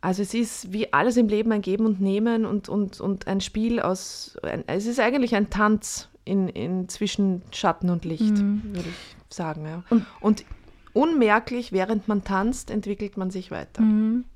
Also 0.00 0.22
es 0.22 0.34
ist 0.34 0.72
wie 0.72 0.92
alles 0.92 1.16
im 1.16 1.26
Leben 1.26 1.50
ein 1.50 1.60
Geben 1.60 1.84
und 1.84 2.00
Nehmen 2.00 2.46
und, 2.46 2.68
und, 2.68 3.00
und 3.00 3.26
ein 3.26 3.40
Spiel 3.40 3.80
aus, 3.80 4.36
ein, 4.44 4.62
es 4.68 4.86
ist 4.86 5.00
eigentlich 5.00 5.34
ein 5.34 5.50
Tanz 5.50 6.08
in, 6.24 6.48
in 6.48 6.88
zwischen 6.88 7.42
Schatten 7.50 7.90
und 7.90 8.04
Licht, 8.04 8.38
mhm. 8.38 8.62
würde 8.66 8.90
ich 8.90 9.34
sagen. 9.34 9.66
Ja. 9.66 9.82
Und, 9.90 10.06
und, 10.20 10.44
unmerklich, 10.92 11.72
während 11.72 12.06
man 12.06 12.22
tanzt, 12.22 12.70
entwickelt 12.70 13.16
man 13.16 13.32
sich 13.32 13.50
weiter. 13.50 13.82
Mhm. 13.82 14.26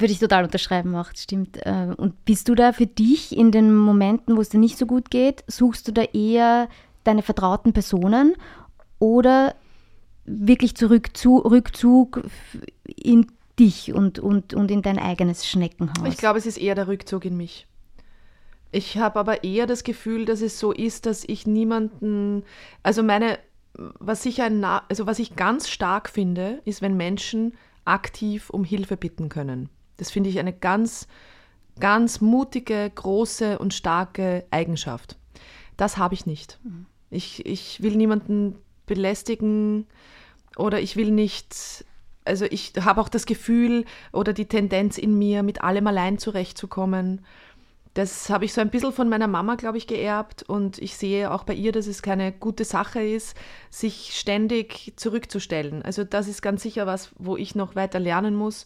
Würde 0.00 0.12
ich 0.12 0.18
total 0.18 0.44
unterschreiben, 0.44 0.94
auch, 0.94 1.10
stimmt. 1.14 1.58
Äh, 1.66 1.94
und 1.96 2.24
bist 2.24 2.48
du 2.48 2.54
da 2.54 2.72
für 2.72 2.86
dich 2.86 3.36
in 3.36 3.52
den 3.52 3.74
Momenten, 3.74 4.36
wo 4.36 4.40
es 4.40 4.48
dir 4.48 4.58
nicht 4.58 4.78
so 4.78 4.86
gut 4.86 5.10
geht, 5.10 5.44
suchst 5.46 5.86
du 5.86 5.92
da 5.92 6.02
eher 6.02 6.68
deine 7.04 7.22
vertrauten 7.22 7.72
Personen 7.72 8.34
oder 8.98 9.54
wirklich 10.24 10.74
zurück 10.74 11.16
zu, 11.16 11.38
Rückzug 11.38 12.22
in 12.84 13.26
dich 13.58 13.92
und, 13.92 14.18
und, 14.18 14.54
und 14.54 14.70
in 14.70 14.82
dein 14.82 14.98
eigenes 14.98 15.46
Schneckenhaus? 15.46 16.08
Ich 16.08 16.16
glaube, 16.16 16.38
es 16.38 16.46
ist 16.46 16.56
eher 16.56 16.74
der 16.74 16.88
Rückzug 16.88 17.24
in 17.24 17.36
mich. 17.36 17.66
Ich 18.72 18.98
habe 18.98 19.18
aber 19.18 19.44
eher 19.44 19.66
das 19.66 19.82
Gefühl, 19.84 20.24
dass 20.24 20.40
es 20.40 20.58
so 20.58 20.72
ist, 20.72 21.06
dass 21.06 21.24
ich 21.24 21.46
niemanden, 21.46 22.44
also 22.82 23.02
meine, 23.02 23.38
was 23.74 24.24
ich, 24.26 24.42
ein, 24.42 24.64
also 24.64 25.06
was 25.06 25.18
ich 25.18 25.36
ganz 25.36 25.68
stark 25.68 26.08
finde, 26.08 26.62
ist, 26.64 26.80
wenn 26.80 26.96
Menschen 26.96 27.54
aktiv 27.84 28.50
um 28.50 28.64
Hilfe 28.64 28.96
bitten 28.96 29.28
können. 29.28 29.68
Das 30.00 30.10
finde 30.10 30.30
ich 30.30 30.38
eine 30.38 30.54
ganz, 30.54 31.06
ganz 31.78 32.22
mutige, 32.22 32.90
große 32.94 33.58
und 33.58 33.74
starke 33.74 34.46
Eigenschaft. 34.50 35.18
Das 35.76 35.98
habe 35.98 36.14
ich 36.14 36.24
nicht. 36.24 36.58
Mhm. 36.64 36.86
Ich, 37.10 37.44
ich 37.44 37.82
will 37.82 37.96
niemanden 37.96 38.56
belästigen 38.86 39.86
oder 40.56 40.80
ich 40.80 40.96
will 40.96 41.10
nicht, 41.10 41.84
also 42.24 42.46
ich 42.46 42.72
habe 42.80 42.98
auch 42.98 43.10
das 43.10 43.26
Gefühl 43.26 43.84
oder 44.10 44.32
die 44.32 44.46
Tendenz 44.46 44.96
in 44.96 45.18
mir, 45.18 45.42
mit 45.42 45.60
allem 45.62 45.86
allein 45.86 46.16
zurechtzukommen. 46.16 47.20
Das 47.92 48.30
habe 48.30 48.46
ich 48.46 48.54
so 48.54 48.62
ein 48.62 48.70
bisschen 48.70 48.92
von 48.92 49.10
meiner 49.10 49.28
Mama, 49.28 49.56
glaube 49.56 49.76
ich, 49.76 49.86
geerbt 49.86 50.44
und 50.44 50.78
ich 50.78 50.96
sehe 50.96 51.30
auch 51.30 51.44
bei 51.44 51.52
ihr, 51.52 51.72
dass 51.72 51.86
es 51.86 52.00
keine 52.00 52.32
gute 52.32 52.64
Sache 52.64 53.02
ist, 53.02 53.36
sich 53.68 54.18
ständig 54.18 54.94
zurückzustellen. 54.96 55.82
Also 55.82 56.04
das 56.04 56.26
ist 56.26 56.40
ganz 56.40 56.62
sicher 56.62 56.86
was, 56.86 57.10
wo 57.18 57.36
ich 57.36 57.54
noch 57.54 57.74
weiter 57.74 58.00
lernen 58.00 58.34
muss 58.34 58.64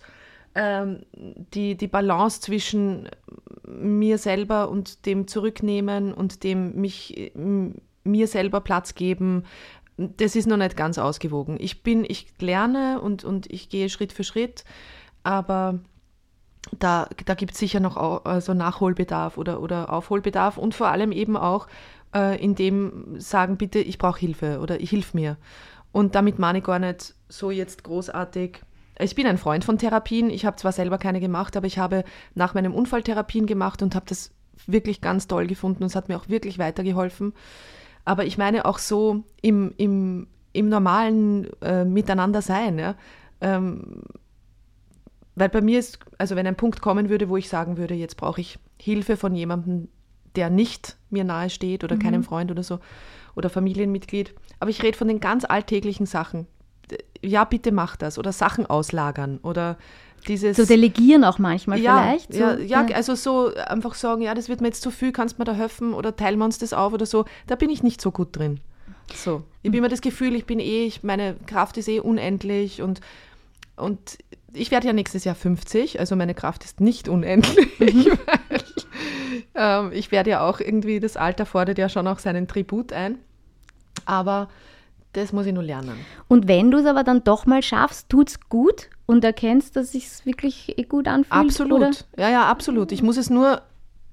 ähm, 0.55 1.05
die, 1.13 1.77
die 1.77 1.89
Balance 1.89 2.41
zwischen 2.41 3.09
mir 3.67 4.19
selber 4.19 4.69
und 4.69 5.07
dem 5.07 5.27
Zurücknehmen 5.27 6.13
und 6.13 6.45
dem 6.45 6.77
mich 6.77 7.33
mir 8.05 8.27
selber 8.29 8.61
Platz 8.61 8.95
geben, 8.95 9.45
das 9.97 10.37
ist 10.37 10.47
noch 10.47 10.57
nicht 10.57 10.77
ganz 10.77 10.99
ausgewogen. 10.99 11.57
Ich 11.61 11.83
bin, 11.83 12.05
ich 12.07 12.27
lerne 12.41 13.01
und, 13.01 13.25
und 13.25 13.51
ich 13.51 13.69
gehe 13.69 13.89
Schritt 13.89 14.13
für 14.13 14.25
Schritt, 14.25 14.65
aber 15.23 15.79
da, 16.79 17.09
da 17.27 17.35
gibt 17.35 17.53
es 17.53 17.59
sicher 17.59 17.81
noch 17.81 18.25
also 18.25 18.55
Nachholbedarf 18.55 19.39
oder, 19.39 19.61
oder 19.61 19.93
Aufholbedarf 19.93 20.59
und 20.59 20.75
vor 20.75 20.89
allem 20.89 21.13
eben 21.13 21.37
auch 21.37 21.69
äh, 22.15 22.43
in 22.43 22.55
dem 22.55 23.17
sagen, 23.19 23.57
bitte, 23.57 23.79
ich 23.79 23.99
brauche 23.99 24.19
Hilfe 24.19 24.61
oder 24.61 24.81
ich 24.81 24.91
hilf 24.91 25.15
mir. 25.15 25.37
Und 25.93 26.15
damit 26.15 26.39
meine 26.39 26.59
ich 26.59 26.65
gar 26.65 26.79
nicht 26.79 27.15
so 27.29 27.51
jetzt 27.51 27.85
großartig 27.85 28.61
ich 28.99 29.15
bin 29.15 29.27
ein 29.27 29.39
Freund 29.39 29.65
von 29.65 29.79
Therapien. 29.79 30.31
Ich 30.31 30.47
habe 30.47 30.57
zwar 30.57 30.73
selber 30.73 30.99
keine 30.99 31.21
gemacht, 31.21 31.57
aber 31.57 31.67
ich 31.67 31.79
habe 31.79 32.05
nach 32.35 32.55
meinem 32.55 32.75
Unfall 32.75 33.03
Therapien 33.03 33.47
gemacht 33.47 33.83
und 33.83 33.95
habe 33.95 34.07
das 34.09 34.31
wirklich 34.67 35.01
ganz 35.01 35.27
toll 35.27 35.47
gefunden 35.47 35.83
und 35.83 35.89
es 35.89 35.97
hat 35.97 36.09
mir 36.09 36.17
auch 36.17 36.29
wirklich 36.29 36.59
weitergeholfen. 36.59 37.33
Aber 38.05 38.25
ich 38.25 38.39
meine 38.39 38.67
auch 38.67 38.79
so 38.79 39.25
im, 39.43 39.75
im, 39.77 40.29
im 40.53 40.69
normalen 40.69 41.49
äh, 41.61 41.85
Miteinander 41.85 42.43
sein. 42.43 42.79
Ja? 42.79 42.95
Ähm, 43.41 44.03
weil 45.35 45.49
bei 45.49 45.61
mir 45.61 45.79
ist, 45.79 45.99
also 46.19 46.37
wenn 46.37 46.47
ein 46.47 46.57
Punkt 46.57 46.81
kommen 46.81 47.09
würde, 47.09 47.29
wo 47.29 47.37
ich 47.37 47.49
sagen 47.49 47.77
würde, 47.77 47.95
jetzt 47.95 48.17
brauche 48.17 48.41
ich 48.41 48.59
Hilfe 48.81 49.17
von 49.17 49.35
jemandem, 49.35 49.89
der 50.37 50.51
nicht 50.51 50.97
mir 51.11 51.25
nahe 51.25 51.51
steht 51.51 51.83
oder 51.83 51.97
mhm. 51.97 52.01
keinem 52.01 52.23
Freund 52.23 52.51
oder 52.51 52.63
so 52.63 52.79
oder 53.35 53.51
Familienmitglied. 53.51 54.35
Aber 54.61 54.71
ich 54.71 54.83
rede 54.83 54.97
von 54.97 55.09
den 55.09 55.21
ganz 55.21 55.45
alltäglichen 55.45 56.07
Sachen 56.07 56.47
ja, 57.23 57.45
bitte 57.45 57.73
mach 57.73 57.97
das 57.97 58.19
oder 58.19 58.33
Sachen 58.33 58.67
auslagern 58.67 59.39
oder 59.43 59.77
dieses. 60.27 60.57
So 60.57 60.65
delegieren 60.65 61.25
auch 61.25 61.39
manchmal 61.39 61.79
ja, 61.79 62.03
vielleicht. 62.03 62.33
So, 62.33 62.41
ja, 62.41 62.57
ja, 62.57 62.87
also 62.95 63.15
so 63.15 63.55
einfach 63.55 63.95
sagen, 63.95 64.23
ja, 64.23 64.35
das 64.35 64.49
wird 64.49 64.61
mir 64.61 64.69
jetzt 64.69 64.83
zu 64.83 64.91
viel, 64.91 65.13
kannst 65.13 65.37
du 65.37 65.41
mir 65.41 65.45
da 65.45 65.53
helfen 65.53 65.95
oder 65.95 66.17
teilen 66.17 66.39
wir 66.39 66.45
uns 66.45 66.59
das 66.59 66.73
auf 66.73 66.93
oder 66.93 67.07
so. 67.07 67.25
Da 67.47 67.57
bin 67.57 67.71
ich 67.71 67.83
nicht 67.83 68.01
so 68.01 68.11
gut 68.11 68.37
drin. 68.37 68.61
So. 69.15 69.43
Ich 69.63 69.69
habe 69.69 69.79
immer 69.79 69.89
das 69.89 70.01
Gefühl, 70.01 70.35
ich 70.35 70.47
bin 70.47 70.61
eh, 70.61 70.87
ich, 70.87 71.03
meine 71.03 71.37
Kraft 71.47 71.77
ist 71.77 71.89
eh 71.89 72.01
unendlich 72.01 72.81
und, 72.81 73.01
und 73.77 74.19
ich 74.53 74.71
werde 74.71 74.87
ja 74.87 74.93
nächstes 74.93 75.25
Jahr 75.25 75.35
50, 75.35 76.01
also 76.01 76.17
meine 76.17 76.35
Kraft 76.35 76.65
ist 76.65 76.81
nicht 76.81 77.09
unendlich. 77.09 77.79
Mhm. 77.79 78.07
Weil, 78.49 78.65
ähm, 79.55 79.93
ich 79.93 80.11
werde 80.11 80.31
ja 80.31 80.49
auch 80.49 80.61
irgendwie, 80.61 81.01
das 81.01 81.17
Alter 81.17 81.45
fordert 81.47 81.79
ja 81.79 81.89
schon 81.89 82.07
auch 82.07 82.19
seinen 82.19 82.49
Tribut 82.49 82.93
ein. 82.93 83.19
Aber 84.07 84.49
das 85.15 85.33
muss 85.33 85.47
ich 85.47 85.53
nur 85.53 85.63
lernen. 85.63 85.95
Und 86.29 86.49
wenn 86.49 86.71
du 86.71 86.79
es 86.79 86.87
aber 86.87 87.05
dann 87.05 87.25
doch 87.25 87.47
mal 87.47 87.63
schaffst, 87.63 88.09
tut 88.09 88.29
es 88.29 88.41
gut 88.49 88.91
und 89.07 89.25
erkennst, 89.25 89.77
dass 89.77 89.95
es 89.95 90.27
wirklich 90.27 90.75
gut 90.89 91.09
anfühlt? 91.09 91.33
Absolut. 91.33 91.79
Oder? 91.79 91.91
Ja, 92.19 92.31
ja, 92.31 92.47
absolut. 92.47 92.93
Ich 92.93 93.03
muss 93.03 93.17
es 93.17 93.31
nur, 93.31 93.63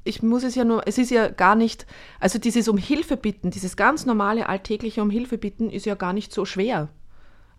ich 0.03 0.23
muss 0.23 0.43
es 0.43 0.55
ja 0.55 0.63
nur, 0.63 0.87
es 0.87 0.97
ist 0.97 1.11
ja 1.11 1.27
gar 1.27 1.55
nicht, 1.55 1.85
also 2.19 2.39
dieses 2.39 2.67
um 2.67 2.77
Hilfe 2.77 3.17
bitten, 3.17 3.51
dieses 3.51 3.75
ganz 3.75 4.05
normale 4.05 4.47
alltägliche 4.47 5.01
um 5.01 5.09
Hilfe 5.09 5.37
bitten 5.37 5.69
ist 5.69 5.85
ja 5.85 5.95
gar 5.95 6.13
nicht 6.13 6.33
so 6.33 6.45
schwer. 6.45 6.89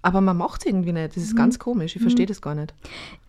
Aber 0.05 0.21
man 0.21 0.37
macht 0.37 0.63
es 0.63 0.67
irgendwie 0.67 0.93
nicht. 0.93 1.17
Das 1.17 1.23
ist 1.23 1.35
mhm. 1.35 1.39
ganz 1.39 1.61
komisch. 1.61 1.95
Ich 1.95 2.03
verstehe 2.03 2.27
mhm. 2.27 2.29
das 2.29 2.43
gar 2.43 2.57
nicht. 2.57 2.75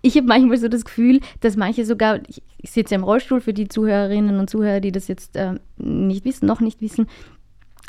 Ich 0.01 0.17
habe 0.17 0.25
manchmal 0.25 0.57
so 0.57 0.67
das 0.67 0.83
Gefühl, 0.83 1.19
dass 1.41 1.55
manche 1.55 1.85
sogar, 1.85 2.19
ich 2.27 2.71
sitze 2.71 2.95
im 2.95 3.03
Rollstuhl 3.03 3.41
für 3.41 3.53
die 3.53 3.67
Zuhörerinnen 3.67 4.39
und 4.39 4.49
Zuhörer, 4.49 4.79
die 4.79 4.91
das 4.91 5.07
jetzt 5.07 5.35
äh, 5.35 5.53
nicht 5.77 6.25
wissen, 6.25 6.47
noch 6.47 6.61
nicht 6.61 6.81
wissen, 6.81 7.07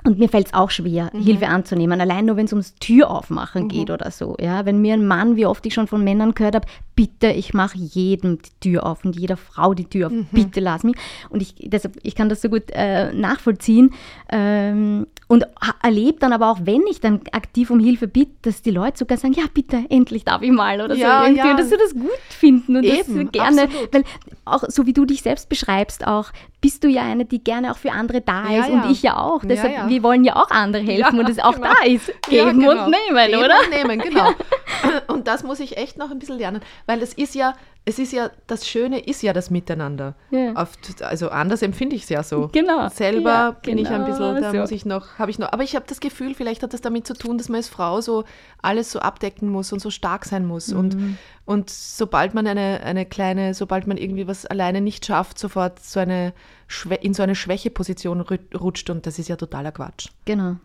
und 0.05 0.18
mir 0.18 0.28
fällt 0.28 0.48
es 0.48 0.55
auch 0.55 0.70
schwer, 0.70 1.11
mhm. 1.12 1.22
Hilfe 1.22 1.48
anzunehmen, 1.48 1.98
allein 1.98 2.26
nur 2.26 2.36
wenn 2.36 2.44
es 2.44 2.52
ums 2.52 2.74
Tür 2.74 3.11
aufmachen 3.11 3.64
mhm. 3.64 3.68
geht 3.68 3.90
oder 3.90 4.11
so. 4.11 4.36
Ja? 4.38 4.66
Wenn 4.66 4.82
mir 4.82 4.94
ein 4.94 5.07
Mann, 5.07 5.36
wie 5.36 5.46
oft 5.46 5.64
ich 5.64 5.72
schon 5.72 5.86
von 5.86 6.05
Männern 6.05 6.34
gehört 6.34 6.55
habe, 6.55 6.66
bitte, 6.94 7.28
ich 7.28 7.55
mache 7.55 7.78
jedem 7.78 8.38
die 8.42 8.50
Tür 8.61 8.84
auf 8.84 9.05
und 9.05 9.18
jeder 9.18 9.38
Frau 9.38 9.72
die 9.72 9.86
Tür 9.86 10.09
auf, 10.09 10.12
mhm. 10.12 10.26
bitte 10.30 10.61
lass 10.61 10.84
mich. 10.84 10.96
Und 11.30 11.40
ich, 11.40 11.55
deshalb, 11.59 11.96
ich 12.02 12.14
kann 12.14 12.28
das 12.28 12.42
so 12.42 12.50
gut 12.50 12.64
äh, 12.72 13.14
nachvollziehen 13.14 13.94
ähm, 14.28 15.07
und 15.26 15.46
erlebe 15.82 16.18
dann 16.18 16.34
aber 16.34 16.50
auch, 16.50 16.59
wenn 16.64 16.82
ich 16.90 17.00
dann 17.00 17.22
aktiv 17.32 17.70
um 17.70 17.80
Hilfe 17.80 18.07
bitte, 18.07 18.32
dass 18.42 18.61
die 18.61 18.70
Leute 18.70 18.98
sogar 18.98 19.16
sagen, 19.16 19.32
ja 19.32 19.44
bitte, 19.52 19.84
endlich 19.88 20.24
darf 20.24 20.42
ich 20.42 20.52
mal 20.52 20.82
oder 20.82 20.94
ja, 20.96 21.20
so 21.20 21.26
irgendwie. 21.26 21.48
Ja. 21.48 21.57
Dass 21.57 21.70
sie 21.70 21.78
das 21.78 21.94
gut 21.94 22.11
finden 22.28 22.76
und 22.76 22.84
Eben, 22.84 23.24
das 23.24 23.32
gerne, 23.32 23.62
absolut. 23.62 23.94
weil 23.94 24.05
auch 24.44 24.64
so 24.68 24.84
wie 24.84 24.92
du 24.92 25.07
dich 25.07 25.22
selbst 25.22 25.48
beschreibst, 25.48 26.07
auch 26.07 26.30
bist 26.64 26.82
du 26.82 26.88
ja 26.88 27.02
eine, 27.02 27.26
die 27.26 27.44
gerne 27.44 27.72
auch 27.72 27.76
für 27.76 27.92
andere 27.92 28.22
da 28.22 28.48
Ja, 28.48 28.60
ist 28.60 28.68
ja. 28.70 28.74
und 28.74 28.90
ich 28.90 29.02
ja 29.02 29.18
auch. 29.18 29.42
Deshalb, 29.44 29.74
ja. 29.74 29.86
wir 29.86 30.02
wollen 30.02 30.24
ja 30.24 30.34
auch 30.36 30.50
andere 30.50 30.82
helfen 30.82 31.20
und 31.20 31.28
es 31.28 31.38
auch 31.38 31.56
genau. 31.56 31.68
da 31.68 31.86
ist. 31.86 32.10
Geben 32.22 32.58
genau. 32.58 32.70
und 32.70 32.90
nehmen, 32.90 33.26
Geben 33.26 33.44
oder? 33.44 33.54
Und 33.60 33.70
nehmen, 33.70 33.98
genau. 33.98 34.30
Und 35.08 35.26
das 35.26 35.42
muss 35.44 35.60
ich 35.60 35.76
echt 35.76 35.98
noch 35.98 36.10
ein 36.10 36.18
bisschen 36.18 36.38
lernen, 36.38 36.60
weil 36.86 37.02
es 37.02 37.12
ist 37.12 37.34
ja, 37.34 37.54
es 37.87 37.99
ist 37.99 38.12
ja, 38.12 38.30
das 38.47 38.66
Schöne 38.66 38.99
ist 38.99 39.22
ja 39.22 39.35
das 39.35 39.51
Miteinander. 39.51 40.14
Ja. 40.30 40.53
Oft, 40.57 41.03
also 41.03 41.28
anders 41.28 41.61
empfinde 41.61 41.95
ich 41.97 42.05
es 42.05 42.09
ja 42.09 42.22
so. 42.22 42.49
Genau. 42.53 42.89
Selber 42.89 43.30
Ja, 43.30 43.51
bin 43.51 43.76
ich 43.76 43.89
ein 43.91 44.07
bisschen, 44.07 44.35
genau 44.37 44.41
da 44.41 44.53
so. 44.53 44.57
muss 44.59 44.70
ich 44.70 44.87
noch, 44.87 45.18
habe 45.18 45.30
ich 45.30 45.39
noch, 45.39 45.53
aber 45.53 45.64
ich 45.64 45.76
habe 45.76 45.85
das 45.87 46.01
Gefühl, 46.01 46.35
vielleicht 46.35 46.62
hat 46.62 46.72
das 46.72 46.80
damit 46.80 47.07
zu 47.07 47.12
tun, 47.12 47.37
dass 47.37 47.51
man 47.51 47.57
als 47.57 47.68
Frau 47.68 48.01
so 48.01 48.24
alles 48.62 48.91
so 48.91 49.01
abdecken 49.01 49.51
muss 49.51 49.70
und 49.72 49.80
so 49.80 49.91
stark 49.91 50.24
sein 50.24 50.47
muss. 50.47 50.72
Und, 50.72 50.95
Mhm. 50.97 51.18
und 51.45 51.68
sobald 51.68 52.32
man 52.32 52.47
eine, 52.47 52.80
eine 52.85 53.05
kleine, 53.05 53.53
sobald 53.53 53.87
man 53.87 53.99
irgendwie 53.99 54.26
was 54.26 54.47
alleine 54.47 54.80
nicht 54.80 55.05
schafft, 55.05 55.39
sofort 55.39 55.78
so 55.80 56.01
eine 56.01 56.32
Schwä 56.68 56.95
in 57.03 57.12
so 57.12 57.22
eine 57.22 57.35
Schwächeposition 57.35 58.22
rutscht 58.22 58.89
und 58.89 59.05
das 59.07 59.18
ist 59.18 59.28
ja 59.28 59.37
totaler 59.37 59.72
Quatsch. 59.72 60.09
Genau, 60.24 60.57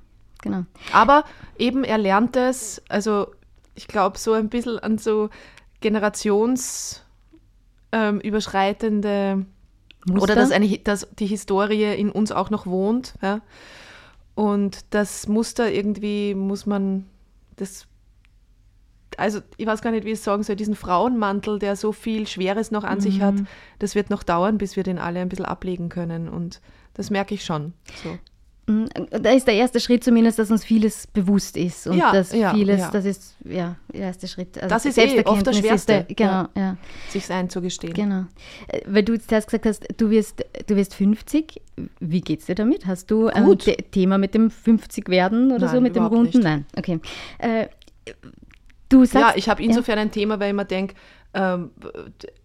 genau. 0.42 0.64
Aber 0.94 1.26
eben, 1.58 1.84
er 1.84 1.98
lernt 1.98 2.38
es, 2.38 2.82
also 2.88 3.28
ich 3.76 3.90
glaube, 3.90 4.18
so 4.18 4.32
ein 4.32 4.48
bisschen 4.48 4.80
an 4.80 4.98
so 4.98 5.30
generationsüberschreitende 5.82 7.09
ähm, 7.92 8.20
überschreitende 8.20 9.46
Muster? 10.06 10.24
oder 10.24 10.36
dass, 10.36 10.52
eine, 10.52 10.78
dass 10.80 11.08
die 11.18 11.26
Historie 11.28 11.94
in 11.96 12.10
uns 12.12 12.32
auch 12.32 12.50
noch 12.50 12.66
wohnt. 12.66 13.16
Ja? 13.22 13.42
Und 14.36 14.86
das 14.92 15.28
Muster 15.28 15.72
irgendwie 15.72 16.34
muss 16.36 16.66
man, 16.66 17.06
das, 17.58 17.88
also 19.18 19.42
ich 19.58 19.66
weiß 19.68 19.82
gar 19.82 19.92
nicht, 19.92 20.06
wie 20.06 20.10
ich 20.12 20.20
es 20.20 20.24
sagen 20.24 20.44
soll, 20.44 20.56
diesen 20.56 20.76
Frauenmantel, 20.76 21.60
der 21.60 21.76
so 21.76 21.92
viel 21.92 22.28
Schweres 22.28 22.72
noch 22.72 22.84
an 22.84 23.02
sich 23.02 23.22
hat, 23.22 23.36
Mhm. 23.36 23.48
das 23.80 23.96
wird 23.96 24.10
noch 24.10 24.24
dauern, 24.24 24.58
bis 24.58 24.76
wir 24.76 24.84
den 24.84 24.98
alle 25.00 25.20
ein 25.20 25.30
bisschen 25.30 25.46
ablegen 25.46 25.90
können. 25.90 26.30
Und 26.30 26.62
das 26.94 27.10
merke 27.10 27.34
ich 27.34 27.44
schon. 27.44 27.74
So. 28.04 28.18
Mm, 28.70 28.86
Da 29.10 29.32
ist 29.32 29.48
der 29.48 29.56
erste 29.56 29.80
Schritt 29.80 30.04
zumindest, 30.04 30.38
dass 30.38 30.52
uns 30.52 30.64
vieles 30.64 31.08
bewusst 31.08 31.58
ist 31.58 31.88
und 31.88 31.98
Ja, 31.98 32.12
dass 32.12 32.32
ja, 32.32 32.54
vieles, 32.54 32.80
ja. 32.80 32.92
das 32.92 33.06
ist 33.06 33.36
ja 33.44 33.76
der 33.92 34.02
erste 34.02 34.28
Schritt. 34.28 34.58
Also 34.58 34.70
Das 34.70 34.86
ist 34.86 34.98
eh 34.98 35.24
oft 35.26 35.46
der 35.46 35.54
schwerste, 35.54 36.06
Der, 36.08 36.16
genau, 36.16 36.48
ja. 36.56 36.78
Sich's 37.10 37.32
einzugestehen. 37.32 37.94
Genau. 37.94 38.26
Äh, 38.68 38.82
Weil 38.86 39.04
du 39.04 39.20
zuerst 39.20 39.48
gesagt 39.48 39.66
hast, 39.66 39.88
du 39.98 40.10
wirst, 40.12 40.46
du 40.68 40.76
wirst 40.76 40.94
50. 40.94 41.62
Wie 42.00 42.22
geht's 42.22 42.46
dir 42.46 42.56
damit? 42.56 42.86
Hast 42.86 43.10
du 43.10 43.28
ein 43.28 43.46
Gut. 43.46 43.64
The 43.64 43.76
Thema 43.92 44.18
mit 44.18 44.34
dem 44.36 44.52
50 44.52 45.10
werden 45.10 45.52
oder 45.52 45.68
so, 45.68 45.76
Nein, 45.76 45.84
mit 45.84 45.96
dem 45.96 46.06
Runden? 46.06 46.26
nicht. 46.38 46.44
Nein, 46.44 46.66
okay. 46.78 47.00
Äh, 47.40 47.68
du 48.90 49.06
sagst, 49.06 49.30
ja, 49.30 49.34
ich 49.36 49.50
habe 49.50 49.64
insofern 49.64 49.98
ein 49.98 50.12
Thema, 50.12 50.40
weil 50.40 50.48
ich 50.48 50.52
immer 50.52 50.66
denke, 50.66 50.96
ähm, 51.34 51.72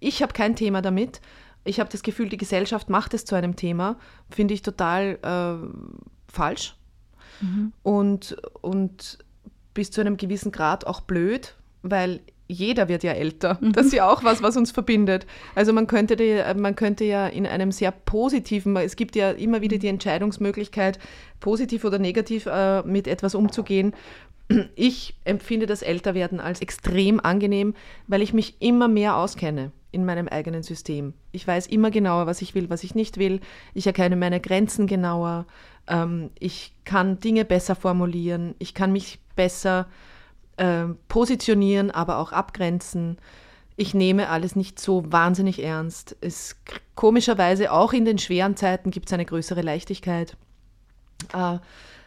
ich 0.00 0.22
habe 0.22 0.32
kein 0.32 0.56
Thema 0.56 0.80
damit. 0.82 1.20
Ich 1.64 1.80
habe 1.80 1.90
das 1.90 2.02
Gefühl, 2.02 2.28
die 2.28 2.36
Gesellschaft 2.36 2.90
macht 2.90 3.14
es 3.14 3.24
zu 3.24 3.34
einem 3.34 3.56
Thema. 3.56 3.96
Finde 4.30 4.54
ich 4.54 4.62
total 4.62 5.18
äh, 5.22 6.32
falsch. 6.32 6.76
Und, 7.82 8.36
und 8.60 9.18
bis 9.74 9.90
zu 9.90 10.00
einem 10.00 10.16
gewissen 10.16 10.52
Grad 10.52 10.86
auch 10.86 11.00
blöd, 11.00 11.54
weil 11.82 12.20
jeder 12.46 12.88
wird 12.88 13.02
ja 13.02 13.12
älter. 13.12 13.58
Das 13.60 13.86
ist 13.86 13.94
ja 13.94 14.08
auch 14.08 14.22
was, 14.22 14.42
was 14.42 14.56
uns 14.56 14.70
verbindet. 14.70 15.26
Also 15.54 15.72
man 15.72 15.86
könnte, 15.86 16.16
die, 16.16 16.40
man 16.56 16.76
könnte 16.76 17.04
ja 17.04 17.26
in 17.26 17.46
einem 17.46 17.72
sehr 17.72 17.90
positiven, 17.90 18.76
es 18.76 18.96
gibt 18.96 19.16
ja 19.16 19.30
immer 19.30 19.62
wieder 19.62 19.78
die 19.78 19.88
Entscheidungsmöglichkeit, 19.88 20.98
positiv 21.40 21.84
oder 21.84 21.98
negativ 21.98 22.46
äh, 22.46 22.82
mit 22.82 23.08
etwas 23.08 23.34
umzugehen. 23.34 23.94
Ich 24.76 25.14
empfinde 25.24 25.66
das 25.66 25.82
Älterwerden 25.82 26.38
als 26.40 26.60
extrem 26.60 27.18
angenehm, 27.18 27.74
weil 28.06 28.22
ich 28.22 28.34
mich 28.34 28.60
immer 28.60 28.88
mehr 28.88 29.16
auskenne 29.16 29.72
in 29.90 30.04
meinem 30.04 30.28
eigenen 30.28 30.62
System. 30.62 31.14
Ich 31.32 31.46
weiß 31.46 31.66
immer 31.68 31.90
genauer, 31.90 32.26
was 32.26 32.42
ich 32.42 32.54
will, 32.54 32.68
was 32.68 32.84
ich 32.84 32.94
nicht 32.94 33.16
will. 33.16 33.40
Ich 33.72 33.86
erkenne 33.86 34.16
meine 34.16 34.40
Grenzen 34.40 34.86
genauer. 34.86 35.46
Ähm, 35.86 36.30
ich 36.38 36.74
kann 36.84 37.20
Dinge 37.20 37.44
besser 37.44 37.74
formulieren. 37.74 38.54
Ich 38.58 38.74
kann 38.74 38.92
mich 38.92 39.20
besser 39.36 39.86
ähm, 40.58 40.98
positionieren, 41.08 41.90
aber 41.90 42.18
auch 42.18 42.32
abgrenzen. 42.32 43.18
Ich 43.76 43.94
nehme 43.94 44.28
alles 44.28 44.56
nicht 44.56 44.78
so 44.78 45.10
wahnsinnig 45.10 45.62
ernst. 45.62 46.16
Es 46.20 46.56
komischerweise 46.94 47.72
auch 47.72 47.92
in 47.92 48.04
den 48.04 48.18
schweren 48.18 48.56
Zeiten 48.56 48.90
gibt 48.90 49.06
es 49.06 49.12
eine 49.12 49.24
größere 49.24 49.62
Leichtigkeit. 49.62 50.36
Äh, 51.32 51.58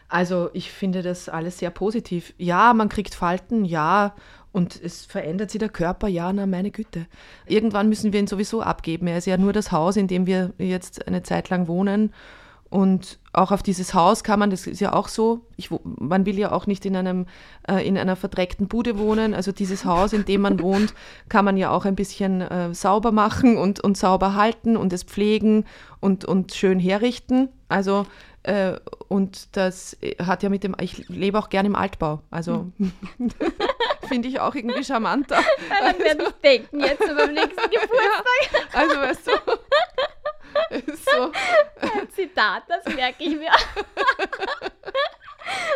also 0.08 0.50
ich 0.52 0.70
finde 0.72 1.02
das 1.02 1.28
alles 1.28 1.58
sehr 1.58 1.70
positiv. 1.70 2.32
Ja, 2.38 2.72
man 2.74 2.88
kriegt 2.88 3.14
Falten, 3.14 3.64
ja, 3.64 4.14
und 4.52 4.80
es 4.82 5.04
verändert 5.04 5.50
sich 5.50 5.58
der 5.58 5.68
Körper, 5.68 6.08
ja, 6.08 6.32
na 6.32 6.46
meine 6.46 6.70
Güte. 6.70 7.06
Irgendwann 7.46 7.88
müssen 7.88 8.12
wir 8.12 8.20
ihn 8.20 8.26
sowieso 8.26 8.62
abgeben. 8.62 9.06
Er 9.06 9.18
ist 9.18 9.26
ja 9.26 9.36
nur 9.36 9.52
das 9.52 9.72
Haus, 9.72 9.96
in 9.96 10.08
dem 10.08 10.26
wir 10.26 10.52
jetzt 10.58 11.06
eine 11.06 11.22
Zeit 11.22 11.50
lang 11.50 11.68
wohnen. 11.68 12.12
Und 12.70 13.18
auch 13.32 13.50
auf 13.50 13.62
dieses 13.62 13.94
Haus 13.94 14.24
kann 14.24 14.38
man, 14.38 14.50
das 14.50 14.66
ist 14.66 14.80
ja 14.80 14.92
auch 14.92 15.08
so, 15.08 15.40
ich, 15.56 15.70
man 15.84 16.26
will 16.26 16.38
ja 16.38 16.52
auch 16.52 16.66
nicht 16.66 16.84
in, 16.84 16.96
einem, 16.96 17.26
äh, 17.66 17.86
in 17.86 17.96
einer 17.96 18.16
verdreckten 18.16 18.68
Bude 18.68 18.98
wohnen. 18.98 19.32
Also 19.32 19.52
dieses 19.52 19.84
Haus, 19.84 20.12
in 20.12 20.26
dem 20.26 20.42
man 20.42 20.60
wohnt, 20.60 20.92
kann 21.30 21.44
man 21.44 21.56
ja 21.56 21.70
auch 21.70 21.86
ein 21.86 21.94
bisschen 21.94 22.42
äh, 22.42 22.74
sauber 22.74 23.10
machen 23.10 23.56
und, 23.56 23.80
und 23.80 23.96
sauber 23.96 24.34
halten 24.34 24.76
und 24.76 24.92
es 24.92 25.02
pflegen 25.02 25.64
und, 26.00 26.26
und 26.26 26.52
schön 26.52 26.78
herrichten. 26.78 27.48
Also 27.68 28.06
und 29.08 29.56
das 29.56 29.96
hat 30.18 30.42
ja 30.42 30.48
mit 30.48 30.64
dem, 30.64 30.74
ich 30.80 31.08
lebe 31.08 31.38
auch 31.38 31.48
gerne 31.48 31.68
im 31.68 31.76
Altbau. 31.76 32.22
Also 32.30 32.70
finde 34.08 34.28
ich 34.28 34.40
auch 34.40 34.54
irgendwie 34.54 34.84
charmanter. 34.84 35.42
Daran 35.68 35.98
werde 35.98 36.24
ich 36.24 36.32
denken 36.42 36.80
jetzt 36.80 36.98
beim 37.00 37.34
nächsten 37.34 37.56
Geburtstag. 37.70 38.68
Also 38.72 38.96
weißt 38.96 39.26
du, 39.26 39.32
so, 40.96 41.32
Ein 41.80 42.10
Zitat, 42.14 42.64
das 42.68 42.94
merke 42.94 43.22
ich 43.24 43.36
mir. 43.36 43.52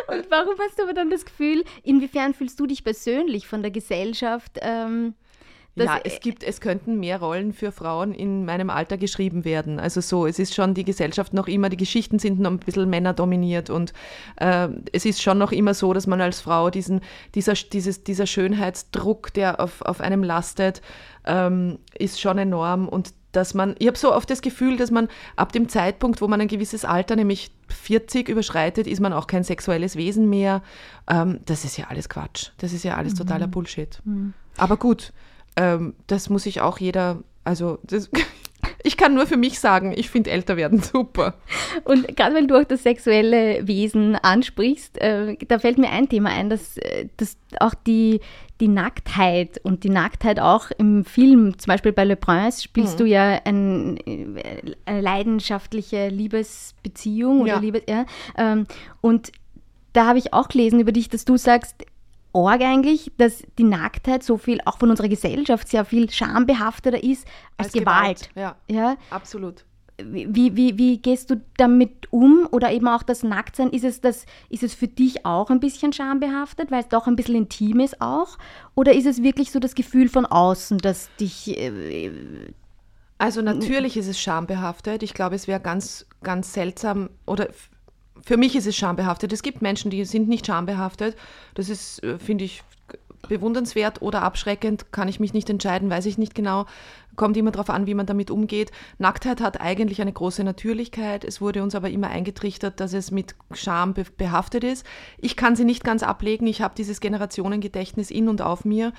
Und 0.07 0.29
warum 0.29 0.55
hast 0.59 0.77
du 0.77 0.83
aber 0.83 0.93
dann 0.93 1.09
das 1.09 1.25
Gefühl, 1.25 1.63
inwiefern 1.83 2.33
fühlst 2.33 2.59
du 2.59 2.65
dich 2.67 2.83
persönlich 2.83 3.47
von 3.47 3.61
der 3.61 3.71
Gesellschaft? 3.71 4.59
Ähm, 4.61 5.15
ja, 5.75 5.99
es 6.03 6.19
gibt, 6.19 6.43
es 6.43 6.61
könnten 6.61 6.99
mehr 6.99 7.19
Rollen 7.19 7.51
für 7.51 7.71
Frauen 7.71 8.13
in 8.13 8.45
meinem 8.45 8.69
Alter 8.69 8.97
geschrieben 8.97 9.43
werden. 9.43 9.79
Also 9.79 10.01
so, 10.01 10.27
es 10.27 10.37
ist 10.37 10.53
schon 10.53 10.73
die 10.73 10.83
Gesellschaft 10.83 11.33
noch 11.33 11.47
immer, 11.47 11.69
die 11.69 11.77
Geschichten 11.77 12.19
sind 12.19 12.39
noch 12.39 12.51
ein 12.51 12.59
bisschen 12.59 12.89
männerdominiert 12.89 13.69
und 13.69 13.93
äh, 14.37 14.67
es 14.91 15.05
ist 15.05 15.21
schon 15.21 15.37
noch 15.37 15.51
immer 15.51 15.73
so, 15.73 15.93
dass 15.93 16.05
man 16.05 16.21
als 16.21 16.41
Frau 16.41 16.69
diesen, 16.69 17.01
dieser, 17.33 17.53
dieses, 17.53 18.03
dieser 18.03 18.27
Schönheitsdruck, 18.27 19.33
der 19.33 19.59
auf, 19.59 19.81
auf 19.81 19.99
einem 19.99 20.23
lastet, 20.23 20.81
ähm, 21.25 21.79
ist 21.97 22.21
schon 22.21 22.37
enorm 22.37 22.87
und 22.87 23.13
dass 23.31 23.55
man, 23.55 23.75
ich 23.79 23.87
habe 23.87 23.97
so 23.97 24.13
oft 24.13 24.29
das 24.29 24.43
Gefühl, 24.43 24.77
dass 24.77 24.91
man 24.91 25.07
ab 25.35 25.51
dem 25.53 25.67
Zeitpunkt, 25.67 26.21
wo 26.21 26.27
man 26.27 26.39
ein 26.39 26.47
gewisses 26.47 26.85
Alter, 26.85 27.15
nämlich 27.15 27.51
40 27.69 28.29
überschreitet, 28.29 28.85
ist 28.85 28.99
man 28.99 29.11
auch 29.11 29.25
kein 29.25 29.43
sexuelles 29.43 29.95
Wesen 29.95 30.29
mehr. 30.29 30.61
Ähm, 31.09 31.39
das 31.45 31.65
ist 31.65 31.77
ja 31.77 31.87
alles 31.87 32.09
Quatsch. 32.09 32.51
Das 32.57 32.73
ist 32.73 32.83
ja 32.83 32.95
alles 32.95 33.15
totaler 33.15 33.47
Bullshit. 33.47 33.99
Aber 34.57 34.77
gut, 34.77 35.11
ähm, 35.55 35.93
das 36.07 36.29
muss 36.29 36.45
ich 36.45 36.61
auch 36.61 36.79
jeder, 36.79 37.23
also 37.43 37.79
das, 37.83 38.09
ich 38.83 38.97
kann 38.97 39.13
nur 39.13 39.27
für 39.27 39.37
mich 39.37 39.59
sagen, 39.59 39.93
ich 39.95 40.09
finde 40.09 40.31
älter 40.31 40.57
werden 40.57 40.81
super. 40.81 41.35
Und 41.83 42.15
gerade 42.15 42.35
weil 42.35 42.47
du 42.47 42.59
auch 42.59 42.63
das 42.63 42.83
sexuelle 42.83 43.67
Wesen 43.67 44.15
ansprichst, 44.15 44.99
äh, 44.99 45.37
da 45.47 45.59
fällt 45.59 45.77
mir 45.77 45.89
ein 45.89 46.09
Thema 46.09 46.29
ein, 46.29 46.49
dass, 46.49 46.77
äh, 46.77 47.07
dass 47.17 47.37
auch 47.59 47.73
die, 47.73 48.19
die 48.59 48.67
Nacktheit 48.67 49.59
und 49.63 49.83
die 49.83 49.89
Nacktheit 49.89 50.39
auch 50.39 50.71
im 50.77 51.05
Film, 51.05 51.57
zum 51.57 51.71
Beispiel 51.71 51.91
bei 51.91 52.05
Le 52.05 52.15
Prince, 52.15 52.63
spielst 52.63 52.99
du 52.99 53.05
ja 53.05 53.41
ein, 53.43 53.97
äh, 54.05 54.75
eine 54.85 55.01
leidenschaftliche 55.01 56.09
Liebesbeziehung 56.09 57.41
oder 57.41 57.53
Ja. 57.53 57.59
Liebe, 57.59 57.81
ja, 57.87 58.05
ähm, 58.37 58.65
und 59.01 59.31
da 59.93 60.07
habe 60.07 60.17
ich 60.17 60.33
auch 60.33 60.47
gelesen 60.47 60.79
über 60.79 60.91
dich, 60.91 61.07
dass 61.09 61.23
du 61.23 61.37
sagst, 61.37 61.85
Org 62.33 62.61
eigentlich, 62.61 63.11
dass 63.17 63.43
die 63.57 63.63
Nacktheit 63.63 64.23
so 64.23 64.37
viel, 64.37 64.59
auch 64.65 64.79
von 64.79 64.89
unserer 64.89 65.07
Gesellschaft, 65.07 65.67
sehr 65.67 65.85
viel 65.85 66.09
schambehafteter 66.09 67.03
ist 67.03 67.27
als, 67.57 67.71
Gewalt. 67.71 68.29
Ja, 68.35 68.55
Ja, 68.67 68.97
absolut. 69.11 69.65
wie, 70.03 70.55
wie, 70.55 70.77
wie 70.77 70.97
gehst 70.97 71.29
du 71.29 71.41
damit 71.57 72.11
um? 72.11 72.47
Oder 72.51 72.71
eben 72.71 72.87
auch 72.87 73.03
das 73.03 73.21
Nacktsein, 73.23 73.69
ist 73.69 73.83
es, 73.83 74.01
das, 74.01 74.25
ist 74.49 74.63
es 74.63 74.73
für 74.73 74.87
dich 74.87 75.25
auch 75.25 75.51
ein 75.51 75.59
bisschen 75.59 75.93
schambehaftet, 75.93 76.71
weil 76.71 76.81
es 76.81 76.87
doch 76.89 77.05
ein 77.07 77.15
bisschen 77.15 77.35
intim 77.35 77.79
ist 77.79 78.01
auch? 78.01 78.37
Oder 78.75 78.93
ist 78.93 79.05
es 79.05 79.21
wirklich 79.21 79.51
so 79.51 79.59
das 79.59 79.75
Gefühl 79.75 80.09
von 80.09 80.25
außen, 80.25 80.79
dass 80.79 81.09
dich... 81.19 81.55
Äh, 81.57 82.11
Also 83.19 83.41
natürlich 83.41 83.95
ist 83.95 84.07
es 84.07 84.19
schambehaftet. 84.19 85.03
Ich 85.03 85.13
glaube, 85.13 85.35
es 85.35 85.47
wäre 85.47 85.59
ganz, 85.59 86.07
ganz 86.23 86.51
seltsam 86.53 87.09
oder 87.27 87.47
für 88.23 88.37
mich 88.37 88.55
ist 88.55 88.67
es 88.67 88.75
schambehaftet. 88.75 89.33
Es 89.33 89.43
gibt 89.43 89.61
Menschen, 89.61 89.91
die 89.91 90.05
sind 90.05 90.29
nicht 90.29 90.47
schambehaftet. 90.47 91.15
Das 91.55 91.69
ist, 91.69 92.03
äh, 92.03 92.17
finde 92.17 92.45
ich, 92.45 92.63
bewundernswert 93.27 94.01
oder 94.01 94.21
abschreckend. 94.21 94.91
Kann 94.91 95.07
ich 95.07 95.19
mich 95.19 95.33
nicht 95.33 95.49
entscheiden, 95.49 95.89
weiß 95.89 96.05
ich 96.05 96.17
nicht 96.17 96.35
genau. 96.35 96.65
Kommt 97.15 97.37
immer 97.37 97.51
darauf 97.51 97.69
an, 97.69 97.85
wie 97.85 97.93
man 97.93 98.05
damit 98.05 98.31
umgeht. 98.31 98.71
Nacktheit 98.97 99.39
hat 99.39 99.61
eigentlich 99.61 100.01
eine 100.01 100.11
große 100.11 100.43
Natürlichkeit. 100.43 101.23
Es 101.23 101.41
wurde 101.41 101.63
uns 101.63 101.75
aber 101.75 101.89
immer 101.89 102.09
eingetrichtert, 102.09 102.79
dass 102.79 102.93
es 102.93 103.11
mit 103.11 103.35
Scham 103.53 103.93
be 103.93 104.05
behaftet 104.17 104.63
ist. 104.63 104.85
Ich 105.19 105.35
kann 105.35 105.55
sie 105.55 105.65
nicht 105.65 105.83
ganz 105.83 106.03
ablegen. 106.03 106.47
Ich 106.47 106.61
habe 106.61 106.75
dieses 106.75 106.99
Generationengedächtnis 106.99 108.09
in 108.09 108.29
und 108.29 108.41
auf 108.41 108.65
mir. 108.65 108.93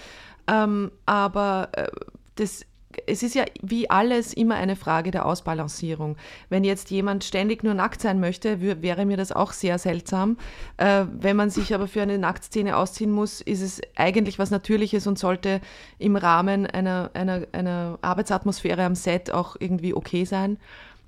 Ähm, 0.46 0.90
aber 1.06 1.68
äh, 1.72 1.88
das 2.36 2.64
es 3.06 3.22
ist 3.22 3.34
ja 3.34 3.44
wie 3.62 3.90
alles 3.90 4.32
immer 4.32 4.56
eine 4.56 4.76
Frage 4.76 5.10
der 5.10 5.26
Ausbalancierung. 5.26 6.16
Wenn 6.48 6.64
jetzt 6.64 6.90
jemand 6.90 7.24
ständig 7.24 7.62
nur 7.62 7.74
nackt 7.74 8.00
sein 8.00 8.20
möchte, 8.20 8.60
wäre 8.60 9.04
mir 9.04 9.16
das 9.16 9.32
auch 9.32 9.52
sehr 9.52 9.78
seltsam. 9.78 10.36
Äh, 10.76 11.06
wenn 11.12 11.36
man 11.36 11.50
sich 11.50 11.74
aber 11.74 11.88
für 11.88 12.02
eine 12.02 12.18
Nacktszene 12.18 12.76
ausziehen 12.76 13.10
muss, 13.10 13.40
ist 13.40 13.62
es 13.62 13.80
eigentlich 13.96 14.38
was 14.38 14.50
Natürliches 14.50 15.06
und 15.06 15.18
sollte 15.18 15.60
im 15.98 16.16
Rahmen 16.16 16.66
einer, 16.66 17.10
einer, 17.14 17.46
einer 17.52 17.98
Arbeitsatmosphäre 18.02 18.84
am 18.84 18.94
Set 18.94 19.30
auch 19.30 19.56
irgendwie 19.58 19.94
okay 19.94 20.24
sein. 20.24 20.58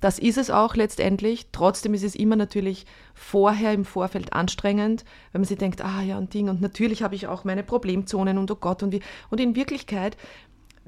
Das 0.01 0.19
ist 0.19 0.37
es 0.37 0.51
auch 0.51 0.77
letztendlich. 0.77 1.47
Trotzdem 1.53 1.95
ist 1.95 2.05
es 2.05 2.15
immer 2.15 2.37
natürlich 2.37 2.85
vorher 3.15 3.73
im 3.73 3.87
Vorfeld 3.87 4.35
anstrengend, 4.35 5.05
wenn 5.33 5.41
man 5.41 5.49
sich 5.49 5.57
denkt, 5.57 5.83
ah 5.83 6.03
ja, 6.03 6.19
ein 6.19 6.29
Ding. 6.29 6.51
Und 6.51 6.61
natürlich 6.61 7.03
habe 7.03 7.15
ich 7.15 7.27
auch 7.27 7.45
meine 7.45 7.63
Problemzonen 7.63 8.37
und 8.37 8.51
oh 8.51 8.57
Gott 8.57 8.83
und 8.83 8.93
wie. 8.93 9.01
Und 9.31 9.41
in 9.41 9.57
Wirklichkeit 9.57 10.19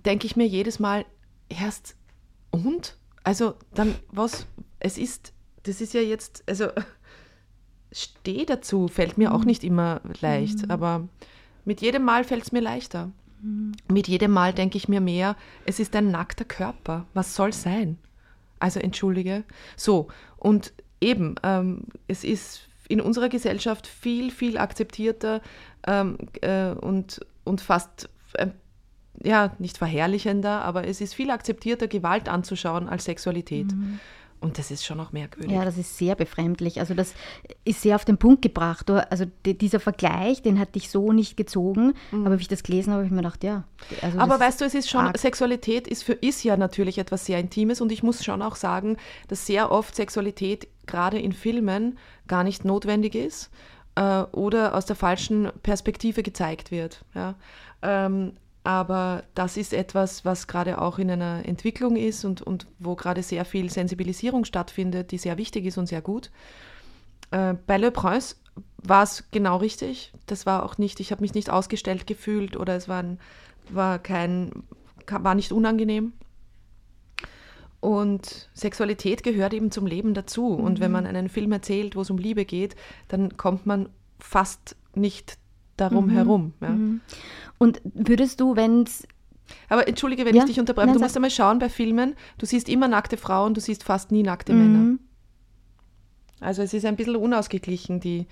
denke 0.05 0.27
ich 0.27 0.37
mir 0.37 0.47
jedes 0.47 0.79
Mal, 0.79 1.05
erst 1.49 1.97
und? 2.51 2.97
Also 3.25 3.55
dann, 3.75 3.95
was, 4.11 4.47
es 4.81 4.99
ist, 4.99 5.33
das 5.65 5.81
ist 5.81 5.95
ja 5.95 6.01
jetzt, 6.01 6.45
also 6.47 6.69
steh 7.93 8.45
dazu, 8.45 8.89
fällt 8.89 9.19
mir 9.19 9.35
auch 9.35 9.41
mhm. 9.41 9.47
nicht 9.47 9.65
immer 9.65 10.01
leicht, 10.21 10.63
mhm. 10.63 10.71
aber 10.71 11.09
mit 11.65 11.81
jedem 11.81 12.05
Mal 12.05 12.25
fällt 12.25 12.45
es 12.45 12.53
mir 12.53 12.61
leichter. 12.61 13.11
Mhm. 13.43 13.73
Mit 13.91 14.09
jedem 14.09 14.33
Mal 14.33 14.53
denke 14.53 14.79
ich 14.79 14.89
mir 14.89 15.01
mehr, 15.01 15.37
es 15.67 15.81
ist 15.81 15.95
ein 15.95 16.11
nackter 16.11 16.45
Körper, 16.45 17.07
was 17.15 17.35
soll 17.35 17.53
sein? 17.53 17.99
Also 18.61 18.81
entschuldige. 18.81 19.45
So, 19.77 20.09
und 20.37 20.73
eben, 21.01 21.37
ähm, 21.43 21.85
es 22.09 22.25
ist 22.25 22.69
in 22.89 23.01
unserer 23.01 23.29
Gesellschaft 23.29 23.87
viel, 23.87 24.31
viel 24.31 24.59
akzeptierter 24.59 25.43
ähm, 25.87 26.17
äh, 26.41 26.71
und, 26.71 27.21
und 27.45 27.61
fast 27.61 28.09
ein 28.37 28.55
ja, 29.23 29.53
nicht 29.59 29.79
verherrlichender, 29.79 30.63
aber 30.63 30.87
es 30.87 31.01
ist 31.01 31.15
viel 31.15 31.31
akzeptierter, 31.31 31.89
Gewalt 31.89 32.29
anzuschauen 32.29 32.89
als 32.89 33.05
Sexualität. 33.05 33.73
Mhm. 33.73 34.01
Und 34.41 34.59
das 34.59 34.71
ist 34.71 34.85
schon 34.85 34.99
noch 34.99 35.13
merkwürdig. 35.13 35.51
Ja, 35.51 35.65
das 35.65 35.77
ist 35.77 35.99
sehr 35.99 36.15
befremdlich. 36.15 36.79
Also 36.79 36.95
das 36.95 37.13
ist 37.65 37.83
sehr 37.83 37.97
auf 37.97 38.05
den 38.05 38.19
Punkt 38.19 38.41
gebracht. 38.41 38.89
Also 38.89 39.25
dieser 39.45 39.81
Vergleich, 39.81 40.43
den 40.43 40.61
hatte 40.61 40.79
ich 40.79 40.91
so 40.91 41.13
nicht 41.13 41.37
gezogen. 41.37 41.95
Mhm. 42.13 42.27
Aber 42.27 42.39
wie 42.39 42.43
ich 42.43 42.49
das 42.49 42.63
gelesen 42.63 42.93
habe, 42.93 42.99
habe 42.99 43.07
ich 43.07 43.11
mir 43.11 43.23
gedacht, 43.23 43.43
ja. 43.43 43.65
Also 44.01 44.19
aber 44.19 44.39
weißt 44.39 44.61
du, 44.61 44.65
es 44.65 44.75
ist 44.75 44.89
schon, 44.89 45.07
arg. 45.07 45.19
Sexualität 45.19 45.89
ist, 45.89 46.05
für, 46.05 46.13
ist 46.13 46.45
ja 46.45 46.57
natürlich 46.57 46.99
etwas 46.99 47.27
sehr 47.27 47.41
Intimes. 47.41 47.81
Und 47.81 47.91
ich 47.91 48.05
muss 48.05 48.25
schon 48.25 48.43
auch 48.43 48.55
sagen, 48.55 48.97
dass 49.27 49.45
sehr 49.45 49.73
oft 49.73 49.97
Sexualität 49.97 50.69
gerade 50.87 51.19
in 51.19 51.33
Filmen 51.33 51.99
gar 52.29 52.45
nicht 52.45 52.65
notwendig 52.65 53.17
ist 53.17 53.51
äh, 53.97 54.23
oder 54.33 54.77
aus 54.77 54.87
der 54.87 54.97
falschen 54.97 55.51
Perspektive 55.65 56.23
gezeigt 56.23 56.71
wird. 56.71 57.05
Ja. 57.15 57.35
Ähm, 57.83 58.35
aber 58.69 59.25
das 59.35 59.57
ist 59.57 59.73
etwas, 59.73 60.27
was 60.27 60.47
gerade 60.47 60.79
auch 60.79 60.99
in 60.99 61.11
einer 61.11 61.47
Entwicklung 61.47 61.97
ist 61.97 62.27
und, 62.27 62.43
und 62.43 62.67
wo 62.79 62.97
gerade 62.97 63.23
sehr 63.23 63.47
viel 63.47 63.71
Sensibilisierung 63.71 64.45
stattfindet, 64.45 65.11
die 65.11 65.17
sehr 65.17 65.39
wichtig 65.39 65.65
ist 65.65 65.79
und 65.79 65.87
sehr 65.87 66.03
gut. 66.03 66.31
Äh, 67.31 67.55
bei 67.67 67.79
Le 67.79 67.91
Prince 67.91 68.37
war 68.83 69.05
es 69.05 69.25
genau 69.31 69.57
richtig. 69.57 70.13
Das 70.27 70.45
war 70.45 70.67
auch 70.67 70.77
nicht, 70.77 71.01
ich 71.01 71.13
habe 71.13 71.23
mich 71.23 71.33
nicht 71.33 71.49
ausgestellt 71.49 72.07
gefühlt 72.07 72.59
oder 72.59 72.77
es 72.77 72.89
war, 72.89 73.03
ein, 73.03 73.19
war 73.71 73.99
kein, 73.99 74.51
war 75.11 75.35
nicht 75.35 75.51
unangenehm. 75.51 76.13
Und 77.81 78.51
Sexualität 78.53 79.23
gehört 79.23 79.55
eben 79.55 79.71
zum 79.71 79.87
Leben 79.87 80.13
dazu. 80.13 80.59
Mhm. 80.59 80.65
Und 80.65 80.81
wenn 80.81 80.91
mhm. 80.91 80.93
man 80.93 81.07
einen 81.07 81.31
Film 81.31 81.53
erzählt, 81.53 81.97
wo 81.97 82.03
es 82.03 82.11
um 82.11 82.19
Liebe 82.19 82.45
geht, 82.45 82.77
dann 83.09 83.39
kommt 83.39 83.65
man 83.65 83.89
fast 84.19 84.77
nicht 84.95 85.39
darum 85.81 86.07
mhm. 86.07 86.11
herum. 86.11 86.53
Ja. 86.61 86.71
Mhm. 86.71 87.01
Und 87.59 87.81
würdest 87.85 88.41
du, 88.41 88.57
wenn 88.57 88.83
es 88.83 89.07
aber 89.69 89.89
entschuldige, 89.89 90.25
wenn 90.25 90.35
ja? 90.35 90.43
ich 90.43 90.49
dich 90.49 90.61
unterbreche, 90.61 90.93
du 90.93 90.99
musst 90.99 91.17
einmal 91.17 91.31
schauen 91.31 91.59
bei 91.59 91.69
Filmen, 91.69 92.15
du 92.37 92.47
siehst 92.47 92.69
immer 92.69 92.89
nackte 92.89 93.17
Frauen, 93.17 93.55
du 93.55 93.61
siehst 93.61 93.83
fast 93.83 94.13
nie 94.13 94.23
nackte 94.23 94.53
mhm. 94.53 94.59
Männer. 94.59 94.99
Also 96.41 96.63
es 96.63 96.73
ist 96.73 96.85
ein 96.85 96.97
bisschen 96.97 97.17
unausgeglichen, 97.17 98.01
die, 98.01 98.27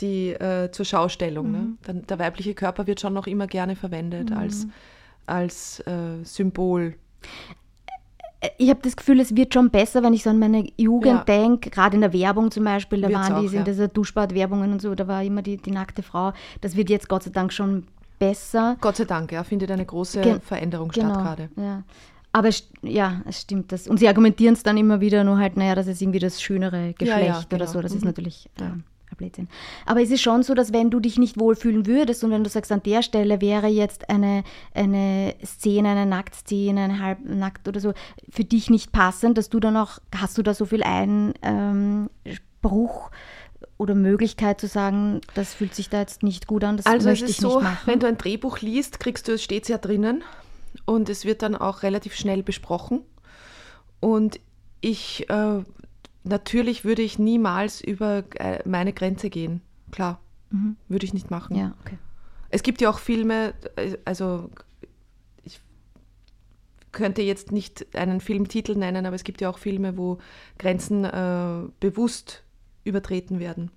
die 0.00 0.30
äh, 0.30 0.70
zur 0.72 0.84
Schaustellung. 0.84 1.50
Ne? 1.50 1.58
Mhm. 1.58 1.78
Ne? 1.86 2.02
Der, 2.02 2.18
weibliche 2.18 2.54
Körper 2.54 2.86
wird 2.86 3.00
schon 3.00 3.14
noch 3.14 3.26
immer 3.26 3.46
gerne 3.46 3.76
verwendet 3.76 4.30
mhm. 4.30 4.36
als, 4.36 4.66
als 5.26 5.80
äh, 5.80 6.22
Symbol 6.24 6.94
ich 8.58 8.70
habe 8.70 8.80
das 8.82 8.96
Gefühl, 8.96 9.20
es 9.20 9.34
wird 9.36 9.54
schon 9.54 9.70
besser, 9.70 10.02
wenn 10.02 10.12
ich 10.12 10.22
so 10.22 10.30
an 10.30 10.38
meine 10.38 10.66
Jugend 10.76 11.06
ja. 11.06 11.24
denke, 11.24 11.70
gerade 11.70 11.94
in 11.94 12.00
der 12.00 12.12
Werbung 12.12 12.50
zum 12.50 12.64
Beispiel, 12.64 13.00
da 13.00 13.08
Wird's 13.08 13.30
waren 13.30 13.40
die, 13.42 13.48
auch, 13.48 13.52
in 13.52 13.58
ja. 13.58 13.64
dieser 13.64 13.88
Duschbad-Werbungen 13.88 14.72
und 14.72 14.82
so, 14.82 14.94
da 14.94 15.06
war 15.06 15.22
immer 15.22 15.42
die, 15.42 15.56
die 15.56 15.70
nackte 15.70 16.02
Frau. 16.02 16.32
Das 16.60 16.76
wird 16.76 16.90
jetzt 16.90 17.08
Gott 17.08 17.22
sei 17.22 17.30
Dank 17.30 17.52
schon 17.52 17.86
besser. 18.18 18.76
Gott 18.80 18.96
sei 18.96 19.04
Dank, 19.04 19.32
ja, 19.32 19.44
findet 19.44 19.70
eine 19.70 19.84
große 19.84 20.20
Ge 20.20 20.40
Veränderung 20.40 20.88
genau, 20.88 21.10
statt 21.10 21.22
gerade. 21.22 21.48
Ja. 21.56 21.82
Aber 22.32 22.50
ja, 22.82 23.22
es 23.24 23.40
stimmt 23.40 23.72
das. 23.72 23.88
Und 23.88 23.98
sie 23.98 24.08
argumentieren 24.08 24.54
es 24.54 24.62
dann 24.62 24.76
immer 24.76 25.00
wieder, 25.00 25.24
nur 25.24 25.38
halt, 25.38 25.56
naja, 25.56 25.74
das 25.74 25.86
ist 25.86 26.02
irgendwie 26.02 26.18
das 26.18 26.42
schönere 26.42 26.92
Geschlecht 26.92 27.26
ja, 27.26 27.42
genau. 27.48 27.62
oder 27.62 27.66
so. 27.66 27.80
Das 27.80 27.92
mhm. 27.92 27.98
ist 27.98 28.04
natürlich. 28.04 28.50
Ähm, 28.60 28.84
Blödsinn. 29.16 29.48
Aber 29.84 30.02
es 30.02 30.10
ist 30.10 30.20
schon 30.20 30.42
so, 30.42 30.54
dass 30.54 30.72
wenn 30.72 30.90
du 30.90 31.00
dich 31.00 31.18
nicht 31.18 31.38
wohlfühlen 31.38 31.86
würdest 31.86 32.24
und 32.24 32.30
wenn 32.30 32.44
du 32.44 32.50
sagst, 32.50 32.72
an 32.72 32.82
der 32.82 33.02
Stelle 33.02 33.40
wäre 33.40 33.66
jetzt 33.66 34.10
eine, 34.10 34.44
eine 34.74 35.34
Szene, 35.44 35.90
eine 35.90 36.06
Nacktszene, 36.06 36.80
eine 36.80 37.00
halbnackt 37.00 37.68
oder 37.68 37.80
so, 37.80 37.92
für 38.30 38.44
dich 38.44 38.70
nicht 38.70 38.92
passend, 38.92 39.38
dass 39.38 39.48
du 39.48 39.60
dann 39.60 39.76
auch, 39.76 39.98
hast 40.14 40.38
du 40.38 40.42
da 40.42 40.54
so 40.54 40.66
viel 40.66 40.82
Einbruch 40.82 42.10
ähm, 42.62 43.68
oder 43.78 43.94
Möglichkeit 43.94 44.60
zu 44.60 44.66
sagen, 44.66 45.20
das 45.34 45.54
fühlt 45.54 45.74
sich 45.74 45.88
da 45.90 46.00
jetzt 46.00 46.22
nicht 46.22 46.46
gut 46.46 46.64
an, 46.64 46.76
das 46.76 46.86
also 46.86 47.08
möchte 47.08 47.24
es 47.24 47.32
ist 47.32 47.36
ich 47.38 47.42
so, 47.42 47.56
nicht 47.56 47.64
machen. 47.64 47.86
Wenn 47.86 48.00
du 48.00 48.06
ein 48.06 48.18
Drehbuch 48.18 48.60
liest, 48.60 49.00
kriegst 49.00 49.28
du, 49.28 49.32
es 49.32 49.42
steht 49.42 49.68
ja 49.68 49.78
drinnen 49.78 50.24
und 50.84 51.08
es 51.08 51.24
wird 51.24 51.42
dann 51.42 51.54
auch 51.54 51.82
relativ 51.82 52.14
schnell 52.14 52.42
besprochen. 52.42 53.02
Und 54.00 54.40
ich 54.80 55.28
äh, 55.30 55.62
natürlich 56.26 56.84
würde 56.84 57.02
ich 57.02 57.18
niemals 57.18 57.80
über 57.80 58.24
äh, 58.34 58.60
meine 58.68 58.92
Grenze 58.92 59.30
gehen. 59.30 59.62
Klar, 59.90 60.20
mhm. 60.50 60.76
würde 60.88 61.06
ich 61.06 61.14
nicht 61.14 61.30
machen. 61.30 61.56
Ja, 61.56 61.74
okay. 61.80 61.98
Es 62.50 62.62
gibt 62.62 62.80
ja 62.80 62.90
auch 62.90 62.98
Filme, 62.98 63.54
äh, 63.76 63.96
also 64.04 64.50
ich 65.44 65.60
könnte 66.92 67.22
jetzt 67.22 67.52
nicht 67.52 67.94
einen 67.94 68.20
Filmtitel 68.20 68.76
nennen, 68.76 69.06
aber 69.06 69.16
es 69.16 69.24
gibt 69.24 69.40
ja 69.40 69.50
auch 69.50 69.58
Filme, 69.58 69.96
wo 69.96 70.18
Grenzen 70.58 71.04
äh, 71.04 71.68
bewusst 71.80 72.44
übertreten 72.84 73.40
werden. 73.40 73.70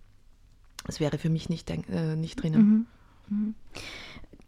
Das 0.85 0.99
wäre 0.99 1.17
für 1.17 1.29
mich 1.29 1.49
nicht, 1.49 1.69
äh, 1.69 2.15
nicht 2.15 2.41
drinnen. 2.41 2.87
Mhm. 3.29 3.37
Mhm. 3.37 3.55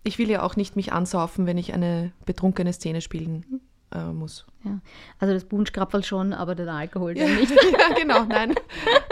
Ich 0.04 0.18
will 0.18 0.30
ja 0.30 0.42
auch 0.42 0.56
nicht 0.56 0.76
mich 0.76 0.94
ansaufen, 0.94 1.46
wenn 1.46 1.60
ich 1.60 1.74
eine 1.74 2.12
betrunkene 2.26 2.74
Szene 2.74 3.02
spielen 3.02 3.62
äh, 3.94 4.12
muss. 4.12 4.46
Ja. 4.64 4.80
Also 5.20 5.34
das 5.34 5.46
Bunschkrapferl 5.46 6.04
schon, 6.04 6.34
aber 6.34 6.56
der 6.56 6.68
Alkohol 6.68 7.18
ja. 7.18 7.28
nicht. 7.28 7.52
ja, 7.72 7.96
genau, 7.96 8.24
nein. 8.26 8.56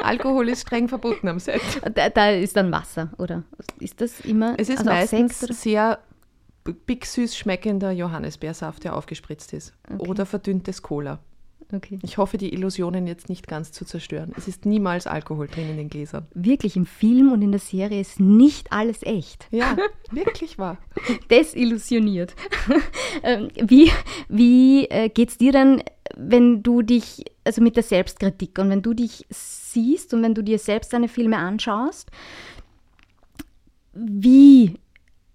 Alkohol 0.04 0.50
ist 0.50 0.62
streng 0.62 0.88
verboten 0.88 1.28
am 1.28 1.40
Set. 1.40 1.62
Da, 1.94 2.10
da, 2.10 2.30
ist 2.30 2.56
dann 2.56 2.72
Wasser, 2.72 3.10
oder? 3.18 3.44
Ist 3.80 4.02
das 4.02 4.20
immer? 4.22 4.56
Es 4.58 4.70
ist 4.70 4.80
also 4.80 4.92
meistens 4.92 5.40
sehr 5.40 6.00
big 6.86 7.06
süß 7.06 7.36
schmeckender 7.36 7.92
Johannisbeersaft, 7.92 8.84
der 8.84 8.96
aufgespritzt 8.96 9.54
ist. 9.54 9.74
Okay. 9.92 10.08
Oder 10.08 10.26
verdünntes 10.26 10.82
Cola. 10.82 11.20
Okay. 11.72 12.00
Ich 12.02 12.18
hoffe, 12.18 12.38
die 12.38 12.52
Illusionen 12.52 13.06
jetzt 13.06 13.30
nicht 13.30 13.48
ganz 13.48 13.72
zu 13.72 13.86
zerstören. 13.86 14.34
Es 14.36 14.48
ist 14.48 14.66
niemals 14.66 15.06
Alkohol 15.06 15.48
drin 15.48 15.70
in 15.70 15.78
den 15.78 15.90
Gläsern. 15.90 16.26
Wirklich, 16.34 16.76
im 16.76 16.88
Film 16.88 17.32
und 17.32 17.44
in 17.44 17.52
der 17.52 17.60
Serie 17.60 18.02
ist 18.02 18.20
nicht 18.20 18.72
alles 18.72 19.04
echt. 19.04 19.48
Ja, 19.52 19.78
wirklich 20.12 20.58
wahr. 20.58 20.78
Desillusioniert. 21.30 22.36
Ähm, 23.24 23.50
wie 23.60 23.92
wie 24.30 24.86
äh, 24.86 25.10
geht 25.10 25.30
es 25.30 25.38
dir 25.38 25.52
dann, 25.52 25.82
wenn 26.16 26.64
du 26.64 26.84
dich, 26.84 27.26
also 27.44 27.62
mit 27.62 27.76
der 27.76 27.84
Selbstkritik 27.84 28.58
und 28.60 28.70
wenn 28.70 28.82
du 28.82 28.94
dich 28.94 29.26
siehst 29.30 30.14
und 30.14 30.22
wenn 30.22 30.36
du 30.36 30.44
dir 30.44 30.60
selbst 30.60 30.94
deine 30.94 31.08
Filme 31.08 31.38
anschaust, 31.38 32.10
wie, 33.94 34.76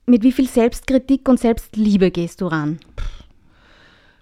mit 0.06 0.22
wie 0.22 0.32
viel 0.32 0.48
Selbstkritik 0.48 1.28
und 1.28 1.40
Selbstliebe 1.40 2.10
gehst 2.10 2.40
du 2.40 2.46
ran? 2.46 2.78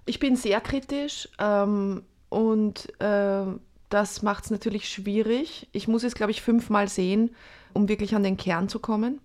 Ich 0.04 0.18
bin 0.18 0.36
sehr 0.36 0.60
kritisch 0.60 1.28
ähm, 1.38 2.02
und 2.28 3.00
äh, 3.00 3.44
das 3.88 4.22
macht 4.22 4.44
es 4.44 4.50
natürlich 4.50 4.88
schwierig. 4.88 5.68
Ich 5.72 5.86
muss 5.86 6.02
es, 6.02 6.14
glaube 6.14 6.32
ich, 6.32 6.42
fünfmal 6.42 6.88
sehen, 6.88 7.34
um 7.72 7.88
wirklich 7.88 8.14
an 8.14 8.22
den 8.22 8.36
Kern 8.36 8.68
zu 8.68 8.78
kommen. 8.78 9.20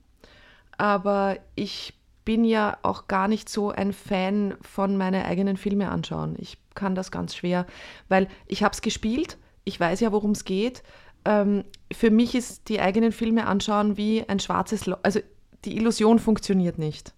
Aber 0.78 1.38
ich 1.55 1.93
bin 2.25 2.43
ja 2.43 2.78
auch 2.84 3.07
gar 3.07 3.28
nicht 3.28 3.49
so 3.49 3.71
ein 3.71 3.93
Fan 3.93 4.55
von 4.61 4.97
meine 4.97 5.25
eigenen 5.25 5.57
Filme 5.57 5.89
anschauen. 5.89 6.36
Ich 6.38 6.57
kann 6.75 6.93
das 6.93 7.09
ganz 7.09 7.36
schwer, 7.36 7.65
weil 8.09 8.28
ich 8.45 8.63
habe 8.63 8.73
es 8.73 8.82
gespielt, 8.82 9.38
ich 9.63 9.80
weiß 9.80 10.01
ja, 10.01 10.11
worum 10.11 10.32
es 10.32 10.43
geht. 10.43 10.84
Ähm, 11.25 11.63
für 11.91 12.11
mich 12.11 12.36
ist 12.36 12.69
die 12.69 12.82
eigenen 12.82 13.13
Filme 13.13 13.47
anschauen 13.47 13.97
wie 13.97 14.28
ein 14.28 14.39
schwarzes 14.39 14.86
Loch. 14.86 14.99
Also 15.03 15.21
die 15.65 15.78
Illusion 15.78 16.19
funktioniert 16.19 16.78
nicht 16.78 17.13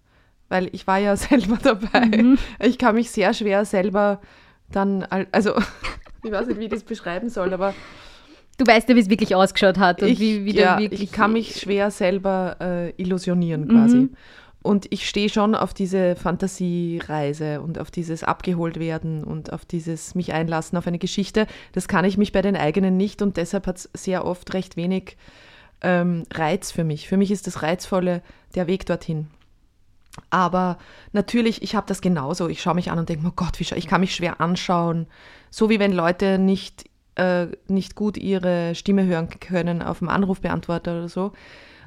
weil 0.50 0.68
ich 0.72 0.86
war 0.86 0.98
ja 0.98 1.16
selber 1.16 1.58
dabei. 1.62 2.04
Mhm. 2.04 2.38
Ich 2.62 2.76
kann 2.76 2.94
mich 2.94 3.10
sehr 3.10 3.32
schwer 3.32 3.64
selber 3.64 4.20
dann, 4.70 5.06
also 5.32 5.54
ich 6.22 6.30
weiß 6.30 6.48
nicht, 6.48 6.60
wie 6.60 6.64
ich 6.64 6.70
das 6.70 6.84
beschreiben 6.84 7.30
soll, 7.30 7.54
aber 7.54 7.74
Du 8.58 8.66
weißt 8.66 8.90
ja, 8.90 8.94
wie 8.94 9.00
es 9.00 9.08
wirklich 9.08 9.34
ausgeschaut 9.34 9.78
hat 9.78 10.02
und 10.02 10.08
ich, 10.08 10.20
wie, 10.20 10.44
wie 10.44 10.54
ja, 10.54 10.78
wirklich. 10.78 11.02
Ich 11.02 11.12
kann 11.12 11.32
mich 11.32 11.58
schwer 11.58 11.90
selber 11.90 12.56
äh, 12.60 12.90
illusionieren 13.02 13.66
quasi. 13.68 13.96
Mhm. 13.96 14.10
Und 14.62 14.86
ich 14.90 15.08
stehe 15.08 15.30
schon 15.30 15.54
auf 15.54 15.72
diese 15.72 16.14
Fantasiereise 16.16 17.62
und 17.62 17.78
auf 17.78 17.90
dieses 17.90 18.22
abgeholt 18.22 18.78
werden 18.78 19.24
und 19.24 19.54
auf 19.54 19.64
dieses 19.64 20.14
mich 20.14 20.34
einlassen 20.34 20.76
auf 20.76 20.86
eine 20.86 20.98
Geschichte. 20.98 21.46
Das 21.72 21.88
kann 21.88 22.04
ich 22.04 22.18
mich 22.18 22.32
bei 22.32 22.42
den 22.42 22.54
eigenen 22.54 22.98
nicht 22.98 23.22
und 23.22 23.38
deshalb 23.38 23.66
hat 23.66 23.78
es 23.78 23.90
sehr 23.94 24.26
oft 24.26 24.52
recht 24.52 24.76
wenig 24.76 25.16
ähm, 25.80 26.24
Reiz 26.34 26.70
für 26.70 26.84
mich. 26.84 27.08
Für 27.08 27.16
mich 27.16 27.30
ist 27.30 27.46
das 27.46 27.62
Reizvolle 27.62 28.20
der 28.54 28.66
Weg 28.66 28.84
dorthin. 28.84 29.28
Aber 30.30 30.78
natürlich, 31.12 31.62
ich 31.62 31.74
habe 31.74 31.86
das 31.86 32.00
genauso. 32.00 32.48
Ich 32.48 32.62
schaue 32.62 32.74
mich 32.74 32.90
an 32.90 32.98
und 32.98 33.08
denke, 33.08 33.26
oh 33.26 33.32
Gott, 33.34 33.60
ich 33.60 33.86
kann 33.86 34.00
mich 34.00 34.14
schwer 34.14 34.40
anschauen. 34.40 35.06
So 35.50 35.70
wie 35.70 35.78
wenn 35.78 35.92
Leute 35.92 36.38
nicht, 36.38 36.84
äh, 37.14 37.46
nicht 37.68 37.94
gut 37.94 38.16
ihre 38.16 38.74
Stimme 38.74 39.04
hören 39.06 39.28
können 39.28 39.82
auf 39.82 40.00
dem 40.00 40.08
Anrufbeantworter 40.08 40.98
oder 40.98 41.08
so. 41.08 41.32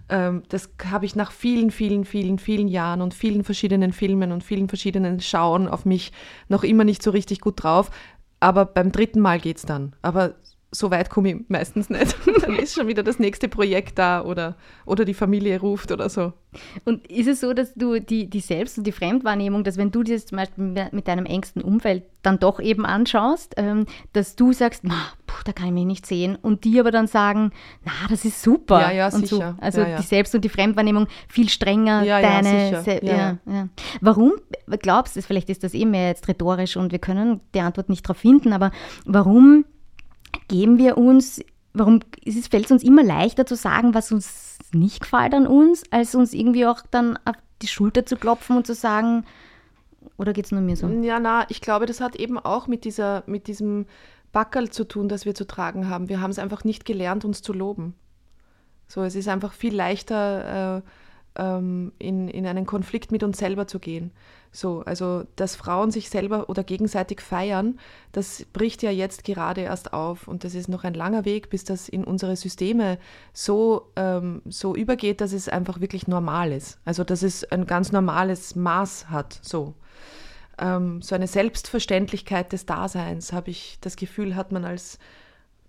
Ähm, 0.09 0.43
das 0.49 0.69
habe 0.89 1.05
ich 1.05 1.15
nach 1.15 1.31
vielen, 1.31 1.71
vielen, 1.71 2.05
vielen, 2.05 2.39
vielen 2.39 2.67
Jahren 2.67 3.01
und 3.01 3.13
vielen 3.13 3.43
verschiedenen 3.43 3.93
Filmen 3.93 4.31
und 4.31 4.43
vielen 4.43 4.67
verschiedenen 4.67 5.19
Schauen 5.21 5.67
auf 5.67 5.85
mich 5.85 6.11
noch 6.49 6.63
immer 6.63 6.83
nicht 6.83 7.03
so 7.03 7.11
richtig 7.11 7.41
gut 7.41 7.63
drauf. 7.63 7.89
Aber 8.39 8.65
beim 8.65 8.91
dritten 8.91 9.21
Mal 9.21 9.39
geht 9.39 9.57
es 9.57 9.63
dann. 9.63 9.95
Aber 10.01 10.35
so 10.73 10.91
weit 10.91 11.09
komme 11.09 11.31
ich 11.31 11.37
meistens 11.47 11.89
nicht. 11.89 12.15
Dann 12.41 12.55
ist 12.55 12.73
schon 12.73 12.87
wieder 12.87 13.03
das 13.03 13.19
nächste 13.19 13.47
Projekt 13.47 13.99
da 13.99 14.23
oder, 14.23 14.55
oder 14.85 15.05
die 15.05 15.13
Familie 15.13 15.59
ruft 15.59 15.91
oder 15.91 16.09
so. 16.09 16.33
Und 16.83 17.07
ist 17.07 17.27
es 17.27 17.39
so, 17.39 17.53
dass 17.53 17.73
du 17.73 17.99
die, 17.99 18.29
die 18.29 18.39
Selbst- 18.39 18.77
und 18.77 18.85
die 18.85 18.91
Fremdwahrnehmung, 18.91 19.63
dass 19.63 19.77
wenn 19.77 19.91
du 19.91 20.03
dir 20.03 20.23
zum 20.23 20.37
Beispiel 20.37 20.89
mit 20.91 21.07
deinem 21.07 21.25
engsten 21.25 21.61
Umfeld 21.61 22.03
dann 22.21 22.39
doch 22.39 22.59
eben 22.59 22.85
anschaust, 22.85 23.53
ähm, 23.57 23.85
dass 24.13 24.35
du 24.35 24.53
sagst, 24.53 24.83
puh, 24.83 25.41
da 25.45 25.51
kann 25.51 25.67
ich 25.67 25.73
mich 25.73 25.85
nicht 25.85 26.05
sehen 26.05 26.37
und 26.41 26.63
die 26.63 26.79
aber 26.79 26.91
dann 26.91 27.07
sagen, 27.07 27.51
na, 27.83 27.91
das 28.09 28.25
ist 28.25 28.41
super. 28.41 28.81
Ja, 28.81 28.91
ja, 28.91 29.05
und 29.07 29.27
sicher. 29.27 29.55
So. 29.57 29.63
Also 29.63 29.81
ja, 29.81 29.89
ja. 29.89 29.97
die 29.97 30.03
Selbst- 30.03 30.33
und 30.33 30.43
die 30.43 30.49
Fremdwahrnehmung 30.49 31.07
viel 31.27 31.49
strenger. 31.49 32.03
Ja, 32.03 32.21
deine 32.21 32.71
ja, 32.71 32.81
sicher. 32.81 33.03
Ja, 33.03 33.37
ja, 33.45 33.67
Warum 34.01 34.33
glaubst 34.79 35.15
du, 35.15 35.21
vielleicht 35.21 35.49
ist 35.49 35.63
das 35.63 35.73
eh 35.73 35.85
mehr 35.85 36.09
jetzt 36.09 36.27
rhetorisch 36.27 36.77
und 36.77 36.91
wir 36.91 36.99
können 36.99 37.41
die 37.53 37.59
Antwort 37.59 37.89
nicht 37.89 38.05
darauf 38.05 38.17
finden, 38.17 38.53
aber 38.53 38.71
warum 39.05 39.65
geben 40.47 40.77
wir 40.77 40.97
uns, 40.97 41.41
warum 41.73 42.01
fällt 42.49 42.65
es 42.65 42.71
uns 42.71 42.83
immer 42.83 43.03
leichter 43.03 43.45
zu 43.45 43.55
sagen, 43.55 43.93
was 43.93 44.11
uns 44.11 44.57
nicht 44.73 45.01
gefällt 45.01 45.33
an 45.33 45.47
uns, 45.47 45.83
als 45.91 46.15
uns 46.15 46.33
irgendwie 46.33 46.65
auch 46.65 46.81
dann 46.91 47.17
auf 47.25 47.35
die 47.61 47.67
Schulter 47.67 48.05
zu 48.05 48.17
klopfen 48.17 48.57
und 48.57 48.67
zu 48.67 48.73
sagen, 48.73 49.25
oder 50.17 50.33
geht 50.33 50.45
es 50.45 50.51
nur 50.51 50.61
mir 50.61 50.75
so? 50.75 50.87
Ja, 50.87 51.19
na, 51.19 51.45
ich 51.49 51.61
glaube, 51.61 51.85
das 51.85 52.01
hat 52.01 52.15
eben 52.15 52.37
auch 52.37 52.67
mit, 52.67 52.85
dieser, 52.85 53.23
mit 53.25 53.47
diesem 53.47 53.85
Backerl 54.31 54.69
zu 54.69 54.83
tun, 54.83 55.07
das 55.07 55.25
wir 55.25 55.35
zu 55.35 55.45
tragen 55.45 55.89
haben. 55.89 56.09
Wir 56.09 56.21
haben 56.21 56.31
es 56.31 56.39
einfach 56.39 56.63
nicht 56.63 56.85
gelernt, 56.85 57.25
uns 57.25 57.41
zu 57.41 57.53
loben. 57.53 57.95
So, 58.87 59.01
es 59.01 59.15
ist 59.15 59.27
einfach 59.27 59.53
viel 59.53 59.73
leichter, 59.73 60.77
äh, 60.77 60.81
in, 61.35 62.27
in 62.27 62.45
einen 62.45 62.65
Konflikt 62.65 63.11
mit 63.11 63.23
uns 63.23 63.39
selber 63.39 63.65
zu 63.65 63.79
gehen. 63.79 64.11
So, 64.51 64.83
also 64.85 65.23
dass 65.35 65.55
Frauen 65.55 65.89
sich 65.89 66.09
selber 66.09 66.47
oder 66.47 66.63
gegenseitig 66.63 67.21
feiern, 67.21 67.79
das 68.11 68.45
bricht 68.53 68.83
ja 68.83 68.91
jetzt 68.91 69.23
gerade 69.23 69.61
erst 69.61 69.93
auf 69.93 70.27
und 70.27 70.43
das 70.43 70.53
ist 70.53 70.69
noch 70.69 70.83
ein 70.83 70.93
langer 70.93 71.25
Weg, 71.25 71.49
bis 71.49 71.63
das 71.63 71.89
in 71.89 72.03
unsere 72.03 72.35
Systeme 72.35 72.99
so, 73.33 73.91
ähm, 73.95 74.43
so 74.45 74.75
übergeht, 74.75 75.21
dass 75.21 75.33
es 75.33 75.49
einfach 75.49 75.81
wirklich 75.81 76.07
normal 76.07 76.51
ist. 76.51 76.77
Also 76.85 77.03
dass 77.03 77.23
es 77.23 77.43
ein 77.45 77.65
ganz 77.65 77.91
normales 77.91 78.55
Maß 78.55 79.09
hat. 79.09 79.39
So, 79.41 79.73
ähm, 80.59 81.01
so 81.01 81.15
eine 81.15 81.27
Selbstverständlichkeit 81.27 82.51
des 82.51 82.67
Daseins, 82.67 83.33
habe 83.33 83.49
ich 83.49 83.79
das 83.81 83.95
Gefühl, 83.95 84.35
hat 84.35 84.51
man 84.51 84.65
als 84.65 84.99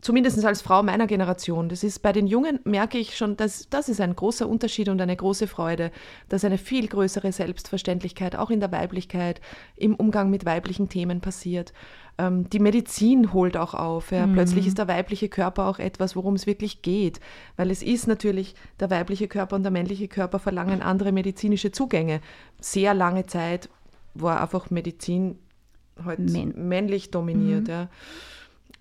zumindest 0.04 0.44
als 0.44 0.60
Frau 0.60 0.82
meiner 0.82 1.06
Generation. 1.06 1.70
Das 1.70 1.82
ist 1.82 2.02
bei 2.02 2.12
den 2.12 2.26
Jungen, 2.26 2.60
merke 2.64 2.98
ich 2.98 3.16
schon, 3.16 3.38
dass 3.38 3.68
das 3.70 3.88
ist 3.88 4.02
ein 4.02 4.14
großer 4.14 4.46
Unterschied 4.46 4.90
und 4.90 5.00
eine 5.00 5.16
große 5.16 5.46
Freude, 5.46 5.90
dass 6.28 6.44
eine 6.44 6.58
viel 6.58 6.86
größere 6.86 7.32
Selbstverständlichkeit 7.32 8.36
auch 8.36 8.50
in 8.50 8.60
der 8.60 8.70
Weiblichkeit, 8.70 9.40
im 9.76 9.94
Umgang 9.94 10.28
mit 10.28 10.44
weiblichen 10.44 10.90
Themen 10.90 11.22
passiert. 11.22 11.72
Ähm, 12.18 12.50
die 12.50 12.58
Medizin 12.58 13.32
holt 13.32 13.56
auch 13.56 13.72
auf. 13.72 14.12
Ja. 14.12 14.26
Mhm. 14.26 14.34
Plötzlich 14.34 14.66
ist 14.66 14.76
der 14.76 14.88
weibliche 14.88 15.30
Körper 15.30 15.66
auch 15.68 15.78
etwas, 15.78 16.14
worum 16.14 16.34
es 16.34 16.46
wirklich 16.46 16.82
geht. 16.82 17.18
Weil 17.56 17.70
es 17.70 17.82
ist 17.82 18.06
natürlich, 18.06 18.54
der 18.80 18.90
weibliche 18.90 19.26
Körper 19.26 19.56
und 19.56 19.62
der 19.62 19.72
männliche 19.72 20.08
Körper 20.08 20.38
verlangen 20.38 20.82
andere 20.82 21.12
medizinische 21.12 21.72
Zugänge. 21.72 22.20
Sehr 22.60 22.92
lange 22.92 23.24
Zeit 23.24 23.70
war 24.12 24.42
einfach 24.42 24.70
Medizin 24.70 25.38
halt 26.04 26.20
männlich 26.56 27.10
dominiert. 27.10 27.68
Mhm. 27.68 27.70
Ja. 27.70 27.88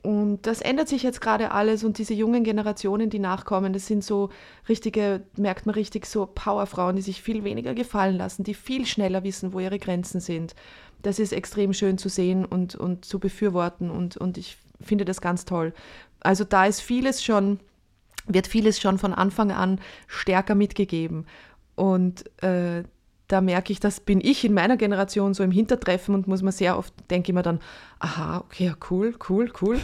Und 0.04 0.42
das 0.48 0.60
ändert 0.60 0.90
sich 0.90 1.02
jetzt 1.02 1.22
gerade 1.22 1.52
alles 1.52 1.86
und 1.86 1.98
diese 1.98 2.14
jungen 2.14 2.44
Generationen, 2.44 3.10
die 3.10 3.20
nachkommen, 3.20 3.72
das 3.72 3.88
sind 3.88 4.04
so 4.04 4.30
richtige, 4.68 5.24
merkt 5.38 5.66
man 5.66 5.76
richtig, 5.76 6.06
so 6.06 6.26
Powerfrauen, 6.26 6.98
die 6.98 7.02
sich 7.02 7.22
viel 7.22 7.46
weniger 7.46 7.74
gefallen 7.74 8.18
lassen, 8.18 8.44
die 8.44 8.54
viel 8.54 8.86
schneller 8.86 9.24
wissen, 9.24 9.54
wo 9.54 9.62
ihre 9.62 9.80
Grenzen 9.80 10.20
sind. 10.20 10.56
Das 11.04 11.20
ist 11.20 11.32
extrem 11.32 11.72
schön 11.72 11.98
zu 11.98 12.10
sehen 12.10 12.44
und, 12.44 12.76
und 12.76 13.06
zu 13.06 13.18
befürworten 13.18 13.90
und, 13.90 14.18
und 14.18 14.38
ich 14.38 14.58
finde 14.82 15.06
das 15.06 15.22
ganz 15.22 15.46
toll. 15.46 15.74
Also 16.20 16.44
da 16.44 16.66
ist 16.66 16.82
vieles 16.82 17.24
schon, 17.24 17.62
wird 18.28 18.48
vieles 18.48 18.82
schon 18.82 18.98
von 18.98 19.14
Anfang 19.14 19.52
an 19.52 19.80
stärker 20.08 20.56
mitgegeben. 20.56 21.26
Und 21.76 22.26
äh, 22.44 22.84
da 23.28 23.42
merke 23.42 23.72
ich, 23.72 23.80
das 23.80 24.00
bin 24.00 24.20
ich 24.22 24.44
in 24.44 24.54
meiner 24.54 24.78
Generation 24.78 25.34
so 25.34 25.44
im 25.44 25.52
Hintertreffen 25.52 26.14
und 26.14 26.28
muss 26.28 26.42
man 26.42 26.52
sehr 26.52 26.78
oft, 26.78 26.94
denke 27.10 27.32
ich 27.32 27.36
mir 27.36 27.42
dann, 27.42 27.60
aha, 28.00 28.40
okay, 28.40 28.66
ja, 28.66 28.76
cool, 28.90 29.16
cool, 29.30 29.52
cool. 29.62 29.80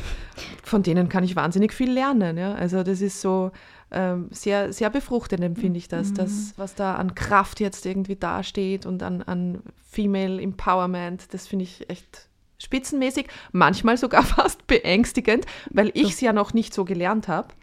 Von 0.64 0.84
denen 0.84 1.10
kann 1.10 1.24
ich 1.24 1.36
wahnsinnig 1.36 1.74
viel 1.74 1.92
lernen. 1.92 2.38
Ja? 2.38 2.54
Also 2.54 2.84
das 2.84 3.02
ist 3.02 3.22
so 3.22 3.52
ähm, 3.92 4.28
sehr, 4.32 4.74
sehr 4.74 4.90
befruchtend, 4.90 5.44
empfinde 5.44 5.78
ich 5.78 5.88
das, 5.88 6.10
mhm. 6.10 6.16
das, 6.16 6.54
was 6.58 6.76
da 6.76 6.96
an 6.96 7.16
Kraft 7.16 7.60
jetzt 7.60 7.86
irgendwie 7.86 8.18
dasteht 8.18 8.86
und 8.86 9.02
an, 9.04 9.22
an 9.24 9.64
Female 9.90 10.42
Empowerment, 10.42 11.34
das 11.34 11.48
finde 11.48 11.64
ich 11.64 11.90
echt 11.90 12.28
spitzenmäßig, 12.60 13.28
manchmal 13.52 13.98
sogar 13.98 14.24
fast 14.24 14.68
beängstigend, 14.68 15.46
weil 15.72 15.92
ich 15.94 16.12
es 16.12 16.22
ja 16.22 16.34
noch 16.34 16.54
nicht 16.54 16.74
so 16.74 16.86
gelernt 16.86 17.28
habe. 17.28 17.54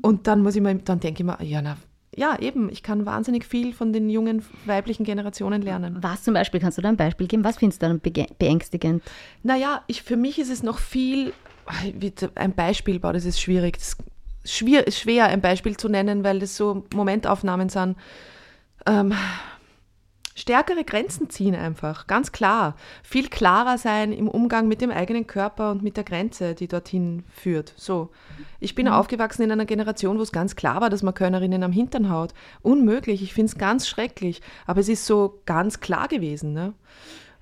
Und 0.00 0.26
dann 0.26 0.42
muss 0.42 0.56
ich 0.56 0.62
mir, 0.62 0.74
dann 0.74 1.00
denke 1.00 1.22
ich 1.22 1.26
mir, 1.26 1.38
ja, 1.42 1.62
na, 1.62 1.76
ja, 2.14 2.38
eben, 2.38 2.70
ich 2.70 2.82
kann 2.82 3.06
wahnsinnig 3.06 3.44
viel 3.44 3.72
von 3.72 3.92
den 3.92 4.10
jungen 4.10 4.44
weiblichen 4.66 5.04
Generationen 5.04 5.62
lernen. 5.62 5.98
Was 6.02 6.22
zum 6.22 6.34
Beispiel, 6.34 6.60
kannst 6.60 6.76
du 6.76 6.82
da 6.82 6.90
ein 6.90 6.96
Beispiel 6.96 7.26
geben? 7.26 7.44
Was 7.44 7.56
findest 7.56 7.82
du 7.82 7.86
dann 7.86 8.00
beängstigend? 8.38 9.02
Naja, 9.42 9.82
ich, 9.86 10.02
für 10.02 10.16
mich 10.16 10.38
ist 10.38 10.50
es 10.50 10.62
noch 10.62 10.78
viel, 10.78 11.32
ein 12.34 12.52
Beispiel, 12.54 13.00
boah, 13.00 13.14
das 13.14 13.24
ist 13.24 13.40
schwierig. 13.40 13.78
Das 13.78 13.96
ist 14.44 14.54
schwer, 14.54 14.84
schwer, 14.90 15.26
ein 15.26 15.40
Beispiel 15.40 15.76
zu 15.76 15.88
nennen, 15.88 16.22
weil 16.22 16.38
das 16.38 16.56
so 16.56 16.84
Momentaufnahmen 16.94 17.70
sind. 17.70 17.96
Ähm, 18.86 19.14
stärkere 20.34 20.84
Grenzen 20.84 21.30
ziehen 21.30 21.54
einfach, 21.54 22.06
ganz 22.06 22.32
klar. 22.32 22.76
Viel 23.02 23.28
klarer 23.28 23.78
sein 23.78 24.12
im 24.12 24.28
Umgang 24.28 24.68
mit 24.68 24.80
dem 24.80 24.90
eigenen 24.90 25.26
Körper 25.26 25.70
und 25.70 25.82
mit 25.82 25.96
der 25.96 26.04
Grenze, 26.04 26.54
die 26.54 26.68
dorthin 26.68 27.24
führt. 27.32 27.74
So. 27.76 28.10
Ich 28.60 28.74
bin 28.74 28.86
mhm. 28.86 28.92
aufgewachsen 28.92 29.42
in 29.42 29.52
einer 29.52 29.66
Generation, 29.66 30.18
wo 30.18 30.22
es 30.22 30.32
ganz 30.32 30.56
klar 30.56 30.80
war, 30.80 30.90
dass 30.90 31.02
man 31.02 31.14
Körnerinnen 31.14 31.62
am 31.62 31.72
Hintern 31.72 32.10
haut. 32.10 32.32
Unmöglich, 32.62 33.22
ich 33.22 33.34
finde 33.34 33.50
es 33.52 33.58
ganz 33.58 33.88
schrecklich. 33.88 34.40
Aber 34.66 34.80
es 34.80 34.88
ist 34.88 35.06
so 35.06 35.40
ganz 35.46 35.80
klar 35.80 36.08
gewesen. 36.08 36.52
Ne? 36.52 36.74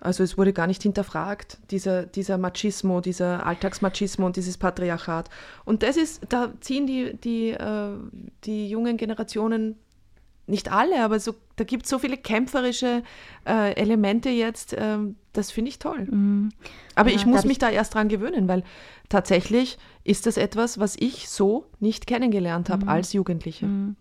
Also 0.01 0.25
es 0.25 0.39
wurde 0.39 0.55
gar 0.55 0.67
nicht 0.67 0.83
hinterfragt, 0.83 1.59
dieser, 1.71 2.07
dieser 2.07 2.39
Machismo, 2.39 3.01
dieser 3.01 3.45
Alltagsmachismo 3.45 4.25
und 4.27 4.37
dieses 4.37 4.57
Patriarchat. 4.57 5.29
Und 5.67 5.83
das 5.83 5.97
ist, 5.97 6.23
da 6.31 6.53
ziehen 6.61 6.87
die, 6.87 7.17
die, 7.23 7.51
äh, 7.51 7.91
die 8.45 8.71
jungen 8.71 8.97
Generationen 8.97 9.77
nicht 10.51 10.71
alle, 10.71 11.03
aber 11.03 11.21
so, 11.21 11.35
da 11.57 11.65
gibt 11.65 11.85
es 11.85 11.91
so 11.91 11.99
viele 11.99 12.17
kämpferische 12.17 13.03
äh, 13.47 13.75
Elemente 13.75 14.31
jetzt, 14.31 14.75
ähm, 14.79 15.17
das 15.33 15.51
finde 15.51 15.69
ich 15.69 15.79
toll. 15.79 16.07
Mhm. 16.11 16.51
Aber 16.95 17.11
ja, 17.11 17.17
ich 17.17 17.25
muss 17.25 17.45
mich 17.45 17.59
da 17.59 17.71
erst 17.71 17.95
dran 17.95 18.09
gewöhnen, 18.09 18.49
weil 18.49 18.65
tatsächlich 19.09 19.79
ist 20.03 20.27
das 20.27 20.37
etwas, 20.37 20.81
was 20.81 20.97
ich 20.99 21.29
so 21.29 21.67
nicht 21.79 22.07
kennengelernt 22.07 22.71
habe 22.71 22.85
mhm. 22.85 22.89
als 22.89 23.13
Jugendliche. 23.13 23.67
Mhm. 23.67 23.97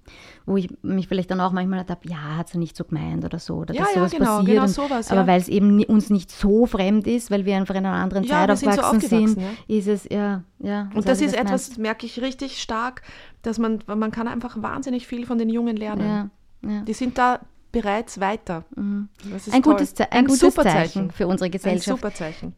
Wo 0.45 0.57
ich 0.57 0.69
mich 0.81 1.07
vielleicht 1.07 1.29
dann 1.29 1.39
auch 1.41 1.51
manchmal 1.51 1.79
habe, 1.79 2.09
ja, 2.09 2.37
hat 2.37 2.49
sie 2.49 2.57
nicht 2.57 2.75
so 2.75 2.83
gemeint 2.83 3.25
oder 3.25 3.37
so, 3.37 3.57
oder 3.57 3.73
ja, 3.73 3.81
dass 3.81 3.93
sowas 3.93 4.11
ja, 4.13 4.17
genau, 4.17 4.37
passiert. 4.37 4.55
Genau 4.55 4.67
sowas, 4.67 5.11
aber 5.11 5.27
weil 5.27 5.39
es 5.39 5.47
eben 5.49 5.83
uns 5.83 6.09
nicht 6.09 6.31
so 6.31 6.65
fremd 6.65 7.05
ist, 7.05 7.29
weil 7.29 7.45
wir 7.45 7.57
einfach 7.57 7.75
in 7.75 7.85
einer 7.85 7.95
anderen 7.95 8.23
ja, 8.23 8.47
Zeit 8.47 8.49
aufgewachsen 8.51 9.01
sind, 9.01 9.27
so 9.29 9.35
sind 9.35 9.57
ist 9.67 9.87
es, 9.87 10.07
ja, 10.09 10.43
ja. 10.59 10.89
Und 10.95 11.07
das 11.07 11.21
ist 11.21 11.35
das 11.35 11.41
etwas, 11.41 11.77
merke 11.77 12.05
ich 12.05 12.21
richtig 12.21 12.61
stark, 12.61 13.03
dass 13.41 13.59
man, 13.59 13.79
man 13.85 14.11
kann 14.11 14.27
einfach 14.27 14.61
wahnsinnig 14.61 15.05
viel 15.05 15.25
von 15.25 15.37
den 15.37 15.49
Jungen 15.49 15.77
lernen. 15.77 16.31
Ja. 16.61 16.81
Die 16.81 16.93
sind 16.93 17.17
da 17.17 17.39
bereits 17.71 18.19
weiter. 18.19 18.65
Mhm. 18.75 19.09
ein 19.51 19.63
toll. 19.63 19.73
gutes, 19.73 19.93
ein, 19.99 20.07
ein 20.11 20.25
gutes 20.25 20.55
Zeichen, 20.55 20.63
Zeichen 20.63 21.11
für 21.11 21.27
unsere 21.27 21.49
Gesellschaft. 21.49 21.89
Ein 21.89 21.97
super 21.97 22.13
Zeichen. 22.13 22.55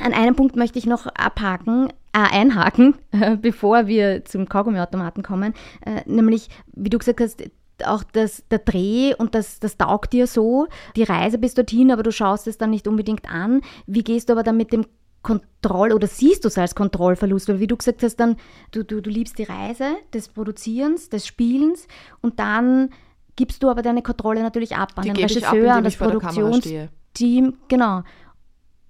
An 0.00 0.12
einem 0.12 0.34
Punkt 0.34 0.56
möchte 0.56 0.78
ich 0.78 0.86
noch 0.86 1.06
abhaken, 1.06 1.88
äh, 2.12 2.18
einhaken, 2.18 2.96
äh, 3.12 3.36
bevor 3.36 3.86
wir 3.86 4.24
zum 4.24 4.48
Kaugummiautomaten 4.48 5.22
kommen. 5.22 5.54
Äh, 5.84 6.02
nämlich, 6.06 6.48
wie 6.72 6.90
du 6.90 6.98
gesagt 6.98 7.20
hast, 7.20 7.42
auch 7.84 8.04
das, 8.04 8.44
der 8.50 8.60
Dreh 8.60 9.14
und 9.16 9.34
das, 9.34 9.58
das 9.58 9.76
taugt 9.76 10.12
dir 10.12 10.26
so, 10.26 10.68
die 10.96 11.02
Reise 11.02 11.38
bis 11.38 11.54
dorthin, 11.54 11.90
aber 11.90 12.02
du 12.02 12.12
schaust 12.12 12.46
es 12.46 12.58
dann 12.58 12.70
nicht 12.70 12.86
unbedingt 12.86 13.28
an. 13.28 13.62
Wie 13.86 14.04
gehst 14.04 14.28
du 14.28 14.32
aber 14.32 14.42
dann 14.44 14.56
mit 14.56 14.72
dem 14.72 14.86
Kontroll- 15.22 15.92
oder 15.92 16.06
siehst 16.06 16.44
du 16.44 16.48
es 16.48 16.58
als 16.58 16.74
Kontrollverlust? 16.74 17.48
Weil 17.48 17.60
wie 17.60 17.66
du 17.66 17.76
gesagt 17.76 18.02
hast, 18.02 18.16
dann, 18.16 18.36
du, 18.70 18.84
du, 18.84 19.00
du 19.00 19.10
liebst 19.10 19.38
die 19.38 19.44
Reise 19.44 19.96
des 20.12 20.28
Produzierens, 20.28 21.08
des 21.08 21.26
Spielens 21.26 21.88
und 22.20 22.38
dann 22.38 22.90
gibst 23.36 23.62
du 23.62 23.70
aber 23.70 23.82
deine 23.82 24.02
Kontrolle 24.02 24.42
natürlich 24.42 24.76
ab 24.76 24.92
an 24.96 25.02
Die 25.04 25.12
den 25.12 25.24
ab, 25.24 25.30
Regisseur, 25.30 25.54
indem 25.54 25.70
an 25.70 25.84
das. 25.84 25.96
Produktionsteam, 25.96 27.54
genau. 27.68 28.02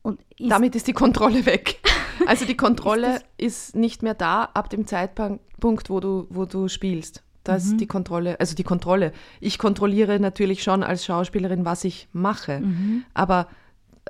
Und 0.03 0.21
ist, 0.39 0.51
Damit 0.51 0.77
ist 0.77 0.87
die 0.87 0.93
Kontrolle 0.93 1.47
weg. 1.47 1.81
Also 2.27 2.45
die 2.45 2.57
Kontrolle 2.57 3.23
ist, 3.39 3.75
nicht 3.75 4.05
mehr 4.05 4.15
da 4.15 4.45
ab 4.55 4.71
dem 4.71 4.87
Zeitpunkt, 4.87 5.91
wo 5.91 5.99
du, 5.99 6.29
wo 6.31 6.45
du 6.45 6.69
spielst. 6.69 7.25
Da 7.43 7.57
ist 7.57 7.79
die 7.79 7.89
Kontrolle, 7.89 8.39
also 8.39 8.55
die 8.55 8.63
Kontrolle. 8.63 9.13
Ich 9.41 9.59
kontrolliere 9.59 10.21
natürlich 10.21 10.63
schon 10.63 10.85
als 10.85 11.05
Schauspielerin, 11.05 11.65
was 11.65 11.83
ich 11.83 12.07
mache. 12.13 12.63
Aber 13.15 13.49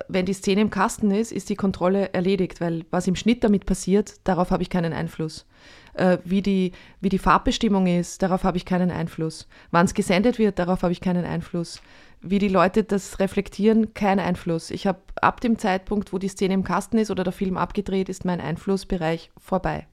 wenn 0.09 0.27
die 0.27 0.35
Szene 0.35 0.61
im 0.61 0.71
Kasten 0.71 1.11
ist, 1.11 1.33
ist 1.33 1.49
die 1.49 1.57
Kontrolle 1.57 2.13
erledigt, 2.13 2.61
weil 2.61 2.85
was 2.91 3.07
im 3.07 3.17
Schnitt 3.17 3.43
damit 3.43 3.65
passiert, 3.67 4.15
darauf 4.25 4.51
habe 4.51 4.63
ich 4.63 4.71
keinen 4.71 4.93
Einfluss. 4.93 5.47
Äh, 5.95 6.19
wie, 6.25 6.43
die, 6.43 6.73
wie 7.01 7.09
die 7.09 7.19
Farbbestimmung 7.19 7.87
ist, 7.87 8.23
darauf 8.23 8.45
habe 8.45 8.57
ich 8.57 8.65
keinen 8.65 8.91
Einfluss. 8.91 9.49
Wann 9.71 9.87
es 9.87 9.95
gesendet 9.95 10.39
wird, 10.39 10.59
darauf 10.59 10.83
habe 10.83 10.93
ich 10.93 11.01
keinen 11.01 11.25
Einfluss. 11.25 11.81
Wie 12.21 12.39
die 12.39 12.49
Leute 12.49 12.85
das 12.85 13.21
reflektieren, 13.21 13.95
kein 13.95 14.19
Einfluss. 14.19 14.71
Ich 14.71 14.87
habe 14.87 14.99
ab 15.21 15.41
dem 15.41 15.59
Zeitpunkt, 15.59 16.13
wo 16.13 16.19
die 16.19 16.29
Szene 16.29 16.55
im 16.55 16.65
Kasten 16.65 16.99
ist 16.99 17.11
oder 17.11 17.23
der 17.23 17.33
Film 17.33 17.57
abgedreht, 17.57 18.09
ist 18.09 18.25
mein 18.25 18.41
Einflussbereich 18.41 19.31
vorbei. 19.39 19.87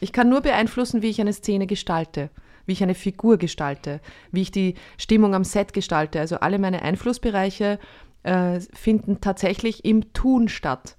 Ich 0.00 0.12
kann 0.12 0.28
nur 0.28 0.40
beeinflussen, 0.40 1.02
wie 1.02 1.10
ich 1.10 1.20
eine 1.20 1.34
Szene 1.34 1.66
gestalte, 1.66 2.30
wie 2.66 2.72
ich 2.72 2.82
eine 2.82 2.94
Figur 2.94 3.36
gestalte, 3.36 4.00
wie 4.32 4.42
ich 4.42 4.50
die 4.50 4.74
Stimmung 4.96 5.34
am 5.34 5.44
Set 5.44 5.72
gestalte. 5.72 6.18
Also 6.18 6.36
alle 6.36 6.58
meine 6.58 6.82
Einflussbereiche 6.82 7.78
äh, 8.22 8.60
finden 8.72 9.20
tatsächlich 9.20 9.84
im 9.84 10.12
Tun 10.14 10.48
statt. 10.48 10.96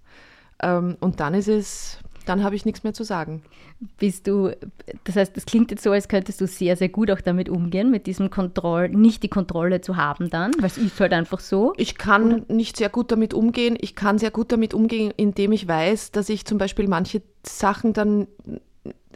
Ähm, 0.62 0.98
und 1.00 1.20
dann 1.20 1.34
ist 1.34 1.48
es, 1.48 2.00
dann 2.26 2.44
habe 2.44 2.56
ich 2.56 2.66
nichts 2.66 2.84
mehr 2.84 2.94
zu 2.94 3.04
sagen. 3.04 3.44
bist 3.98 4.28
du, 4.28 4.52
das 5.04 5.16
heißt, 5.16 5.36
das 5.36 5.46
klingt 5.46 5.72
jetzt 5.72 5.84
so, 5.84 5.92
als 5.92 6.08
könntest 6.08 6.42
du 6.42 6.48
sehr, 6.48 6.76
sehr 6.76 6.90
gut 6.90 7.12
auch 7.12 7.22
damit 7.22 7.50
umgehen, 7.50 7.92
mit 7.92 8.08
diesem 8.08 8.30
Kontroll, 8.30 8.90
nicht 8.90 9.24
die 9.24 9.30
Kontrolle 9.30 9.82
zu 9.82 9.98
haben 9.98 10.30
dann, 10.30 10.52
weil 10.60 10.68
es 10.68 10.78
ist 10.78 11.00
halt 11.00 11.14
einfach 11.14 11.40
so. 11.40 11.74
Ich 11.78 11.98
kann 11.98 12.46
nicht 12.48 12.78
sehr 12.78 12.90
gut 12.90 13.12
damit 13.12 13.34
umgehen. 13.34 13.78
Ich 13.80 13.96
kann 13.96 14.18
sehr 14.18 14.32
gut 14.32 14.52
damit 14.52 14.74
umgehen, 14.74 15.14
indem 15.16 15.52
ich 15.52 15.68
weiß, 15.68 16.12
dass 16.12 16.30
ich 16.30 16.46
zum 16.46 16.58
Beispiel 16.58 16.88
manche 16.88 17.22
Sachen 17.46 17.94
dann, 17.94 18.28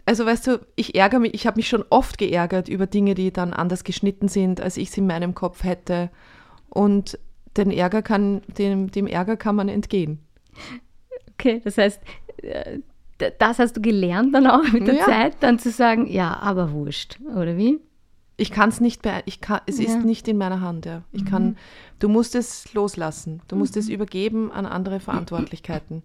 also 0.05 0.25
weißt 0.25 0.47
du, 0.47 0.59
ich 0.75 0.95
ärgere 0.95 1.19
mich, 1.19 1.33
ich 1.33 1.47
habe 1.47 1.57
mich 1.57 1.67
schon 1.67 1.85
oft 1.89 2.17
geärgert 2.17 2.69
über 2.69 2.87
Dinge, 2.87 3.13
die 3.13 3.31
dann 3.31 3.53
anders 3.53 3.83
geschnitten 3.83 4.27
sind, 4.27 4.61
als 4.61 4.77
ich 4.77 4.89
es 4.89 4.97
in 4.97 5.07
meinem 5.07 5.35
Kopf 5.35 5.63
hätte. 5.63 6.09
Und 6.69 7.19
den 7.57 7.71
Ärger 7.71 8.01
kann, 8.01 8.41
dem, 8.57 8.91
dem 8.91 9.07
Ärger 9.07 9.37
kann 9.37 9.55
man 9.55 9.69
entgehen. 9.69 10.19
Okay, 11.33 11.61
das 11.63 11.77
heißt, 11.77 12.01
äh, 12.37 12.79
das 13.17 13.59
hast 13.59 13.77
du 13.77 13.81
gelernt 13.81 14.33
dann 14.35 14.47
auch 14.47 14.69
mit 14.71 14.87
der 14.87 14.95
Ja. 14.95 15.05
Zeit, 15.05 15.37
dann 15.41 15.57
zu 15.59 15.71
sagen, 15.71 16.07
ja, 16.07 16.37
aber 16.37 16.71
wurscht, 16.71 17.19
oder 17.35 17.55
wie? 17.57 17.79
Ich 18.37 18.51
kann 18.51 18.67
es 18.69 18.81
nicht, 18.81 19.01
bee- 19.01 19.23
ich 19.25 19.39
kann, 19.39 19.61
es 19.65 19.79
Ja. 19.79 19.85
ist 19.85 20.03
nicht 20.03 20.27
in 20.27 20.37
meiner 20.37 20.59
Hand. 20.59 20.85
Ja. 20.85 21.03
Ich 21.13 21.25
kann, 21.25 21.55
du 21.99 22.09
musst 22.09 22.35
es 22.35 22.73
loslassen. 22.73 23.41
Du 23.47 23.55
musst 23.55 23.77
es 23.77 23.87
übergeben 23.87 24.51
an 24.51 24.65
andere 24.65 24.99
Verantwortlichkeiten. 24.99 26.03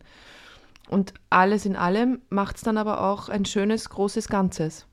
Und 0.88 1.12
alles 1.28 1.66
in 1.66 1.74
allem 1.74 2.20
macht 2.30 2.56
es 2.56 2.62
dann 2.62 2.78
aber 2.78 3.00
auch 3.10 3.28
ein 3.28 3.44
schönes, 3.44 3.88
großes 3.90 4.28
Ganzes. 4.28 4.86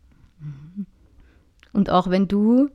Und 1.74 1.90
auch 1.92 2.10
wenn 2.10 2.28
du 2.28 2.70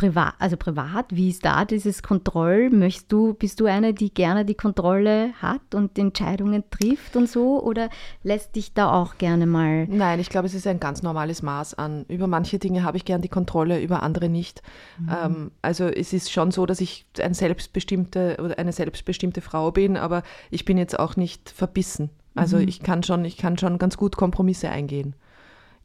privat, 0.00 0.32
also 0.38 0.56
privat, 0.56 1.14
wie 1.14 1.28
ist 1.28 1.44
da 1.44 1.66
dieses 1.66 2.02
Kontroll? 2.02 2.70
Möchtest 2.70 3.12
du, 3.12 3.34
bist 3.34 3.60
du 3.60 3.66
eine, 3.66 3.92
die 3.92 4.14
gerne 4.14 4.46
die 4.46 4.54
Kontrolle 4.54 5.34
hat 5.42 5.74
und 5.74 5.98
Entscheidungen 5.98 6.64
trifft 6.70 7.16
und 7.16 7.28
so? 7.28 7.62
Oder 7.62 7.90
lässt 8.22 8.56
dich 8.56 8.72
da 8.72 8.90
auch 8.90 9.18
gerne 9.18 9.44
mal 9.44 9.86
Nein, 9.88 10.18
ich 10.18 10.30
glaube, 10.30 10.46
es 10.46 10.54
ist 10.54 10.66
ein 10.66 10.80
ganz 10.80 11.02
normales 11.02 11.42
Maß 11.42 11.74
an. 11.74 12.06
Über 12.08 12.26
manche 12.28 12.58
Dinge 12.58 12.82
habe 12.82 12.96
ich 12.96 13.04
gern 13.04 13.20
die 13.20 13.28
Kontrolle, 13.28 13.82
über 13.82 14.02
andere 14.02 14.30
nicht. 14.30 14.62
Ähm, 15.10 15.50
also 15.60 15.84
es 15.84 16.14
ist 16.14 16.32
schon 16.32 16.50
so, 16.50 16.64
dass 16.64 16.80
ich 16.80 17.04
ein 17.22 17.34
selbstbestimmte 17.34 18.38
oder 18.42 18.58
eine 18.58 18.72
selbstbestimmte 18.72 19.42
Frau 19.42 19.70
bin, 19.70 19.98
aber 19.98 20.22
ich 20.50 20.64
bin 20.64 20.78
jetzt 20.78 20.98
auch 20.98 21.16
nicht 21.16 21.50
verbissen. 21.50 22.08
Also 22.34 22.56
ich 22.56 22.80
kann 22.80 23.02
schon, 23.02 23.26
ich 23.26 23.36
kann 23.36 23.58
schon 23.58 23.76
ganz 23.78 23.98
gut 23.98 24.16
Kompromisse 24.16 24.70
eingehen. 24.70 25.14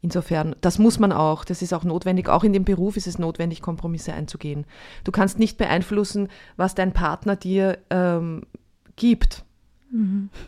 Insofern, 0.06 0.56
das 0.62 0.78
muss 0.78 0.99
man 0.99 1.12
auch, 1.12 1.43
das 1.45 1.64
ist 1.64 1.74
auch 1.74 1.84
notwendig. 1.84 2.30
Auch 2.30 2.43
in 2.43 2.53
dem 2.53 2.64
Beruf 2.64 2.95
ist 2.95 3.08
es 3.08 3.18
notwendig, 3.18 3.60
Kompromisse 3.60 4.14
einzugehen. 4.14 4.66
Du 5.03 5.12
kannst 5.12 5.39
nicht 5.39 5.58
beeinflussen, 5.58 6.28
was 6.58 6.76
dein 6.76 6.93
Partner 6.93 7.36
dir 7.36 7.80
ähm, 7.89 8.43
gibt. 8.97 9.43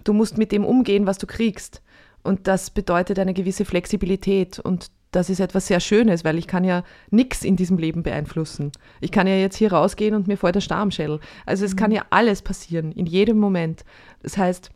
Du 0.03 0.13
musst 0.13 0.37
mit 0.37 0.51
dem 0.51 0.63
umgehen, 0.63 1.07
was 1.07 1.17
du 1.17 1.25
kriegst. 1.25 1.81
Und 2.21 2.45
das 2.45 2.69
bedeutet 2.69 3.17
eine 3.17 3.33
gewisse 3.33 3.65
Flexibilität. 3.65 4.59
Und 4.59 4.91
das 5.09 5.31
ist 5.31 5.39
etwas 5.39 5.65
sehr 5.65 5.79
Schönes, 5.79 6.23
weil 6.23 6.37
ich 6.37 6.45
kann 6.45 6.63
ja 6.63 6.83
nichts 7.09 7.43
in 7.43 7.55
diesem 7.55 7.79
Leben 7.79 8.03
beeinflussen. 8.03 8.71
Ich 9.01 9.11
kann 9.11 9.25
ja 9.25 9.37
jetzt 9.37 9.55
hier 9.55 9.73
rausgehen 9.73 10.13
und 10.13 10.27
mir 10.27 10.37
fällt 10.37 10.53
der 10.53 10.61
Star 10.61 10.81
am 10.81 10.91
Schädel. 10.91 11.19
Also 11.47 11.65
es 11.65 11.75
kann 11.75 11.91
ja 11.91 12.05
alles 12.11 12.43
passieren, 12.43 12.91
in 12.91 13.07
jedem 13.07 13.39
Moment. 13.39 13.83
Das 14.21 14.37
heißt, 14.37 14.69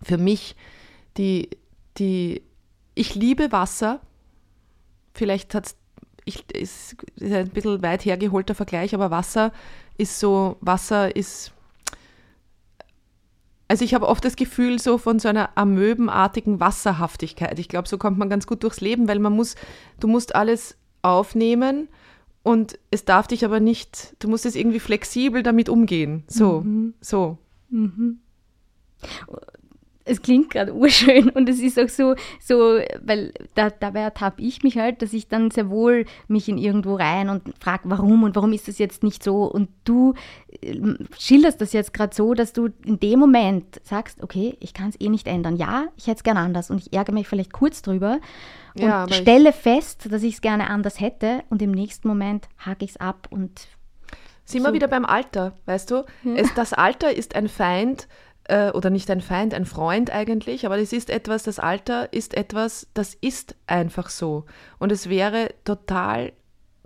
für 0.00 0.18
mich, 0.18 0.54
die, 1.16 1.50
die, 1.98 2.42
ich 2.96 3.14
liebe 3.14 3.52
Wasser. 3.52 4.00
Vielleicht 5.14 5.54
hat 5.54 5.66
es, 5.66 5.76
ist 6.52 6.96
ist 7.14 7.32
ein 7.32 7.50
bisschen 7.50 7.82
weit 7.82 8.04
hergeholter 8.04 8.56
Vergleich, 8.56 8.94
aber 8.94 9.12
Wasser 9.12 9.52
ist 9.96 10.18
so, 10.18 10.56
Wasser 10.60 11.14
ist 11.14 11.52
also 13.68 13.84
ich 13.84 13.94
habe 13.94 14.06
oft 14.06 14.24
das 14.24 14.36
Gefühl 14.36 14.78
so 14.78 14.96
von 14.96 15.18
so 15.18 15.28
einer 15.28 15.50
amöbenartigen 15.56 16.60
Wasserhaftigkeit. 16.60 17.58
Ich 17.58 17.68
glaube, 17.68 17.88
so 17.88 17.98
kommt 17.98 18.16
man 18.18 18.30
ganz 18.30 18.46
gut 18.46 18.62
durchs 18.62 18.80
Leben, 18.80 19.08
weil 19.08 19.18
man 19.18 19.32
muss, 19.32 19.56
du 19.98 20.06
musst 20.06 20.34
alles 20.34 20.76
aufnehmen 21.02 21.88
und 22.42 22.78
es 22.92 23.04
darf 23.04 23.26
dich 23.26 23.44
aber 23.44 23.58
nicht, 23.58 24.14
du 24.20 24.28
musst 24.28 24.46
es 24.46 24.54
irgendwie 24.54 24.78
flexibel 24.78 25.42
damit 25.42 25.68
umgehen. 25.68 26.22
So, 26.28 26.64
so. 27.00 27.38
Es 30.06 30.22
klingt 30.22 30.50
gerade 30.50 30.72
urschön 30.74 31.28
und 31.30 31.48
es 31.48 31.60
ist 31.60 31.78
auch 31.78 31.88
so, 31.88 32.14
so 32.40 32.78
weil 33.04 33.32
da, 33.54 33.70
dabei 33.70 34.00
ertappe 34.00 34.40
ich 34.40 34.62
mich 34.62 34.78
halt, 34.78 35.02
dass 35.02 35.12
ich 35.12 35.28
dann 35.28 35.50
sehr 35.50 35.68
wohl 35.68 36.06
mich 36.28 36.48
in 36.48 36.58
irgendwo 36.58 36.94
rein 36.94 37.28
und 37.28 37.42
frage, 37.60 37.82
warum 37.84 38.22
und 38.22 38.34
warum 38.36 38.52
ist 38.52 38.68
das 38.68 38.78
jetzt 38.78 39.02
nicht 39.02 39.22
so 39.22 39.44
und 39.44 39.68
du 39.84 40.14
äh, 40.62 40.80
schilderst 41.18 41.60
das 41.60 41.72
jetzt 41.72 41.92
gerade 41.92 42.14
so, 42.14 42.34
dass 42.34 42.52
du 42.52 42.68
in 42.84 43.00
dem 43.00 43.18
Moment 43.18 43.80
sagst, 43.82 44.22
okay, 44.22 44.56
ich 44.60 44.72
kann 44.72 44.88
es 44.88 45.00
eh 45.00 45.08
nicht 45.08 45.26
ändern. 45.26 45.56
Ja, 45.56 45.86
ich 45.96 46.06
hätte 46.06 46.18
es 46.18 46.24
gern 46.24 46.36
anders 46.36 46.70
und 46.70 46.78
ich 46.78 46.92
ärgere 46.92 47.12
mich 47.12 47.28
vielleicht 47.28 47.52
kurz 47.52 47.82
drüber 47.82 48.18
und 48.76 48.82
Ja, 48.82 49.06
stelle 49.10 49.52
fest, 49.52 50.08
dass 50.10 50.22
ich 50.22 50.34
es 50.34 50.40
gerne 50.40 50.70
anders 50.70 51.00
hätte 51.00 51.42
und 51.50 51.62
im 51.62 51.72
nächsten 51.72 52.06
Moment 52.06 52.48
hake 52.64 52.84
ich 52.84 52.92
es 52.92 52.96
ab 52.98 53.26
und 53.30 53.66
Sind 54.44 54.62
wir 54.62 54.72
wieder 54.72 54.88
beim 54.88 55.04
Alter, 55.04 55.54
weißt 55.64 55.90
du? 55.90 56.04
Es, 56.36 56.54
das 56.54 56.72
Alter 56.72 57.12
ist 57.12 57.34
ein 57.34 57.48
Feind, 57.48 58.06
äh, 58.48 58.70
oder 58.70 58.90
nicht 58.90 59.10
ein 59.10 59.20
Feind, 59.20 59.54
ein 59.54 59.64
Freund 59.64 60.10
eigentlich, 60.10 60.66
aber 60.66 60.78
es 60.78 60.92
ist 60.92 61.10
etwas, 61.10 61.42
das 61.42 61.58
Alter 61.58 62.12
ist 62.12 62.34
etwas, 62.34 62.86
das 62.94 63.14
ist 63.14 63.56
einfach 63.66 64.08
so. 64.08 64.44
Und 64.78 64.92
es 64.92 65.08
wäre 65.08 65.54
total 65.64 66.32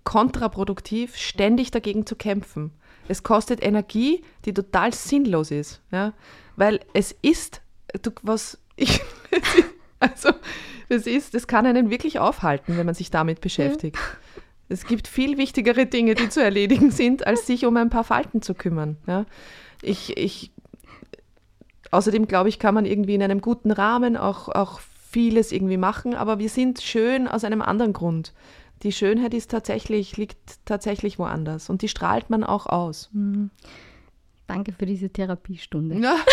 kontraproduktiv, 0.04 1.16
ständig 1.16 1.70
dagegen 1.70 2.06
zu 2.06 2.16
kämpfen. 2.16 2.72
Es 3.08 3.22
kostet 3.22 3.62
Energie, 3.62 4.22
die 4.44 4.54
total 4.54 4.94
sinnlos 4.94 5.50
ist, 5.50 5.82
ja? 5.90 6.12
weil 6.56 6.80
es 6.94 7.14
ist, 7.22 7.60
du, 8.02 8.10
was 8.22 8.58
ich, 8.76 9.00
also 10.00 10.30
das 10.88 11.06
ist, 11.06 11.34
das 11.34 11.46
kann 11.46 11.66
einen 11.66 11.90
wirklich 11.90 12.18
aufhalten, 12.18 12.76
wenn 12.76 12.86
man 12.86 12.94
sich 12.94 13.10
damit 13.10 13.40
beschäftigt. 13.40 13.98
Es 14.68 14.86
gibt 14.86 15.08
viel 15.08 15.36
wichtigere 15.36 15.86
Dinge, 15.86 16.14
die 16.14 16.28
zu 16.28 16.42
erledigen 16.42 16.90
sind, 16.92 17.26
als 17.26 17.46
sich 17.46 17.66
um 17.66 17.76
ein 17.76 17.90
paar 17.90 18.04
Falten 18.04 18.40
zu 18.40 18.54
kümmern. 18.54 18.96
Ja? 19.06 19.26
Ich, 19.82 20.16
ich, 20.16 20.52
außerdem 21.90 22.26
glaube 22.26 22.48
ich, 22.48 22.58
kann 22.58 22.74
man 22.74 22.84
irgendwie 22.84 23.14
in 23.14 23.22
einem 23.22 23.40
guten 23.40 23.70
Rahmen 23.70 24.16
auch, 24.16 24.48
auch 24.48 24.80
vieles 25.10 25.52
irgendwie 25.52 25.76
machen, 25.76 26.14
aber 26.14 26.38
wir 26.38 26.48
sind 26.48 26.80
schön 26.80 27.26
aus 27.26 27.44
einem 27.44 27.62
anderen 27.62 27.92
Grund. 27.92 28.32
Die 28.82 28.92
Schönheit 28.92 29.34
ist 29.34 29.50
tatsächlich, 29.50 30.16
liegt 30.16 30.64
tatsächlich 30.64 31.18
woanders 31.18 31.68
und 31.68 31.82
die 31.82 31.88
strahlt 31.88 32.30
man 32.30 32.44
auch 32.44 32.66
aus. 32.66 33.10
danke 34.46 34.72
für 34.72 34.86
diese 34.86 35.10
Therapiestunde. 35.10 35.96
Ja. 35.96 36.16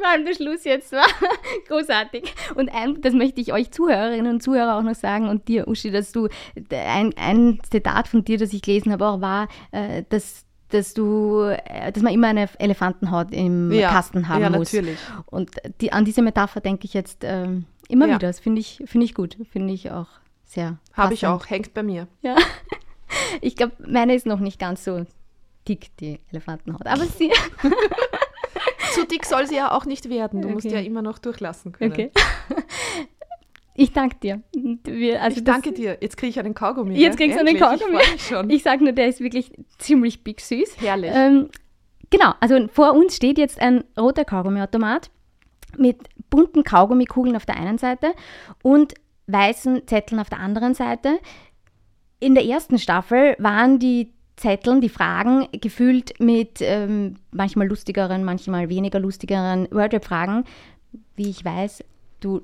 Vor 0.00 0.08
allem 0.08 0.24
der 0.24 0.34
Schluss 0.34 0.64
jetzt 0.64 0.92
war 0.92 1.06
großartig. 1.68 2.34
Und 2.54 2.70
ein, 2.74 3.00
das 3.02 3.12
möchte 3.12 3.40
ich 3.40 3.52
euch 3.52 3.70
Zuhörerinnen 3.70 4.34
und 4.34 4.42
Zuhörer 4.42 4.78
auch 4.78 4.82
noch 4.82 4.94
sagen 4.94 5.28
und 5.28 5.46
dir, 5.48 5.68
Uschi, 5.68 5.90
dass 5.90 6.12
du 6.12 6.28
ein, 6.70 7.12
ein 7.16 7.58
Zitat 7.70 8.08
von 8.08 8.24
dir, 8.24 8.38
das 8.38 8.52
ich 8.52 8.62
gelesen 8.62 8.92
habe, 8.92 9.06
auch 9.06 9.20
war, 9.20 9.48
äh, 9.72 10.04
dass 10.08 10.46
dass 10.70 10.94
du, 10.94 11.42
äh, 11.42 11.92
dass 11.92 12.02
man 12.02 12.12
immer 12.12 12.28
eine 12.28 12.48
Elefantenhaut 12.58 13.32
im 13.32 13.70
Ja, 13.72 13.90
Kasten 13.90 14.28
haben 14.28 14.42
ja, 14.42 14.50
muss. 14.50 14.72
natürlich. 14.72 14.98
Und 15.26 15.50
die, 15.80 15.92
an 15.92 16.04
diese 16.04 16.22
Metapher 16.22 16.60
denke 16.60 16.84
ich 16.86 16.94
jetzt 16.94 17.18
ähm, 17.24 17.64
immer 17.88 18.06
Ja. 18.06 18.14
wieder. 18.16 18.28
Das 18.28 18.40
finde 18.40 18.60
ich, 18.60 18.82
finde 18.86 19.04
ich 19.04 19.14
gut. 19.14 19.36
Finde 19.50 19.72
ich 19.74 19.90
auch 19.90 20.08
sehr. 20.44 20.78
Habe 20.92 21.14
ich 21.14 21.26
auch, 21.26 21.48
hängt 21.50 21.74
bei 21.74 21.82
mir. 21.82 22.06
Ja. 22.22 22.36
Ich 23.40 23.56
glaube, 23.56 23.72
meine 23.84 24.14
ist 24.14 24.24
noch 24.24 24.38
nicht 24.38 24.60
ganz 24.60 24.84
so 24.84 25.04
dick, 25.66 25.90
die 25.98 26.20
Elefantenhaut. 26.30 26.86
Aber 26.86 27.04
sie. 27.06 27.32
Zu 28.94 29.04
dick 29.04 29.24
soll 29.24 29.48
sie 29.48 29.56
ja 29.56 29.72
auch 29.72 29.84
nicht 29.84 30.08
werden. 30.08 30.42
Du 30.42 30.48
musst 30.48 30.66
Okay. 30.66 30.76
ja 30.76 30.80
immer 30.80 31.02
noch 31.02 31.18
durchlassen 31.18 31.72
können. 31.72 31.90
Okay. 31.92 32.10
Ich 33.80 33.92
danke 33.92 34.16
dir. 34.16 34.42
Wir, 34.84 35.22
also 35.22 35.38
ich 35.38 35.44
danke 35.44 35.72
dir. 35.72 35.96
Jetzt 36.02 36.18
kriege 36.18 36.28
ich 36.28 36.38
einen 36.38 36.52
Kaugummi. 36.52 36.98
Jetzt 36.98 37.16
kriegst 37.16 37.36
du 37.36 37.40
einen. 37.40 37.56
Kaugummi. 37.58 37.98
Ich. 38.14 38.56
Ich 38.56 38.62
sage 38.62 38.84
nur, 38.84 38.92
der 38.92 39.08
ist 39.08 39.20
wirklich 39.20 39.52
ziemlich 39.78 40.22
big 40.22 40.42
süß. 40.42 40.76
Herrlich. 40.80 41.10
Ähm, 41.14 41.48
genau, 42.10 42.34
also 42.40 42.68
vor 42.68 42.92
uns 42.92 43.16
steht 43.16 43.38
jetzt 43.38 43.58
ein 43.58 43.84
roter 43.98 44.26
Kaugummiautomat 44.26 45.10
mit 45.78 45.96
bunten 46.28 46.62
Kaugummikugeln 46.62 47.36
auf 47.36 47.46
der 47.46 47.56
einen 47.56 47.78
Seite 47.78 48.12
und 48.62 48.92
weißen 49.28 49.86
Zetteln 49.86 50.20
auf 50.20 50.28
der 50.28 50.40
anderen 50.40 50.74
Seite. 50.74 51.18
In 52.18 52.34
der 52.34 52.44
ersten 52.44 52.78
Staffel 52.78 53.34
waren 53.38 53.78
die 53.78 54.12
Zetteln, 54.36 54.82
die 54.82 54.90
Fragen 54.90 55.48
gefüllt 55.52 56.20
mit 56.20 56.58
ähm, 56.60 57.14
manchmal 57.30 57.66
lustigeren, 57.66 58.24
manchmal 58.24 58.68
weniger 58.68 59.00
lustigeren 59.00 59.68
Wordrap-Fragen. 59.70 60.44
Wie 61.16 61.30
ich 61.30 61.42
weiß, 61.44 61.82
du 62.20 62.42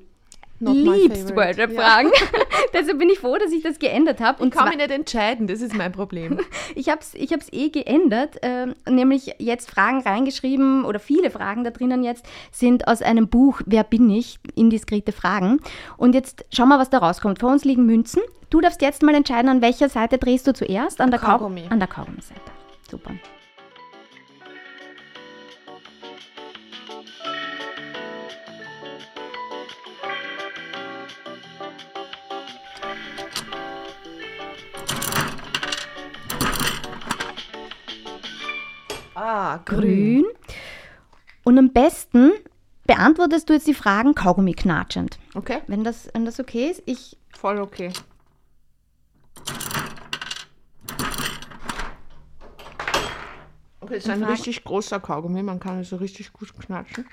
Not 0.59 0.75
liebst. 0.75 1.35
Wordrap-Fragen. 1.35 2.11
Deshalb 2.73 2.97
bin 2.99 3.09
ich 3.09 3.19
froh, 3.19 3.37
dass 3.37 3.51
ich 3.51 3.61
das 3.63 3.77
geändert 3.79 4.19
habe. 4.19 4.41
Und 4.41 4.49
Ich 4.49 4.59
kann 4.59 4.69
mich 4.69 4.77
nicht 4.77 4.91
entscheiden, 4.91 5.47
das 5.47 5.61
ist 5.61 5.75
mein 5.75 5.91
Problem. 5.91 6.39
ich 6.75 6.89
habe 6.89 6.99
es 7.01 7.13
ich 7.13 7.31
hab's 7.31 7.47
eh 7.51 7.69
geändert, 7.69 8.37
ähm, 8.41 8.73
nämlich 8.89 9.35
jetzt 9.39 9.69
Fragen 9.69 10.01
reingeschrieben 10.01 10.83
oder 10.85 10.99
viele 10.99 11.29
Fragen 11.29 11.63
da 11.63 11.69
drinnen 11.69 12.03
jetzt 12.03 12.25
sind 12.51 12.87
aus 12.87 13.01
einem 13.01 13.27
Buch 13.27 13.61
Wer 13.65 13.83
bin 13.83 14.09
ich? 14.09 14.39
Indiskrete 14.55 15.11
Fragen. 15.11 15.59
Und 15.97 16.15
jetzt 16.15 16.45
schauen 16.51 16.69
wir, 16.69 16.79
was 16.79 16.89
da 16.89 16.97
rauskommt. 16.99 17.39
Vor 17.39 17.51
uns 17.51 17.63
liegen 17.63 17.85
Münzen. 17.85 18.21
Du 18.49 18.61
darfst 18.61 18.81
jetzt 18.81 19.03
mal 19.03 19.13
entscheiden, 19.13 19.49
an 19.49 19.61
welcher 19.61 19.89
Seite 19.89 20.17
drehst 20.17 20.47
du 20.47 20.53
zuerst? 20.53 21.01
An 21.01 21.11
der 21.11 21.19
Kau- 21.19 21.37
Kaugummi. 21.37 21.63
An 21.69 21.79
der 21.79 21.87
Kaugummi-Seite. 21.87 22.41
Super. 22.89 23.11
Ah, 39.17 39.59
Grün. 39.65 40.25
Und 41.43 41.57
am 41.57 41.71
besten 41.71 42.31
beantwortest 42.85 43.49
du 43.49 43.53
jetzt 43.53 43.67
die 43.67 43.73
Fragen 43.73 44.15
Kaugummi 44.15 44.53
knatschend. 44.53 45.17
Okay, 45.35 45.61
Wenn 45.67 45.83
das, 45.83 46.09
wenn 46.13 46.25
das 46.25 46.39
okay 46.39 46.69
ist, 46.69 46.83
ich 46.85 47.17
voll 47.35 47.59
okay. 47.59 47.91
Okay, 53.81 53.95
das 53.95 54.03
ist 54.05 54.09
ein 54.09 54.19
Fragen? 54.19 54.31
richtig 54.31 54.63
großer 54.63 54.99
Kaugummi, 54.99 55.43
man 55.43 55.59
kann 55.59 55.79
es 55.79 55.89
so 55.89 55.95
richtig 55.97 56.33
gut 56.33 56.53
knatschen. 56.59 57.05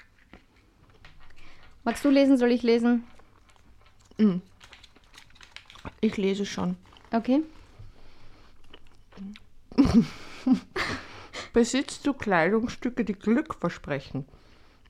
Magst 1.85 2.05
du 2.05 2.11
lesen? 2.11 2.39
Soll 2.39 2.51
ich 2.51 2.63
lesen? 2.63 3.05
Ich 6.01 6.17
lese 6.17 6.47
schon. 6.47 6.77
Okay. 7.13 7.43
Besitzt 11.55 12.05
du 12.05 12.13
Kleidungsstücke, 12.13 13.05
die 13.05 13.13
Glück 13.15 13.55
versprechen? 13.55 14.27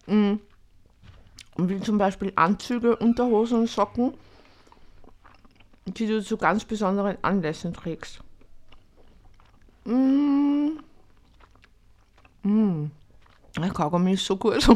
Mm. 0.07 0.37
Wie 1.59 1.81
zum 1.81 1.99
Beispiel 1.99 2.33
Anzüge, 2.37 2.97
Unterhosen 2.97 3.61
und 3.61 3.69
Socken, 3.69 4.15
die 5.85 6.07
du 6.07 6.25
zu 6.25 6.39
ganz 6.39 6.65
besonderen 6.65 7.19
Anlässen 7.21 7.75
trägst. 7.75 8.21
Mm. 9.85 10.71
Mm. 12.43 12.87
Der 13.59 13.71
Kaugummi 13.71 14.15
ist 14.15 14.25
so 14.25 14.39
gut. 14.39 14.67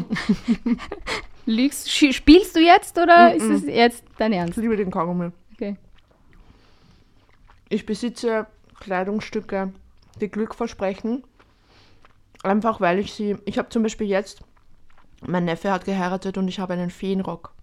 Lügst, 1.47 1.89
spielst 1.89 2.55
du 2.55 2.59
jetzt 2.59 2.99
oder 2.99 3.33
ist 3.33 3.49
es 3.49 3.65
jetzt 3.65 4.03
dein 4.19 4.31
Ich 4.31 4.37
Ernst? 4.37 4.57
liebe 4.57 4.77
den 4.77 4.91
Kaugummi. 4.91 5.31
Okay. 5.53 5.75
Ich 7.67 7.83
besitze 7.87 8.45
Kleidungsstücke, 8.79 9.73
die 10.21 10.29
Glück 10.29 10.53
versprechen. 10.53 11.23
Einfach 12.43 12.79
weil 12.79 12.99
ich 12.99 13.13
sie. 13.13 13.37
Ich 13.45 13.57
habe 13.57 13.69
zum 13.69 13.83
Beispiel 13.83 14.07
jetzt. 14.07 14.41
Mein 15.27 15.45
Neffe 15.45 15.71
hat 15.71 15.85
geheiratet 15.85 16.37
und 16.37 16.47
ich 16.47 16.59
habe 16.59 16.73
einen 16.73 16.89
Feenrock. 16.89 17.53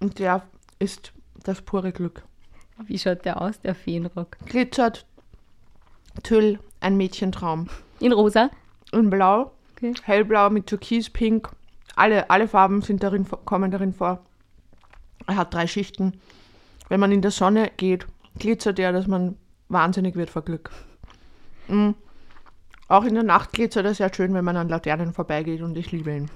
Und 0.00 0.18
der 0.18 0.42
ist 0.78 1.12
das 1.42 1.60
pure 1.62 1.92
Glück. 1.92 2.22
Wie 2.86 2.98
schaut 2.98 3.24
der 3.24 3.40
aus, 3.40 3.60
der 3.60 3.74
Feenrock? 3.74 4.36
Glitzert, 4.46 5.06
Tüll, 6.22 6.58
ein 6.80 6.96
Mädchentraum. 6.96 7.68
In 8.00 8.12
rosa? 8.12 8.50
In 8.92 9.10
Blau, 9.10 9.52
Okay. 9.76 9.94
hellblau 10.02 10.50
mit 10.50 10.66
Türkis, 10.66 11.10
Pink. 11.10 11.50
Alle, 11.96 12.30
alle 12.30 12.48
Farben 12.48 12.82
sind 12.82 13.02
darin, 13.02 13.26
kommen 13.44 13.70
darin 13.70 13.92
vor. 13.92 14.24
Er 15.26 15.36
hat 15.36 15.54
drei 15.54 15.66
Schichten. 15.66 16.20
Wenn 16.88 17.00
man 17.00 17.12
in 17.12 17.22
der 17.22 17.30
Sonne 17.30 17.70
geht, 17.76 18.06
glitzert 18.38 18.78
er, 18.78 18.92
dass 18.92 19.06
man 19.06 19.36
wahnsinnig 19.68 20.16
wird 20.16 20.30
vor 20.30 20.42
Glück. 20.42 20.70
Mm. 21.68 21.90
Auch 22.88 23.04
in 23.04 23.14
der 23.14 23.22
Nacht 23.22 23.52
glitzert 23.52 23.86
er 23.86 23.94
sehr 23.94 24.12
schön, 24.12 24.34
wenn 24.34 24.44
man 24.44 24.56
an 24.56 24.68
Laternen 24.68 25.12
vorbeigeht 25.12 25.62
und 25.62 25.76
ich 25.76 25.90
liebe 25.92 26.14
ihn. 26.14 26.30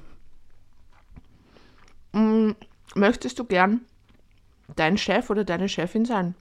Mm. 2.13 2.53
Möchtest 2.95 3.39
du 3.39 3.45
gern 3.45 3.83
dein 4.77 4.97
Chef 4.97 5.29
oder 5.29 5.45
deine 5.45 5.69
Chefin 5.69 6.07
sein? 6.07 6.35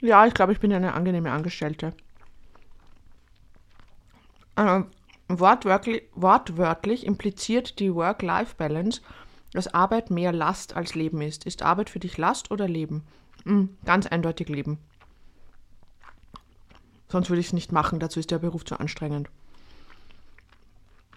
Ja, 0.00 0.26
ich 0.26 0.34
glaube, 0.34 0.52
ich 0.52 0.60
bin 0.60 0.72
eine 0.72 0.92
angenehme 0.92 1.32
Angestellte. 1.32 1.94
Äh, 4.56 4.82
wortwörtlich, 5.28 6.02
wortwörtlich 6.14 7.06
impliziert 7.06 7.78
die 7.78 7.94
Work-Life-Balance, 7.94 9.00
dass 9.52 9.72
Arbeit 9.72 10.10
mehr 10.10 10.32
Last 10.32 10.76
als 10.76 10.94
Leben 10.94 11.22
ist. 11.22 11.46
Ist 11.46 11.62
Arbeit 11.62 11.88
für 11.88 11.98
dich 11.98 12.18
Last 12.18 12.50
oder 12.50 12.68
Leben? 12.68 13.02
Hm, 13.44 13.76
ganz 13.84 14.06
eindeutig 14.06 14.48
Leben. 14.48 14.78
Sonst 17.14 17.30
würde 17.30 17.38
ich 17.38 17.46
es 17.46 17.52
nicht 17.52 17.70
machen, 17.70 18.00
dazu 18.00 18.18
ist 18.18 18.32
der 18.32 18.40
Beruf 18.40 18.64
zu 18.64 18.80
anstrengend. 18.80 19.28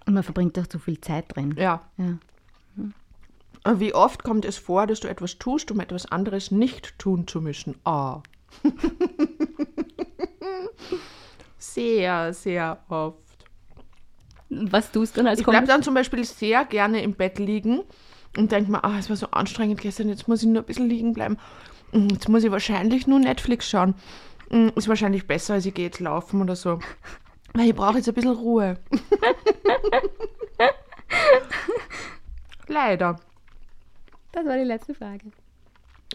Und 0.05 0.13
man 0.13 0.21
verbringt 0.21 0.55
doch 0.55 0.67
zu 0.67 0.77
viel 0.77 1.01
Zeit 1.01 1.25
drin. 1.35 1.55
Ja. 1.57 1.81
Ja. 1.97 2.19
Äh, 3.63 3.79
Wie 3.79 3.95
oft 3.95 4.23
kommt 4.23 4.45
es 4.45 4.59
vor, 4.59 4.85
dass 4.85 4.99
du 4.99 5.07
etwas 5.07 5.39
tust, 5.39 5.71
um 5.71 5.79
etwas 5.79 6.05
anderes 6.05 6.51
nicht 6.51 6.99
tun 6.99 7.25
zu 7.25 7.41
müssen? 7.41 7.79
Ah. 7.83 8.21
sehr, 11.57 12.31
sehr 12.31 12.77
oft. 12.89 13.17
Was 14.49 14.91
tust 14.91 15.17
du 15.17 15.21
dann 15.21 15.27
als 15.29 15.39
Ich 15.39 15.47
bleibe 15.47 15.65
dann 15.65 15.81
zum 15.81 15.95
Beispiel 15.95 16.23
sehr 16.25 16.63
gerne 16.65 17.01
im 17.01 17.15
Bett 17.15 17.39
liegen 17.39 17.81
und 18.37 18.51
denke 18.51 18.69
mir, 18.69 18.83
ah, 18.83 18.99
es 18.99 19.09
war 19.09 19.15
so 19.15 19.31
anstrengend 19.31 19.81
gestern, 19.81 20.09
jetzt 20.09 20.27
muss 20.27 20.43
ich 20.43 20.47
nur 20.47 20.61
ein 20.61 20.65
bisschen 20.67 20.89
liegen 20.89 21.13
bleiben. 21.13 21.37
Mm, 21.91 22.09
Jetzt 22.11 22.29
muss 22.29 22.43
ich 22.43 22.51
wahrscheinlich 22.51 23.07
nur 23.07 23.17
Netflix 23.17 23.67
schauen. 23.67 23.95
Mm, 24.49 24.69
Ist 24.75 24.87
wahrscheinlich 24.87 25.27
besser, 25.27 25.55
als 25.55 25.65
ich 25.65 25.73
gehe 25.73 25.85
jetzt 25.85 25.99
laufen 25.99 26.41
oder 26.41 26.55
so. 26.55 26.79
Weil 27.53 27.69
ich 27.69 27.75
brauche 27.75 27.97
jetzt 27.97 28.07
ein 28.07 28.13
bisschen 28.13 28.31
Ruhe. 28.31 28.77
Leider. 32.67 33.19
Das 34.31 34.45
war 34.45 34.57
die 34.57 34.63
letzte 34.63 34.93
Frage. 34.93 35.25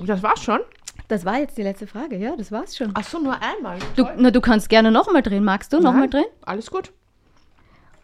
Das 0.04 0.22
war's 0.22 0.42
schon. 0.42 0.60
Das 1.08 1.24
war 1.24 1.38
jetzt 1.38 1.58
die 1.58 1.62
letzte 1.62 1.86
Frage, 1.86 2.16
ja, 2.16 2.36
das 2.36 2.52
war's 2.52 2.76
schon. 2.76 2.92
Ach 2.94 3.04
so, 3.04 3.18
nur 3.18 3.36
einmal. 3.42 3.78
Du, 3.96 4.06
na, 4.16 4.30
du 4.30 4.40
kannst 4.40 4.68
gerne 4.68 4.90
nochmal 4.90 5.22
drehen, 5.22 5.44
magst 5.44 5.72
du? 5.72 5.80
Nochmal 5.80 6.08
drehen? 6.08 6.26
Alles 6.42 6.70
gut. 6.70 6.92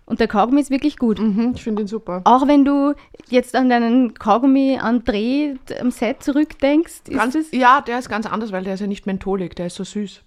Und 0.09 0.21
der 0.21 0.29
Kaugummi 0.29 0.61
ist 0.63 0.71
wirklich 0.71 0.97
gut. 0.97 1.19
Mhm, 1.21 1.53
ich 1.55 1.63
finde 1.63 1.83
ihn 1.83 1.87
super. 1.87 2.23
Auch 2.25 2.49
wenn 2.49 2.65
du 2.65 2.95
jetzt 3.29 3.55
an 3.55 3.69
deinen 3.69 4.15
Kaugummi 4.15 4.79
am 4.81 5.05
Dreh 5.05 5.57
am 5.81 5.91
Set 5.91 6.23
zurückdenkst, 6.23 7.03
ist 7.09 7.17
Ganz, 7.17 7.35
das, 7.35 7.51
ja, 7.53 7.83
der 7.83 7.99
ist 7.99 8.09
ganz 8.09 8.25
anders, 8.25 8.51
weil 8.51 8.65
der 8.65 8.73
ist 8.75 8.81
ja 8.81 8.87
nicht 8.87 9.05
mentholig, 9.07 9.55
der 9.55 9.67
ist 9.67 9.75
so 9.75 9.85
süß. 9.85 10.23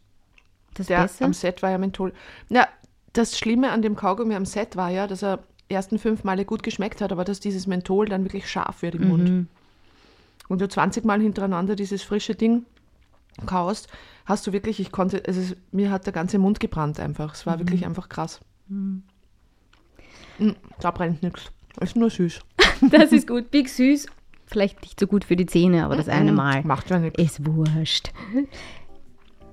das 0.76 0.86
Der 0.88 1.02
besser? 1.02 1.26
am 1.26 1.34
Set 1.34 1.64
war 1.64 1.72
ja 1.72 1.80
Menthol. 1.80 2.14
Ja, 2.50 2.68
das 3.14 3.40
Schlimme 3.40 3.72
an 3.72 3.82
dem 3.82 3.96
Kaugummi 3.96 4.36
am 4.36 4.46
Set 4.46 4.76
war 4.76 4.92
ja, 4.92 5.08
dass 5.08 5.24
er 5.24 5.40
ersten 5.68 5.98
fünf 5.98 6.24
Male 6.24 6.46
gut 6.46 6.62
geschmeckt 6.62 7.02
hat, 7.02 7.12
aber 7.12 7.24
dass 7.24 7.40
dieses 7.40 7.66
Menthol 7.66 8.06
dann 8.08 8.24
wirklich 8.24 8.48
scharf 8.50 8.84
wird 8.84 8.94
im 8.96 9.08
Mund. 9.08 9.30
Mhm. 9.30 9.48
Und 10.48 10.62
du 10.62 10.68
20 10.70 11.06
Mal 11.06 11.22
hintereinander 11.22 11.76
dieses 11.76 12.04
frische 12.04 12.36
Ding 12.36 12.66
kaust, 13.48 13.88
hast 14.26 14.46
du 14.46 14.52
wirklich, 14.54 14.80
ich 14.80 14.92
konnte, 14.92 15.24
also 15.26 15.40
es, 15.42 15.56
mir 15.72 15.90
hat 15.90 16.06
der 16.06 16.14
ganze 16.14 16.38
Mund 16.38 16.60
gebrannt 16.60 17.00
einfach. 17.00 17.34
Es 17.34 17.48
war 17.48 17.56
Mhm. 17.56 17.60
wirklich 17.62 17.86
einfach 17.86 18.10
krass. 18.10 18.42
Mm, 18.68 18.98
Da 20.80 20.92
brennt 20.92 21.22
nichts. 21.24 21.52
Ist 21.80 21.96
nur 21.96 22.10
süß. 22.10 22.40
Das 22.90 23.12
ist 23.12 23.28
gut. 23.28 23.52
Big 23.52 23.70
süß. 23.70 24.08
Vielleicht 24.48 24.82
nicht 24.82 25.00
so 25.00 25.06
gut 25.08 25.24
für 25.24 25.36
die 25.36 25.46
Zähne, 25.46 25.86
aber 25.86 25.96
das 25.96 26.10
eine 26.10 26.32
Mal 26.34 26.64
Macht 26.64 26.90
ja 26.90 26.98
nichts. 27.00 27.22
ist 27.22 27.46
wurscht. 27.46 28.12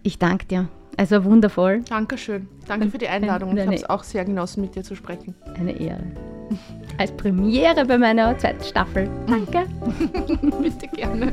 Ich 0.03 0.19
danke 0.19 0.47
dir. 0.47 0.69
Es 0.97 1.11
war 1.13 1.25
wundervoll. 1.25 1.83
Dankeschön. 1.89 2.49
Danke 2.67 2.91
für 2.91 2.99
die 2.99 3.07
Einladung. 3.07 3.57
Ich 3.57 3.65
habe 3.65 3.75
es 3.75 3.89
auch 3.89 4.03
sehr 4.03 4.25
genossen, 4.25 4.63
mit 4.63 4.75
dir 4.75 4.83
zu 4.83 4.97
sprechen. 4.97 5.35
Eine 5.55 5.79
Ehre. 5.79 6.03
Als 6.97 7.13
Premiere 7.13 7.85
bei 7.85 7.99
meiner 7.99 8.37
zweiten 8.39 8.65
Staffel. 8.65 9.09
Danke. 9.29 9.67
Bitte 10.61 10.89
gerne. 10.89 11.33